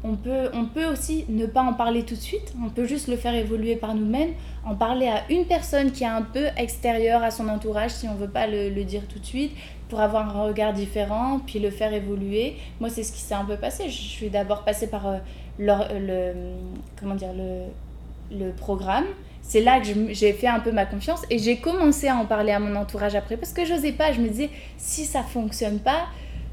on 0.04 0.14
peut, 0.14 0.50
on 0.52 0.66
peut 0.66 0.86
aussi 0.86 1.24
ne 1.28 1.46
pas 1.46 1.62
en 1.62 1.72
parler 1.72 2.04
tout 2.04 2.14
de 2.14 2.20
suite, 2.20 2.54
on 2.64 2.68
peut 2.68 2.84
juste 2.86 3.08
le 3.08 3.16
faire 3.16 3.34
évoluer 3.34 3.76
par 3.76 3.94
nous-mêmes, 3.94 4.34
en 4.64 4.74
parler 4.74 5.08
à 5.08 5.22
une 5.30 5.44
personne 5.46 5.90
qui 5.92 6.04
est 6.04 6.08
un 6.08 6.22
peu 6.22 6.46
extérieure 6.56 7.22
à 7.22 7.30
son 7.30 7.48
entourage 7.48 7.90
si 7.90 8.06
on 8.08 8.14
ne 8.14 8.18
veut 8.18 8.28
pas 8.28 8.46
le, 8.46 8.70
dire 8.84 9.02
tout 9.08 9.18
de 9.18 9.24
suite, 9.26 9.52
pour 9.88 10.00
avoir 10.00 10.36
un 10.36 10.42
regard 10.44 10.72
différent, 10.72 11.40
puis 11.46 11.58
le 11.58 11.70
faire 11.70 11.92
évoluer. 11.92 12.56
Moi, 12.80 12.90
c'est 12.90 13.02
ce 13.02 13.12
qui 13.12 13.20
s'est 13.20 13.34
un 13.34 13.44
peu 13.44 13.56
passé. 13.56 13.84
Je 13.88 13.96
suis 14.02 14.28
d'abord 14.30 14.64
passée 14.64 14.88
par 14.88 15.06
euh, 15.06 15.18
le, 15.58 16.52
comment 16.98 17.14
dire, 17.14 17.32
le, 17.34 18.50
programme. 18.56 19.04
C'est 19.42 19.60
là 19.60 19.78
que 19.78 19.86
je- 19.86 20.12
j'ai 20.12 20.32
fait 20.32 20.48
un 20.48 20.58
peu 20.58 20.72
ma 20.72 20.86
confiance 20.86 21.22
et 21.30 21.38
j'ai 21.38 21.58
commencé 21.58 22.08
à 22.08 22.16
en 22.16 22.24
parler 22.26 22.50
à 22.50 22.58
mon 22.58 22.74
entourage 22.74 23.14
après 23.14 23.36
parce 23.36 23.52
que 23.52 23.64
j'osais 23.64 23.92
pas. 23.92 24.10
Je 24.12 24.20
me 24.20 24.28
disais, 24.28 24.50
si 24.76 25.04
ça 25.04 25.22
fonctionne 25.22 25.78
pas, 25.78 26.06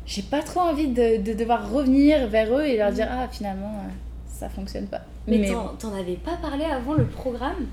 j'ai 0.06 0.22
pas 0.22 0.42
trop 0.42 0.60
envie 0.62 0.88
de, 0.88 1.22
de 1.22 1.34
devoir 1.34 1.72
revenir 1.72 2.28
vers 2.28 2.54
eux 2.58 2.64
et 2.66 2.78
leur 2.78 2.92
dire, 2.92 3.08
ah, 3.10 3.28
finalement, 3.32 3.68
euh, 3.86 3.90
ça 4.28 4.50
fonctionne 4.50 4.88
pas. 4.88 5.02
Mais, 5.28 5.50
t'en- 5.80 5.94
avais 5.94 6.16
pas 6.16 6.36
parlé 6.42 6.66
avant 6.66 6.94
le 6.94 7.06
programme? 7.06 7.68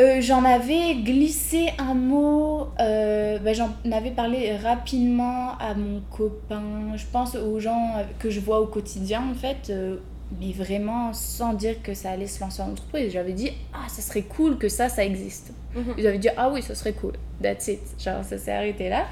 Euh, 0.00 0.20
j'en 0.20 0.44
avais 0.44 0.94
glissé 0.94 1.68
un 1.78 1.94
mot, 1.94 2.68
euh, 2.80 3.38
bah, 3.38 3.52
j'en 3.52 3.70
avais 3.92 4.10
parlé 4.10 4.56
rapidement 4.56 5.56
à 5.58 5.74
mon 5.74 6.00
copain, 6.10 6.62
je 6.96 7.04
pense 7.12 7.34
aux 7.34 7.60
gens 7.60 7.96
que 8.18 8.30
je 8.30 8.40
vois 8.40 8.60
au 8.60 8.66
quotidien 8.66 9.22
en 9.30 9.34
fait, 9.34 9.68
euh, 9.70 9.96
mais 10.40 10.52
vraiment 10.52 11.12
sans 11.12 11.52
dire 11.52 11.82
que 11.82 11.92
ça 11.94 12.10
allait 12.10 12.26
se 12.26 12.40
lancer 12.40 12.62
en 12.62 12.70
entreprise. 12.70 13.12
J'avais 13.12 13.32
dit, 13.34 13.50
ah 13.74 13.86
ça 13.88 14.00
serait 14.00 14.22
cool 14.22 14.56
que 14.56 14.68
ça, 14.68 14.88
ça 14.88 15.04
existe. 15.04 15.52
Mhm. 15.76 15.94
Ils 15.98 16.06
avaient 16.06 16.18
dit, 16.18 16.30
ah 16.36 16.50
oui, 16.50 16.62
ça 16.62 16.74
serait 16.74 16.94
cool, 16.94 17.12
that's 17.42 17.68
it. 17.68 17.80
Genre 18.02 18.24
ça 18.24 18.38
s'est 18.38 18.52
arrêté 18.52 18.88
là. 18.88 19.04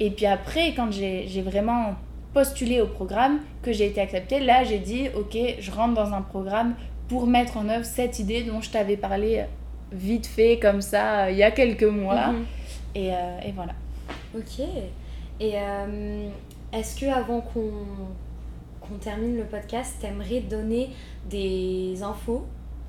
Et 0.00 0.10
puis 0.10 0.26
après, 0.26 0.74
quand 0.74 0.90
j'ai 0.92 1.42
vraiment 1.42 1.94
postulé 2.32 2.80
au 2.80 2.86
programme, 2.86 3.38
que 3.62 3.72
j'ai 3.72 3.86
été 3.86 4.00
acceptée, 4.00 4.40
là 4.40 4.64
j'ai 4.64 4.78
dit, 4.78 5.08
ok, 5.16 5.36
je 5.60 5.70
rentre 5.70 5.94
dans 5.94 6.12
un 6.12 6.22
programme 6.22 6.74
pour 7.08 7.26
mettre 7.26 7.56
en 7.56 7.68
œuvre 7.68 7.84
cette 7.84 8.18
idée 8.18 8.42
dont 8.42 8.60
je 8.60 8.70
t'avais 8.70 8.96
parlé 8.96 9.44
vite 9.92 10.26
fait 10.26 10.58
comme 10.58 10.80
ça 10.80 11.30
il 11.30 11.36
y 11.36 11.42
a 11.44 11.50
quelques 11.52 11.84
mois. 11.84 12.28
Mhm. 12.32 12.44
Et, 12.96 13.12
euh, 13.12 13.38
et 13.46 13.52
voilà. 13.52 13.72
Ok. 14.36 14.60
Et 15.40 15.52
euh, 15.54 16.28
est-ce 16.72 17.00
que 17.00 17.06
avant 17.06 17.40
qu'on 17.40 17.70
qu'on 18.80 18.96
termine 18.98 19.36
le 19.38 19.44
podcast, 19.44 19.96
t'aimerais 20.00 20.40
donner 20.40 20.90
des 21.30 22.02
infos 22.02 22.44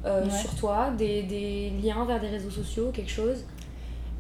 euh, 0.06 0.26
Ouais. 0.26 0.30
sur 0.30 0.54
toi, 0.56 0.90
des, 0.98 1.24
des 1.24 1.72
liens 1.82 2.04
vers 2.06 2.20
des 2.20 2.28
réseaux 2.28 2.50
sociaux, 2.50 2.92
quelque 2.94 3.10
chose? 3.12 3.46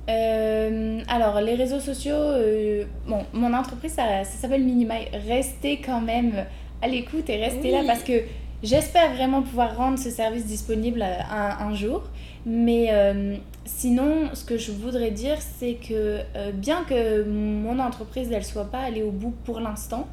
Euh, 0.10 1.02
alors, 1.08 1.42
les 1.42 1.56
réseaux 1.56 1.80
sociaux, 1.80 2.16
euh, 2.16 2.86
bon, 3.08 3.26
mon 3.34 3.54
entreprise, 3.54 3.94
ça, 3.94 4.24
ça 4.24 4.38
s'appelle 4.38 4.64
Minimai. 4.64 5.10
Restez 5.28 5.78
quand 5.78 6.02
même 6.02 6.46
à 6.82 6.88
l'écoute 6.88 7.30
et 7.30 7.38
restez 7.38 7.72
là 7.72 7.82
parce 7.88 8.04
que 8.04 8.22
j'espère 8.62 9.14
vraiment 9.14 9.42
pouvoir 9.42 9.76
rendre 9.76 9.98
ce 9.98 10.10
service 10.10 10.46
disponible 10.46 11.02
euh, 11.02 11.18
un, 11.32 11.68
un 11.68 11.74
jour. 11.74 12.04
Mais 12.46 12.90
euh, 12.92 13.36
sinon, 13.66 14.30
ce 14.34 14.46
que 14.46 14.58
je 14.58 14.72
voudrais 14.72 15.10
dire, 15.10 15.38
c'est 15.42 15.76
que 15.76 16.20
bien 16.52 16.84
que 16.84 17.24
mon 17.24 17.80
entreprise, 17.80 18.32
elle 18.32 18.46
soit 18.46 18.70
pas 18.70 18.82
allée 18.82 19.02
au 19.02 19.10
bout 19.12 19.34
pour 19.46 19.60
l'instant, 19.60 20.08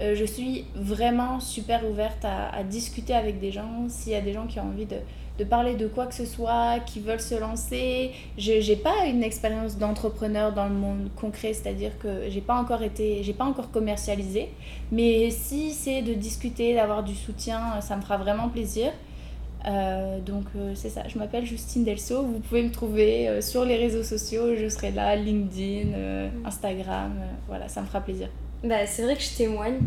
je 0.00 0.24
suis 0.24 0.64
vraiment 0.74 1.38
super 1.38 1.88
ouverte 1.88 2.24
à, 2.24 2.48
à 2.54 2.62
discuter 2.62 3.14
avec 3.14 3.40
des 3.40 3.50
gens. 3.50 3.86
S'il 3.88 4.12
y 4.12 4.16
a 4.16 4.20
des 4.20 4.32
gens 4.32 4.46
qui 4.46 4.60
ont 4.60 4.64
envie 4.64 4.86
de, 4.86 4.96
de 5.38 5.44
parler 5.44 5.74
de 5.74 5.86
quoi 5.86 6.06
que 6.06 6.14
ce 6.14 6.26
soit, 6.26 6.80
qui 6.86 7.00
veulent 7.00 7.20
se 7.20 7.34
lancer, 7.34 8.12
je 8.36 8.52
n'ai 8.52 8.76
pas 8.76 9.06
une 9.06 9.22
expérience 9.22 9.78
d'entrepreneur 9.78 10.52
dans 10.52 10.68
le 10.68 10.74
monde 10.74 11.08
concret, 11.16 11.54
c'est-à-dire 11.54 11.98
que 11.98 12.28
j'ai 12.28 12.40
pas 12.40 12.54
encore 12.54 12.82
été, 12.82 13.22
j'ai 13.22 13.32
pas 13.32 13.44
encore 13.44 13.70
commercialisé. 13.70 14.50
Mais 14.90 15.30
si 15.30 15.70
c'est 15.72 16.02
de 16.02 16.12
discuter, 16.14 16.74
d'avoir 16.74 17.02
du 17.02 17.14
soutien, 17.14 17.80
ça 17.80 17.96
me 17.96 18.02
fera 18.02 18.18
vraiment 18.18 18.48
plaisir. 18.48 18.92
Euh, 19.66 20.18
donc 20.18 20.44
euh, 20.56 20.72
c'est 20.74 20.88
ça, 20.88 21.02
je 21.06 21.16
m'appelle 21.18 21.46
Justine 21.46 21.84
Delso, 21.84 22.22
vous 22.22 22.40
pouvez 22.40 22.64
me 22.64 22.72
trouver 22.72 23.28
euh, 23.28 23.40
sur 23.40 23.64
les 23.64 23.76
réseaux 23.76 24.02
sociaux, 24.02 24.56
je 24.56 24.68
serai 24.68 24.90
là, 24.90 25.14
LinkedIn, 25.14 25.92
euh, 25.94 26.28
Instagram, 26.44 27.12
voilà, 27.46 27.68
ça 27.68 27.80
me 27.80 27.86
fera 27.86 28.00
plaisir. 28.00 28.28
Bah, 28.64 28.86
c'est 28.86 29.02
vrai 29.02 29.14
que 29.14 29.22
je 29.22 29.36
témoigne, 29.36 29.78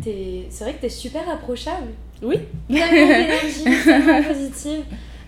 c'est 0.49 0.63
vrai 0.63 0.73
que 0.75 0.81
t'es 0.81 0.89
super 0.89 1.29
approchable. 1.29 1.87
Oui. 2.21 2.39
Tellement 2.69 3.07
d'énergie, 3.07 3.83
tellement 3.83 4.23
positive. 4.33 4.83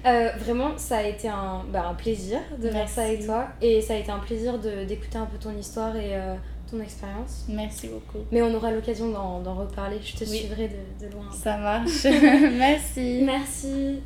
Euh, 0.08 0.30
vraiment, 0.38 0.78
ça 0.78 0.98
a 0.98 1.04
été 1.04 1.28
bah, 1.70 1.88
un, 1.90 1.94
plaisir 1.94 2.40
de 2.60 2.70
faire 2.70 2.88
ça 2.88 3.04
avec 3.04 3.26
toi. 3.26 3.48
Et 3.62 3.82
ça 3.82 3.94
a 3.94 3.98
été 3.98 4.12
un 4.12 4.20
plaisir 4.20 4.58
d'écouter 4.60 5.18
un 5.18 5.26
peu 5.26 5.38
ton 5.38 5.56
histoire 5.58 5.96
et 5.96 6.16
euh, 6.16 6.36
ton 6.70 6.80
expérience. 6.80 7.46
Merci 7.50 7.88
beaucoup. 7.88 8.26
Mais 8.32 8.42
on 8.42 8.54
aura 8.54 8.72
l'occasion 8.72 9.10
d'en 9.10 9.56
reparler. 9.56 10.00
Je 10.02 10.16
te 10.16 10.24
suivrai 10.24 10.70
de, 10.70 11.06
de, 11.06 11.12
loin. 11.12 11.30
Ça 11.32 11.58
marche. 11.58 12.04
Merci. 12.58 13.22
Merci. 13.24 14.02